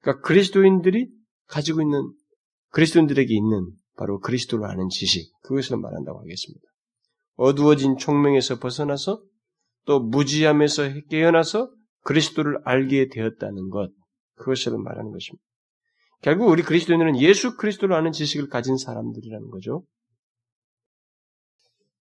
그러니까 0.00 0.26
그리스도인들이 0.26 1.10
가지고 1.46 1.82
있는 1.82 2.12
그리스도인들에게 2.70 3.34
있는 3.34 3.72
바로 3.96 4.20
그리스도를 4.20 4.66
아는 4.66 4.88
지식, 4.88 5.32
그것을 5.42 5.76
말한다고 5.78 6.20
하겠습니다. 6.20 6.64
어두워진 7.34 7.96
총명에서 7.96 8.58
벗어나서 8.58 9.22
또 9.88 10.00
무지함에서 10.00 10.82
깨어나서 11.08 11.72
그리스도를 12.04 12.58
알게 12.64 13.08
되었다는 13.08 13.70
것, 13.70 13.90
그것을 14.34 14.76
말하는 14.76 15.10
것입니다. 15.12 15.42
결국 16.20 16.48
우리 16.48 16.62
그리스도인들은 16.62 17.18
예수 17.20 17.56
그리스도를 17.56 17.96
아는 17.96 18.12
지식을 18.12 18.48
가진 18.48 18.76
사람들이라는 18.76 19.48
거죠. 19.48 19.84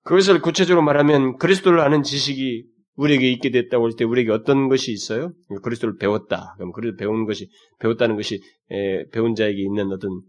그것을 0.03 0.41
구체적으로 0.41 0.83
말하면 0.83 1.37
그리스도를 1.37 1.79
아는 1.79 2.03
지식이 2.03 2.65
우리에게 2.95 3.31
있게 3.31 3.51
됐다고 3.51 3.85
할 3.85 3.91
때 3.97 4.03
우리에게 4.03 4.31
어떤 4.31 4.67
것이 4.67 4.91
있어요? 4.91 5.31
그리스도를 5.63 5.95
배웠다. 5.97 6.55
그럼 6.57 6.73
그리스도 6.73 6.97
배운 6.97 7.25
것이 7.25 7.49
배웠다는 7.79 8.17
것이 8.17 8.41
에, 8.69 9.07
배운 9.11 9.33
자에게 9.33 9.61
있는 9.61 9.91
어떤 9.93 10.21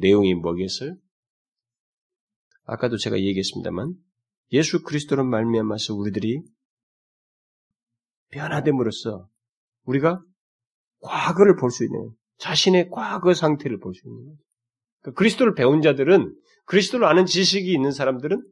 내용이 0.00 0.34
뭐겠어요? 0.34 0.94
아까도 2.66 2.98
제가 2.98 3.18
얘기했습니다만 3.18 3.94
예수 4.52 4.82
그리스도를 4.84 5.24
말미암아서 5.24 5.94
우리들이 5.94 6.40
변화됨으로써 8.30 9.28
우리가 9.84 10.22
과거를 11.00 11.56
볼 11.56 11.70
수 11.70 11.84
있는 11.84 12.10
자신의 12.38 12.90
과거 12.90 13.34
상태를 13.34 13.78
볼 13.80 13.94
수 13.94 14.06
있는 14.06 14.24
거죠. 14.24 14.42
그러니까 15.02 15.18
그리스도를 15.18 15.54
배운 15.54 15.82
자들은 15.82 16.34
그리스도를 16.66 17.06
아는 17.06 17.26
지식이 17.26 17.72
있는 17.72 17.90
사람들은 17.90 18.42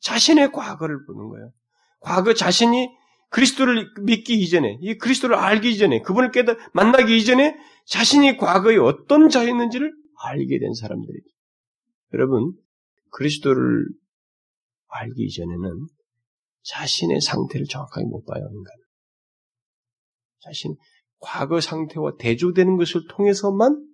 자신의 0.00 0.52
과거를 0.52 1.06
보는 1.06 1.28
거예요. 1.28 1.52
과거 2.00 2.34
자신이 2.34 2.88
그리스도를 3.30 3.88
믿기 4.02 4.34
이전에, 4.42 4.78
이 4.82 4.98
그리스도를 4.98 5.36
알기 5.36 5.70
이전에, 5.72 6.02
그분을 6.02 6.32
깨달, 6.32 6.58
만나기 6.74 7.16
이전에 7.16 7.56
자신이 7.86 8.36
과거에 8.36 8.76
어떤 8.76 9.30
자였는지를 9.30 9.90
알게 10.24 10.58
된 10.58 10.74
사람들이죠. 10.74 11.28
여러분, 12.12 12.52
그리스도를 13.10 13.86
알기 14.88 15.22
이전에는 15.24 15.86
자신의 16.64 17.20
상태를 17.22 17.66
정확하게 17.66 18.06
못 18.06 18.24
봐요, 18.26 18.46
인간. 18.52 18.72
자신, 20.42 20.76
과거 21.18 21.60
상태와 21.60 22.16
대조되는 22.18 22.76
것을 22.76 23.02
통해서만 23.08 23.86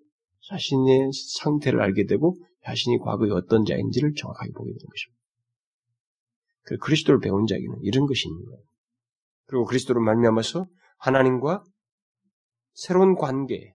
자신의 0.49 1.11
상태를 1.40 1.80
알게 1.82 2.07
되고 2.07 2.36
자신이 2.64 2.99
과거에 2.99 3.30
어떤 3.30 3.64
자인지를 3.64 4.14
정확하게 4.14 4.53
보게 4.53 4.70
되는 4.70 4.78
것입니다. 4.78 5.18
그 6.62 6.76
그리스도를 6.78 7.20
배운 7.20 7.46
자에게는 7.46 7.78
이런 7.82 8.07
것이 8.07 8.28
있는 8.28 8.44
거예요. 8.44 8.62
그리고 9.46 9.64
그리스도를 9.64 10.03
말미암아서 10.03 10.66
하나님과 10.99 11.64
새로운 12.74 13.14
관계, 13.14 13.72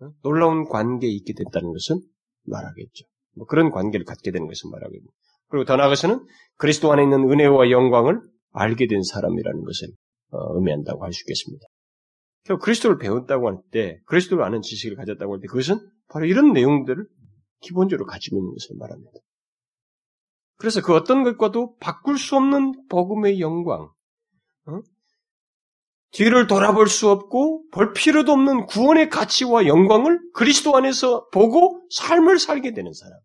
어? 0.00 0.10
놀라운 0.22 0.64
관계에 0.68 1.10
있게 1.10 1.34
됐다는 1.34 1.72
것은 1.72 2.00
말하겠죠. 2.44 3.04
뭐 3.36 3.46
그런 3.46 3.70
관계를 3.70 4.04
갖게 4.04 4.30
되는 4.30 4.46
것을 4.46 4.70
말하겠죠. 4.70 5.06
그리고 5.48 5.64
더 5.64 5.76
나아가서는 5.76 6.26
그리스도 6.56 6.92
안에 6.92 7.02
있는 7.02 7.30
은혜와 7.30 7.70
영광을 7.70 8.20
알게 8.52 8.86
된 8.86 9.02
사람이라는 9.02 9.62
것을 9.62 9.88
어, 10.30 10.56
의미한다고 10.56 11.04
할 11.04 11.12
수 11.12 11.22
있겠습니다. 11.22 11.66
결국 12.44 12.64
그리스도를 12.64 12.98
배웠다고 12.98 13.48
할 13.48 13.58
때, 13.70 14.00
그리스도를 14.06 14.44
아는 14.44 14.62
지식을 14.62 14.96
가졌다고 14.96 15.34
할 15.34 15.40
때, 15.40 15.46
그것은 15.46 15.78
바로 16.08 16.26
이런 16.26 16.52
내용들을 16.52 17.06
기본적으로 17.60 18.06
가지고 18.06 18.38
있는 18.38 18.52
것을 18.52 18.76
말합니다. 18.78 19.12
그래서 20.56 20.82
그 20.82 20.94
어떤 20.94 21.22
것과도 21.22 21.76
바꿀 21.78 22.18
수 22.18 22.36
없는 22.36 22.88
복음의 22.88 23.40
영광, 23.40 23.90
어? 24.66 24.80
뒤를 26.12 26.46
돌아볼 26.46 26.88
수 26.88 27.08
없고 27.08 27.68
볼 27.70 27.92
필요도 27.92 28.32
없는 28.32 28.66
구원의 28.66 29.10
가치와 29.10 29.66
영광을 29.66 30.20
그리스도 30.34 30.76
안에서 30.76 31.28
보고 31.28 31.86
삶을 31.90 32.38
살게 32.38 32.74
되는 32.74 32.92
사람. 32.92 33.18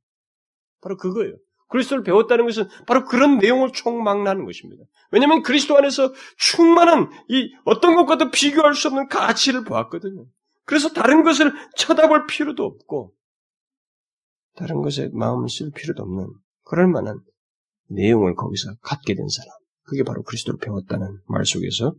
바로 0.82 0.97
그거예요. 0.97 1.36
그리스도를 1.68 2.03
배웠다는 2.03 2.45
것은 2.45 2.68
바로 2.86 3.05
그런 3.05 3.38
내용을 3.38 3.72
총망라하는 3.72 4.45
것입니다. 4.45 4.84
왜냐하면 5.11 5.41
그리스도 5.41 5.78
안에서 5.78 6.13
충만한 6.38 7.09
이 7.30 7.53
어떤 7.66 7.95
것과도 7.95 8.32
비교할 8.32 8.76
수 8.76 8.88
없는 8.88 9.07
가치를 9.07 9.63
보았거든요. 9.63 10.26
그래서 10.66 10.89
다른 10.89 11.24
것을 11.24 11.53
쳐다볼 11.76 12.28
필요도 12.28 12.63
없고 12.63 13.13
다른 14.55 14.82
것에 14.82 15.09
마음을 15.13 15.49
쓸 15.49 15.72
필요도 15.72 16.03
없는 16.03 16.28
그럴 16.63 16.88
만한 16.88 17.20
내용을 17.89 18.36
거기서 18.36 18.76
갖게 18.82 19.13
된 19.13 19.28
사람. 19.28 19.49
그게 19.84 20.03
바로 20.03 20.24
그리스도를 20.24 20.59
배웠다는 20.59 21.20
말 21.28 21.45
속에서 21.45 21.93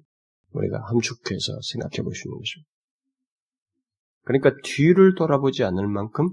우리가 0.52 0.82
함축해서 0.88 1.60
생각해 1.62 2.02
보시는 2.02 2.36
것입니다. 2.36 2.70
그러니까 4.24 4.50
뒤를 4.64 5.14
돌아보지 5.14 5.62
않을 5.62 5.86
만큼 5.86 6.30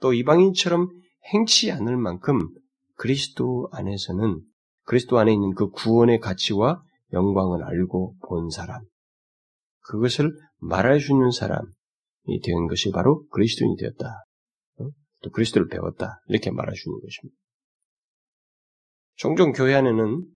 또 0.00 0.12
이방인처럼 0.12 0.88
행치 1.32 1.70
않을 1.70 1.96
만큼 1.96 2.48
그리스도 2.96 3.68
안에서는 3.72 4.40
그리스도 4.84 5.18
안에 5.18 5.32
있는 5.32 5.54
그 5.54 5.70
구원의 5.70 6.20
가치와 6.20 6.82
영광을 7.12 7.62
알고 7.64 8.16
본 8.26 8.50
사람, 8.50 8.82
그것을 9.80 10.32
말할 10.58 11.00
수 11.00 11.12
있는 11.12 11.30
사람이 11.30 12.40
된 12.42 12.66
것이 12.68 12.90
바로 12.90 13.26
그리스도인이 13.28 13.76
되었다. 13.76 14.24
어? 14.78 14.88
또 15.22 15.30
그리스도를 15.30 15.68
배웠다. 15.68 16.20
이렇게 16.28 16.50
말할 16.50 16.74
수 16.74 16.88
있는 16.88 17.00
것입니다. 17.00 17.36
종종 19.16 19.52
교회 19.52 19.74
안에는 19.74 20.26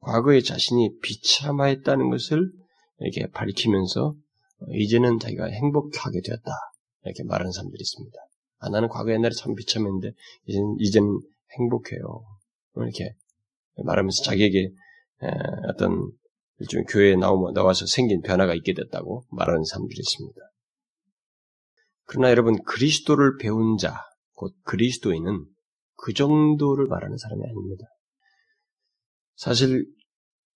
과거에 0.00 0.40
자신이 0.40 0.98
비참하였다는 1.00 2.10
것을 2.10 2.52
이렇게 2.98 3.30
밝히면서 3.30 4.14
이제는 4.74 5.18
자기가 5.18 5.46
행복하게 5.46 6.20
되었다. 6.24 6.52
이렇게 7.04 7.24
말하는 7.24 7.50
사람들이 7.50 7.80
있습니다. 7.80 8.18
아, 8.62 8.70
나는 8.70 8.88
과거 8.88 9.12
옛날에 9.12 9.34
참 9.34 9.54
비참했는데, 9.54 10.12
이제는, 10.46 10.76
이제는 10.78 11.20
행복해요. 11.58 12.24
이렇게 12.76 13.14
말하면서 13.84 14.22
자기에게 14.22 14.70
어떤 15.68 16.10
일종의 16.58 16.86
교회에 16.88 17.16
나와서 17.16 17.86
생긴 17.86 18.22
변화가 18.22 18.54
있게 18.54 18.72
됐다고 18.72 19.24
말하는 19.30 19.64
사람들이 19.64 19.98
있습니다. 19.98 20.40
그러나 22.04 22.30
여러분, 22.30 22.62
그리스도를 22.62 23.36
배운 23.38 23.76
자, 23.78 23.96
곧 24.34 24.54
그리스도인은 24.64 25.44
그 25.96 26.12
정도를 26.12 26.86
말하는 26.86 27.16
사람이 27.16 27.42
아닙니다. 27.44 27.84
사실 29.34 29.84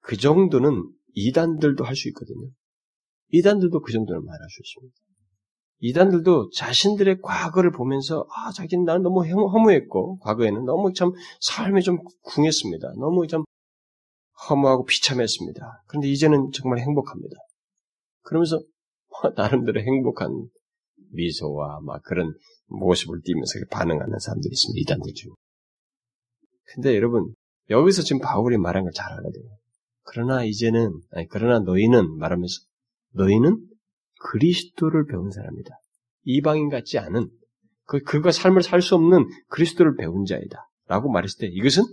그 0.01 0.17
정도는 0.17 0.89
이단들도 1.15 1.83
할 1.85 1.97
수 1.97 2.09
있거든요. 2.11 2.51
이단들도 3.31 3.81
그 3.81 3.93
정도는 3.93 4.25
말할 4.25 4.49
수 4.49 4.63
있습니다. 4.63 4.97
이단들도 5.79 6.51
자신들의 6.51 7.21
과거를 7.23 7.71
보면서 7.71 8.27
아 8.35 8.51
자기는 8.53 8.85
나는 8.85 9.03
너무 9.03 9.25
허무했고 9.27 10.19
과거에는 10.21 10.65
너무 10.65 10.93
참 10.93 11.13
삶이 11.41 11.83
좀 11.83 11.99
궁했습니다. 12.23 12.95
너무 12.99 13.27
참 13.27 13.45
허무하고 14.49 14.85
비참했습니다. 14.85 15.85
그런데 15.87 16.09
이제는 16.09 16.51
정말 16.53 16.81
행복합니다. 16.81 17.37
그러면서 18.23 18.59
뭐 19.11 19.33
나름대로 19.37 19.81
행복한 19.81 20.49
미소와 21.13 21.81
막 21.83 22.03
그런 22.05 22.35
모습을 22.69 23.21
띠면서 23.25 23.59
반응하는 23.71 24.19
사람들이 24.19 24.53
있습니다. 24.53 24.81
이단들 24.83 25.13
중. 25.15 25.35
근데 26.75 26.97
여러분 26.97 27.35
여기서 27.71 28.03
지금 28.03 28.21
바울이 28.21 28.57
말한 28.59 28.83
걸 28.85 28.93
잘 28.93 29.07
알아야 29.13 29.23
돼요. 29.23 29.45
그러나 30.05 30.45
이제는 30.45 31.01
아니 31.13 31.27
그러나 31.29 31.59
너희는 31.61 32.19
말하면서 32.19 32.55
너희는 33.15 33.59
그리스도를 34.21 35.07
배운 35.07 35.31
사람이다. 35.31 35.71
이방인 36.25 36.69
같지 36.69 36.99
않은 36.99 37.29
그 37.85 38.01
그가 38.01 38.33
삶을 38.33 38.63
살 38.63 38.83
수 38.83 38.95
없는 38.95 39.29
그리스도를 39.49 39.97
배운 39.97 40.25
자이다. 40.25 40.69
라고 40.89 41.11
말했을 41.11 41.41
때 41.41 41.47
이것은 41.47 41.85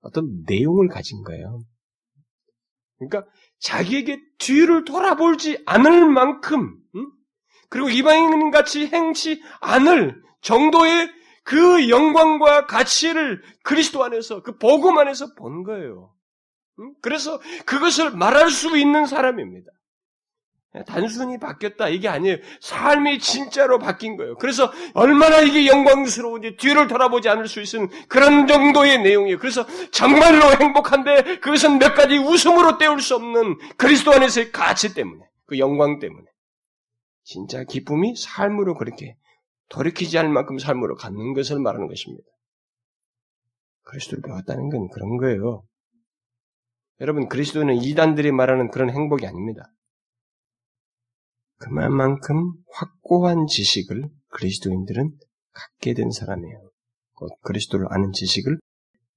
어떤 0.00 0.42
내용을 0.46 0.88
가진 0.88 1.22
거예요. 1.22 1.62
그러니까 2.98 3.30
자기에게 3.60 4.20
뒤를 4.38 4.84
돌아보지 4.84 5.62
않을 5.66 6.06
만큼 6.06 6.76
응? 6.96 7.06
그리고 7.68 7.88
이방인 7.88 8.50
같이 8.50 8.86
행치 8.86 9.40
않을 9.60 10.20
정도의 10.42 11.10
그 11.44 11.88
영광과 11.88 12.66
가치를 12.66 13.42
그리스도 13.62 14.04
안에서 14.04 14.42
그 14.42 14.56
복음 14.58 14.98
안에서 14.98 15.34
본 15.34 15.62
거예요. 15.62 16.14
그래서 17.02 17.40
그것을 17.66 18.10
말할 18.12 18.50
수 18.50 18.76
있는 18.76 19.06
사람입니다. 19.06 19.70
단순히 20.86 21.38
바뀌었다 21.38 21.88
이게 21.88 22.08
아니에요. 22.08 22.36
삶이 22.60 23.18
진짜로 23.18 23.78
바뀐 23.78 24.16
거예요. 24.16 24.36
그래서 24.36 24.70
얼마나 24.94 25.40
이게 25.40 25.66
영광스러운지 25.66 26.56
뒤를 26.58 26.86
돌아보지 26.86 27.28
않을 27.28 27.48
수 27.48 27.60
있는 27.60 27.88
그런 28.08 28.46
정도의 28.46 29.02
내용이에요. 29.02 29.38
그래서 29.38 29.66
정말로 29.90 30.52
행복한데 30.60 31.40
그것은 31.40 31.78
몇 31.78 31.94
가지 31.94 32.18
웃음으로 32.18 32.78
때울 32.78 33.00
수 33.00 33.16
없는 33.16 33.58
그리스도 33.76 34.12
안에서의 34.12 34.52
가치 34.52 34.94
때문에 34.94 35.24
그 35.46 35.58
영광 35.58 35.98
때문에 35.98 36.24
진짜 37.24 37.64
기쁨이 37.64 38.14
삶으로 38.16 38.74
그렇게 38.74 39.16
돌이키지 39.70 40.18
않을 40.18 40.30
만큼 40.30 40.58
삶으로 40.58 40.94
갖는 40.94 41.34
것을 41.34 41.58
말하는 41.58 41.88
것입니다. 41.88 42.24
그리스도를 43.82 44.22
배웠다는 44.22 44.68
건 44.70 44.88
그런 44.90 45.16
거예요. 45.16 45.64
여러분 47.00 47.28
그리스도는 47.28 47.76
이단들이 47.76 48.30
말하는 48.30 48.70
그런 48.70 48.90
행복이 48.90 49.26
아닙니다. 49.26 49.72
그만큼 51.60 52.54
확고한 52.72 53.46
지식을 53.46 54.08
그리스도인들은 54.30 55.12
갖게 55.52 55.92
된 55.92 56.10
사람이에요. 56.10 56.70
곧 57.14 57.30
그리스도를 57.42 57.86
아는 57.90 58.12
지식을 58.12 58.58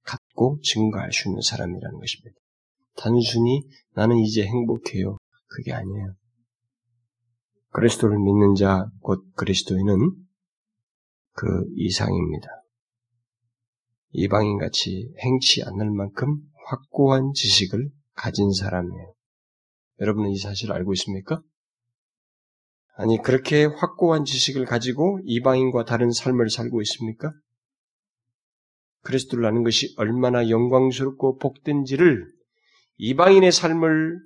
갖고 0.02 0.58
증거할 0.62 1.10
수 1.10 1.28
있는 1.28 1.40
사람이라는 1.40 1.98
것입니다. 1.98 2.38
단순히 2.96 3.62
나는 3.94 4.18
이제 4.18 4.44
행복해요. 4.44 5.16
그게 5.46 5.72
아니에요. 5.72 6.14
그리스도를 7.70 8.18
믿는 8.18 8.54
자, 8.54 8.86
곧 9.00 9.24
그리스도인은 9.36 9.96
그 11.32 11.46
이상입니다. 11.76 12.48
이방인 14.12 14.58
같이 14.58 15.12
행치 15.18 15.62
않을 15.62 15.90
만큼 15.90 16.40
확고한 16.66 17.32
지식을 17.34 17.90
가진 18.14 18.52
사람이에요. 18.52 19.14
여러분은 20.00 20.30
이 20.30 20.38
사실을 20.38 20.74
알고 20.74 20.92
있습니까? 20.92 21.42
아니, 22.96 23.20
그렇게 23.22 23.64
확고한 23.64 24.24
지식을 24.24 24.66
가지고 24.66 25.20
이방인과 25.24 25.84
다른 25.84 26.12
삶을 26.12 26.50
살고 26.50 26.80
있습니까? 26.82 27.32
그리스도를 29.02 29.44
아는 29.46 29.64
것이 29.64 29.94
얼마나 29.96 30.48
영광스럽고 30.48 31.38
복된지를 31.38 32.32
이방인의 32.96 33.52
삶을 33.52 34.20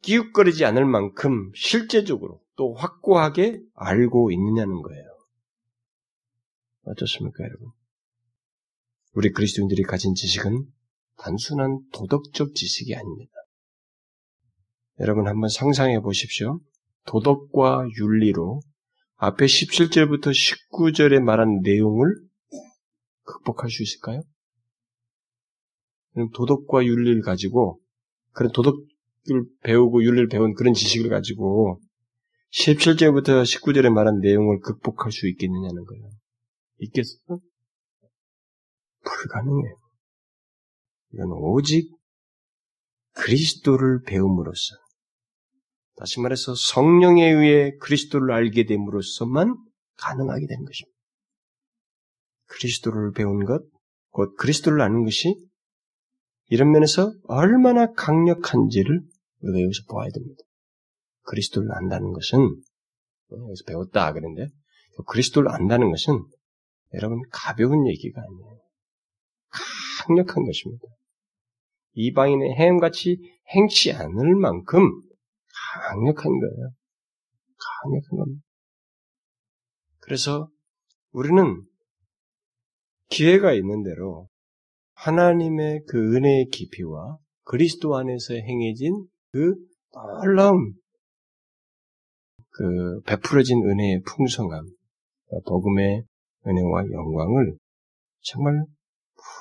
기웃거리지 0.00 0.64
않을 0.64 0.84
만큼 0.84 1.52
실제적으로 1.54 2.40
또 2.56 2.74
확고하게 2.74 3.60
알고 3.74 4.32
있느냐는 4.32 4.82
거예요. 4.82 5.04
어떻습니까, 6.84 7.44
여러분? 7.44 7.70
우리 9.14 9.30
그리스도인들이 9.30 9.82
가진 9.82 10.14
지식은 10.14 10.66
단순한 11.18 11.80
도덕적 11.92 12.54
지식이 12.54 12.96
아닙니다. 12.96 13.32
여러분 15.00 15.28
한번 15.28 15.48
상상해 15.48 16.00
보십시오. 16.00 16.60
도덕과 17.06 17.86
윤리로 17.98 18.60
앞에 19.16 19.46
17절부터 19.46 20.30
19절에 20.30 21.20
말한 21.20 21.60
내용을 21.62 22.14
극복할 23.24 23.70
수 23.70 23.82
있을까요? 23.82 24.22
도덕과 26.34 26.84
윤리를 26.84 27.22
가지고 27.22 27.80
그런 28.32 28.52
도덕을 28.52 28.84
배우고 29.62 30.02
윤리를 30.02 30.28
배운 30.28 30.54
그런 30.54 30.74
지식을 30.74 31.08
가지고 31.08 31.80
17절부터 32.52 33.42
19절에 33.42 33.90
말한 33.90 34.20
내용을 34.20 34.60
극복할 34.60 35.10
수 35.10 35.28
있겠느냐는 35.28 35.84
거예요. 35.84 36.10
있겠어? 36.78 37.40
불가능해요. 39.04 39.76
이건 41.14 41.32
오직 41.32 41.90
그리스도를 43.14 44.02
배움으로써 44.02 44.74
다시 45.96 46.20
말해서 46.20 46.54
성령에 46.54 47.28
의해 47.30 47.76
그리스도를 47.78 48.32
알게 48.32 48.64
됨으로써만 48.64 49.56
가능하게 49.96 50.46
되는 50.46 50.64
것입니다. 50.64 50.98
그리스도를 52.46 53.12
배운 53.12 53.44
것, 53.44 53.62
곧 54.10 54.34
그리스도를 54.36 54.80
아는 54.80 55.04
것이 55.04 55.34
이런 56.48 56.70
면에서 56.70 57.12
얼마나 57.24 57.92
강력한지를 57.92 59.00
우리가 59.40 59.62
여기서 59.62 59.82
보아야 59.88 60.10
됩니다. 60.10 60.42
그리스도를 61.22 61.68
안다는 61.72 62.12
것은 62.12 62.38
여기서 63.30 63.64
배웠다 63.66 64.12
그런데 64.12 64.48
그리스도를 65.06 65.50
안다는 65.50 65.90
것은 65.90 66.24
여러분 66.94 67.22
가벼운 67.30 67.86
얘기가 67.88 68.20
아니에요. 68.20 68.60
강력한 70.04 70.44
것입니다. 70.44 70.84
이방인의 71.94 72.54
행같이 72.56 73.18
행치 73.54 73.92
않을 73.92 74.34
만큼 74.34 75.02
강력한 75.88 76.38
거예요. 76.38 76.72
강력한 77.82 78.18
겁니다. 78.18 78.42
그래서 80.00 80.48
우리는 81.12 81.62
기회가 83.08 83.52
있는 83.52 83.82
대로 83.82 84.28
하나님의 84.94 85.82
그 85.86 86.16
은혜의 86.16 86.48
깊이와 86.50 87.18
그리스도 87.44 87.96
안에서 87.96 88.34
행해진 88.34 89.06
그 89.32 89.54
놀라운 89.92 90.74
그 92.50 93.00
베풀어진 93.02 93.62
은혜의 93.62 94.02
풍성함, 94.06 94.64
복음의 95.46 96.04
은혜와 96.46 96.90
영광을 96.90 97.56
정말 98.20 98.64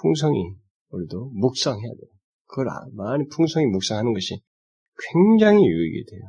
풍성히 0.02 0.56
우리도 0.90 1.32
묵상해야 1.34 1.94
돼요. 1.94 2.12
그걸 2.48 2.70
아, 2.70 2.86
많이 2.94 3.26
풍성히 3.28 3.66
묵상하는 3.68 4.14
것이 4.14 4.42
굉장히 5.12 5.66
유익이 5.66 6.06
돼요. 6.10 6.22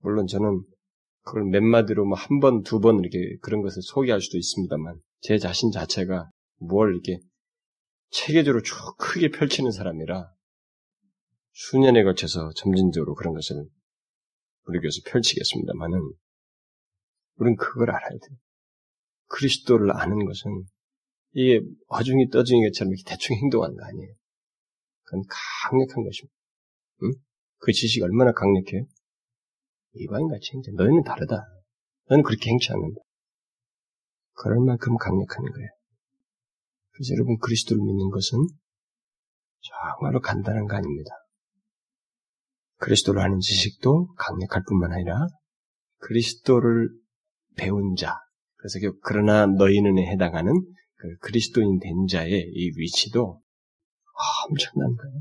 물론 0.00 0.26
저는 0.26 0.62
그걸 1.22 1.44
몇 1.44 1.62
마디로 1.62 2.04
뭐 2.06 2.16
한 2.16 2.40
번, 2.40 2.62
두 2.62 2.80
번 2.80 3.00
이렇게 3.00 3.36
그런 3.42 3.62
것을 3.62 3.82
소개할 3.82 4.20
수도 4.20 4.38
있습니다만 4.38 5.00
제 5.20 5.38
자신 5.38 5.70
자체가 5.70 6.30
뭘 6.60 6.92
이렇게 6.94 7.18
체계적으로 8.10 8.62
쭉 8.62 8.74
크게 8.98 9.30
펼치는 9.30 9.70
사람이라 9.70 10.32
수년에 11.52 12.04
걸쳐서 12.04 12.52
점진적으로 12.56 13.14
그런 13.14 13.34
것을 13.34 13.66
우리 14.66 14.80
교회에서 14.80 15.00
펼치겠습니다만은 15.06 15.98
우리는 17.36 17.56
그걸 17.56 17.90
알아야 17.90 18.10
돼요. 18.10 18.38
그리스도를 19.26 19.92
아는 19.94 20.24
것은 20.24 20.64
이게 21.32 21.60
어중이 21.88 22.30
떠중이 22.30 22.62
것처럼 22.68 22.92
이렇게 22.94 23.02
대충 23.06 23.36
행동하는 23.36 23.76
거 23.76 23.84
아니에요. 23.84 24.14
그건 25.02 25.24
강력한 25.28 26.04
것입니다. 26.04 26.34
응? 27.02 27.12
그 27.58 27.72
지식이 27.72 28.02
얼마나 28.02 28.32
강력해요? 28.32 28.84
이방인같이 29.94 30.52
행자. 30.54 30.70
너희는 30.74 31.02
다르다. 31.02 31.44
너는 32.08 32.22
그렇게 32.22 32.50
행치 32.50 32.72
않는다. 32.72 33.00
그럴 34.34 34.64
만큼 34.64 34.96
강력한 34.96 35.44
거예요. 35.44 35.68
그래서 36.92 37.14
여러분 37.14 37.38
그리스도를 37.38 37.82
믿는 37.82 38.10
것은 38.10 38.38
정말로 39.60 40.20
간단한 40.20 40.66
거 40.66 40.76
아닙니다. 40.76 41.10
그리스도를 42.78 43.20
아는 43.20 43.40
지식도 43.40 44.14
강력할 44.14 44.62
뿐만 44.66 44.92
아니라 44.92 45.26
그리스도를 45.98 46.88
배운 47.56 47.96
자, 47.96 48.14
그래서 48.56 48.78
그러나 49.02 49.46
너희는 49.46 49.98
해당하는 49.98 50.52
그 50.94 51.16
그리스도인 51.18 51.78
된 51.80 52.06
자의 52.08 52.40
이 52.52 52.70
위치도 52.76 53.40
엄청난 54.48 54.94
거예요. 54.96 55.20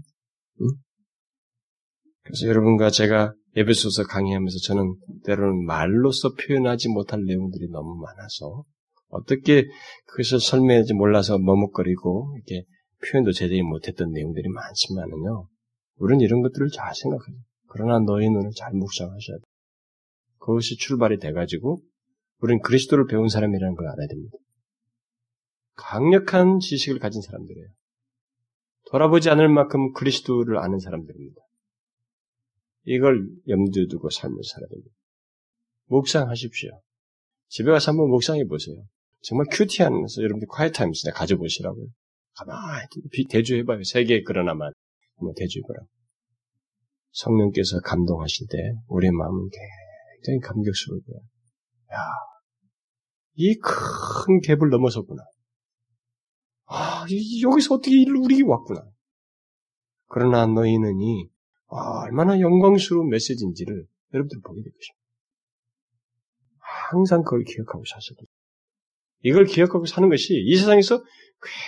응? 0.62 0.68
그래서 2.28 2.48
여러분과 2.48 2.90
제가 2.90 3.34
에베소서 3.56 4.04
강의하면서 4.04 4.58
저는 4.66 4.96
때로는 5.26 5.66
말로써 5.66 6.34
표현하지 6.34 6.90
못할 6.90 7.24
내용들이 7.24 7.70
너무 7.70 7.96
많아서 8.02 8.66
어떻게 9.08 9.66
그것을 10.08 10.42
설명하지 10.42 10.94
몰라서 10.94 11.38
머뭇거리고 11.38 12.36
이렇게 12.36 12.66
표현도 13.10 13.32
제대로 13.32 13.66
못했던 13.66 14.12
내용들이 14.12 14.50
많지만은요. 14.50 15.48
우리는 16.00 16.22
이런 16.22 16.42
것들을 16.42 16.68
잘 16.74 16.94
생각해요. 16.94 17.38
그러나 17.70 18.00
너희 18.00 18.30
눈을 18.30 18.52
잘 18.58 18.74
묵상하셔야 18.74 19.38
돼. 19.38 19.44
그것이 20.40 20.76
출발이 20.76 21.20
돼가지고 21.20 21.82
우리는 22.42 22.62
그리스도를 22.62 23.08
배운 23.08 23.30
사람이라는 23.30 23.76
걸 23.76 23.88
알아야 23.88 24.08
됩니다. 24.08 24.38
강력한 25.76 26.60
지식을 26.60 27.00
가진 27.00 27.22
사람들이에요. 27.22 27.68
돌아보지 28.92 29.30
않을 29.30 29.48
만큼 29.48 29.94
그리스도를 29.94 30.58
아는 30.58 30.80
사람들입니다. 30.80 31.47
이걸 32.88 33.28
염두에 33.50 33.88
두고 33.88 34.10
삶을 34.10 34.44
살아야 34.44 34.68
됩니다. 34.70 34.96
묵상하십시오. 35.88 36.82
집에 37.50 37.70
가서 37.72 37.92
한번 37.92 38.10
묵상해 38.10 38.46
보세요. 38.46 38.76
정말 39.22 39.48
큐티한 39.52 39.92
여러분들 40.20 40.48
콰이트 40.48 40.78
타임스나 40.78 41.14
가져보시라고요. 41.14 41.86
가만히 42.36 42.88
대주해봐요. 43.30 43.84
세계 43.84 44.22
그러나만 44.24 44.72
한번 45.18 45.34
대주해보라고. 45.36 45.88
성령께서 47.12 47.80
감동하실 47.82 48.48
때 48.50 48.58
우리의 48.88 49.12
마음은 49.12 49.50
굉장히 49.50 50.40
감격스러울 50.40 51.02
거예요. 51.04 51.20
야, 51.94 51.98
이 53.36 53.56
큰 53.56 54.40
갭을 54.42 54.70
넘어섰구나. 54.70 55.24
아, 56.68 57.06
여기서 57.42 57.76
어떻게 57.76 58.06
우리 58.10 58.44
왔구나. 58.44 58.82
그러나 60.08 60.46
너희는 60.46 61.02
이 61.02 61.28
아, 61.68 62.04
얼마나 62.06 62.40
영광스러운 62.40 63.10
메시지인지를 63.10 63.86
여러분들 64.14 64.40
보게 64.42 64.62
될 64.62 64.72
것입니다. 64.72 65.08
항상 66.90 67.24
그걸 67.24 67.44
기억하고 67.44 67.84
사셔야. 67.86 68.18
이걸 69.24 69.46
기억하고 69.46 69.86
사는 69.86 70.08
것이 70.10 70.34
이 70.34 70.56
세상에서 70.56 71.04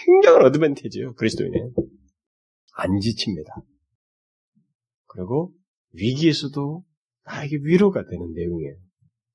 굉장한 0.05 0.45
어드밴티지예요. 0.45 1.13
그리스도인은 1.15 1.73
안 2.75 2.99
지칩니다. 2.99 3.51
그리고 5.07 5.53
위기에서도 5.93 6.83
나에게 7.25 7.57
위로가 7.63 8.05
되는 8.05 8.33
내용이에요. 8.33 8.75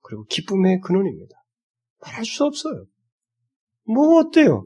그리고 0.01 0.25
기쁨의 0.25 0.81
근원입니다. 0.81 1.35
말할 2.01 2.25
수 2.25 2.45
없어요. 2.45 2.87
뭐 3.85 4.21
어때요? 4.21 4.65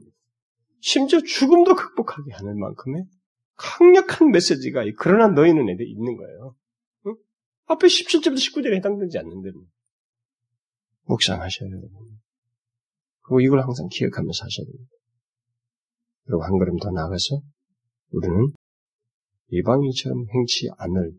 심지어 0.81 1.19
죽음도 1.19 1.75
극복하게 1.75 2.31
하는 2.33 2.57
만큼의 2.57 3.05
강력한 3.59 4.31
메시지가 4.31 4.85
그러나 4.97 5.27
너희는 5.27 5.69
애들 5.69 5.85
있는 5.85 6.15
거예요. 6.15 6.55
응? 7.07 7.15
앞에 7.65 7.87
17절부터 7.87 8.37
19절에 8.37 8.77
해당되지 8.77 9.17
않는데 9.17 9.51
뭐. 9.51 9.65
묵상하셔야 11.03 11.69
여러분. 11.69 11.91
그리고 13.23 13.41
이걸 13.41 13.61
항상 13.61 13.87
기억하면서 13.91 14.45
하셔야 14.45 14.65
됩니다. 14.65 14.91
그리고 16.23 16.43
한 16.43 16.57
걸음 16.57 16.77
더 16.77 16.89
나가서 16.91 17.41
우리는 18.11 18.47
이방인처럼 19.49 20.25
행치 20.33 20.69
않을 20.77 21.11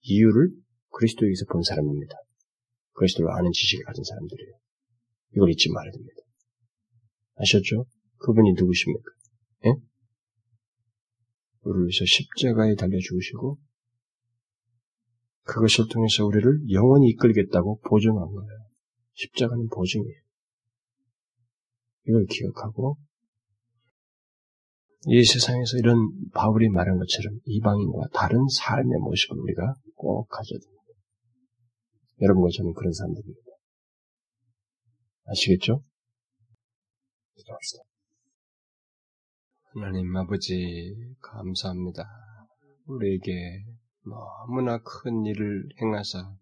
이유를 0.00 0.48
그리스도에서 0.90 1.44
본 1.52 1.62
사람입니다. 1.62 2.14
그리스도를 2.94 3.30
아는 3.30 3.50
지식을 3.52 3.84
가진 3.84 4.02
사람들이에요. 4.02 4.52
이걸 5.36 5.50
잊지 5.50 5.70
말아야 5.70 5.92
됩니다. 5.92 6.16
아셨죠? 7.36 7.84
그분이 8.18 8.54
누구십니까? 8.54 9.10
예? 9.66 9.89
우리를 11.62 11.86
위해서 11.86 12.04
십자가에 12.06 12.74
달려 12.74 12.98
죽으시고 12.98 13.58
그것을 15.42 15.86
통해서 15.90 16.24
우리를 16.24 16.70
영원히 16.70 17.08
이끌겠다고 17.10 17.80
보증한 17.80 18.24
거예요. 18.26 18.50
십자가는 19.14 19.68
보증이에요. 19.68 20.20
이걸 22.08 22.26
기억하고 22.26 22.96
이 25.06 25.24
세상에서 25.24 25.78
이런 25.78 25.96
바울이 26.32 26.68
말한 26.68 26.98
것처럼 26.98 27.40
이방인과 27.44 28.08
다른 28.12 28.38
삶의 28.48 28.98
모습을 29.00 29.38
우리가 29.38 29.74
꼭 29.94 30.28
가져야 30.28 30.58
됩니다. 30.58 30.82
여러분과 32.20 32.48
저는 32.54 32.74
그런 32.74 32.92
사람들입니다. 32.92 33.50
아시겠죠? 35.24 35.82
기도합시다. 37.36 37.89
하나님 39.72 40.16
아버지 40.16 40.96
감사합니다. 41.20 42.02
우리에게 42.86 43.30
너무나 44.04 44.78
큰 44.78 45.24
일을 45.24 45.68
행하사 45.80 46.34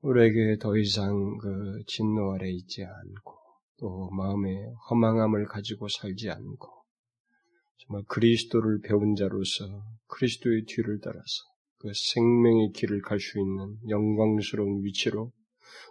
우리에게 0.00 0.58
더 0.60 0.76
이상 0.76 1.38
그 1.38 1.84
진노 1.86 2.32
아래 2.32 2.50
있지 2.50 2.82
않고 2.82 3.32
또 3.78 4.10
마음에 4.10 4.50
허망함을 4.90 5.46
가지고 5.46 5.86
살지 5.86 6.30
않고 6.30 6.68
정말 7.76 8.02
그리스도를 8.08 8.80
배운 8.80 9.14
자로서 9.14 9.84
그리스도의 10.08 10.64
뒤를 10.64 10.98
따라서 11.00 11.28
그 11.78 11.92
생명의 12.12 12.72
길을 12.72 13.02
갈 13.02 13.20
수 13.20 13.38
있는 13.38 13.78
영광스러운 13.88 14.82
위치로 14.82 15.30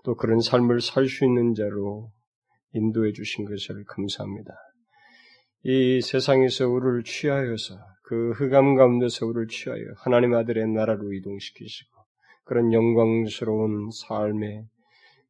또 0.04 0.16
그런 0.18 0.42
삶을 0.42 0.82
살 0.82 1.08
수 1.08 1.24
있는 1.24 1.54
자로 1.54 2.12
인도해 2.74 3.14
주신 3.14 3.46
것을 3.46 3.86
감사합니다. 3.86 4.54
이 5.66 6.02
세상에서 6.02 6.68
우리를 6.68 7.04
취하여서 7.04 7.80
그 8.04 8.32
흑암 8.32 8.76
가운데서 8.76 9.26
우리를 9.26 9.48
취하여 9.48 9.84
하나님 9.98 10.34
아들의 10.34 10.68
나라로 10.68 11.14
이동시키시고 11.14 11.90
그런 12.44 12.74
영광스러운 12.74 13.90
삶의 13.92 14.66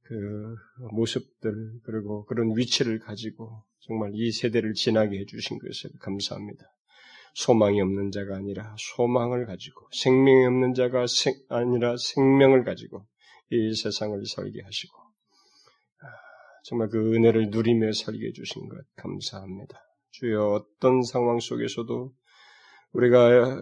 그 0.02 0.56
모습들 0.92 1.82
그리고 1.84 2.26
그런 2.26 2.58
위치를 2.58 3.00
가지고 3.00 3.64
정말 3.82 4.12
이 4.14 4.32
세대를 4.32 4.74
지나게 4.74 5.20
해주신 5.20 5.60
것을 5.60 5.92
감사합니다. 6.00 6.66
소망이 7.36 7.80
없는 7.82 8.12
자가 8.12 8.36
아니라 8.36 8.76
소망을 8.78 9.46
가지고 9.46 9.88
생명이 9.92 10.46
없는 10.46 10.74
자가 10.74 11.06
생, 11.08 11.34
아니라 11.50 11.96
생명을 11.98 12.64
가지고 12.64 13.06
이 13.52 13.76
세상을 13.76 14.20
살게 14.26 14.62
하시고 14.64 14.98
아, 16.02 16.06
정말 16.64 16.90
그 16.90 17.14
은혜를 17.14 17.50
누리며 17.52 17.92
살게 17.94 18.28
해주신 18.28 18.68
것 18.68 18.84
감사합니다. 18.96 19.93
주여 20.14 20.53
어떤 20.53 21.01
상황 21.01 21.39
속에서도 21.39 22.14
우리가 22.93 23.61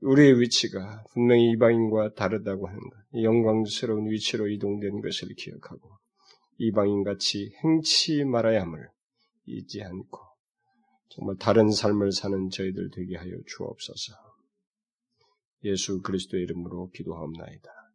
우리의 0.00 0.40
위치가 0.40 1.02
분명히 1.12 1.50
이방인과 1.52 2.14
다르다고 2.14 2.68
하는 2.68 2.80
것, 2.80 3.22
영광스러운 3.22 4.10
위치로 4.10 4.48
이동된 4.48 5.00
것을 5.00 5.34
기억하고 5.36 5.98
이방인 6.58 7.04
같이 7.04 7.52
행치 7.62 8.24
말아야 8.24 8.62
함을 8.62 8.88
잊지 9.46 9.82
않고 9.82 10.18
정말 11.08 11.36
다른 11.38 11.70
삶을 11.70 12.12
사는 12.12 12.50
저희들 12.50 12.90
되게 12.90 13.16
하여 13.16 13.30
주옵소서. 13.46 14.12
예수 15.64 16.02
그리스도의 16.02 16.42
이름으로 16.42 16.90
기도하옵나이다. 16.90 17.85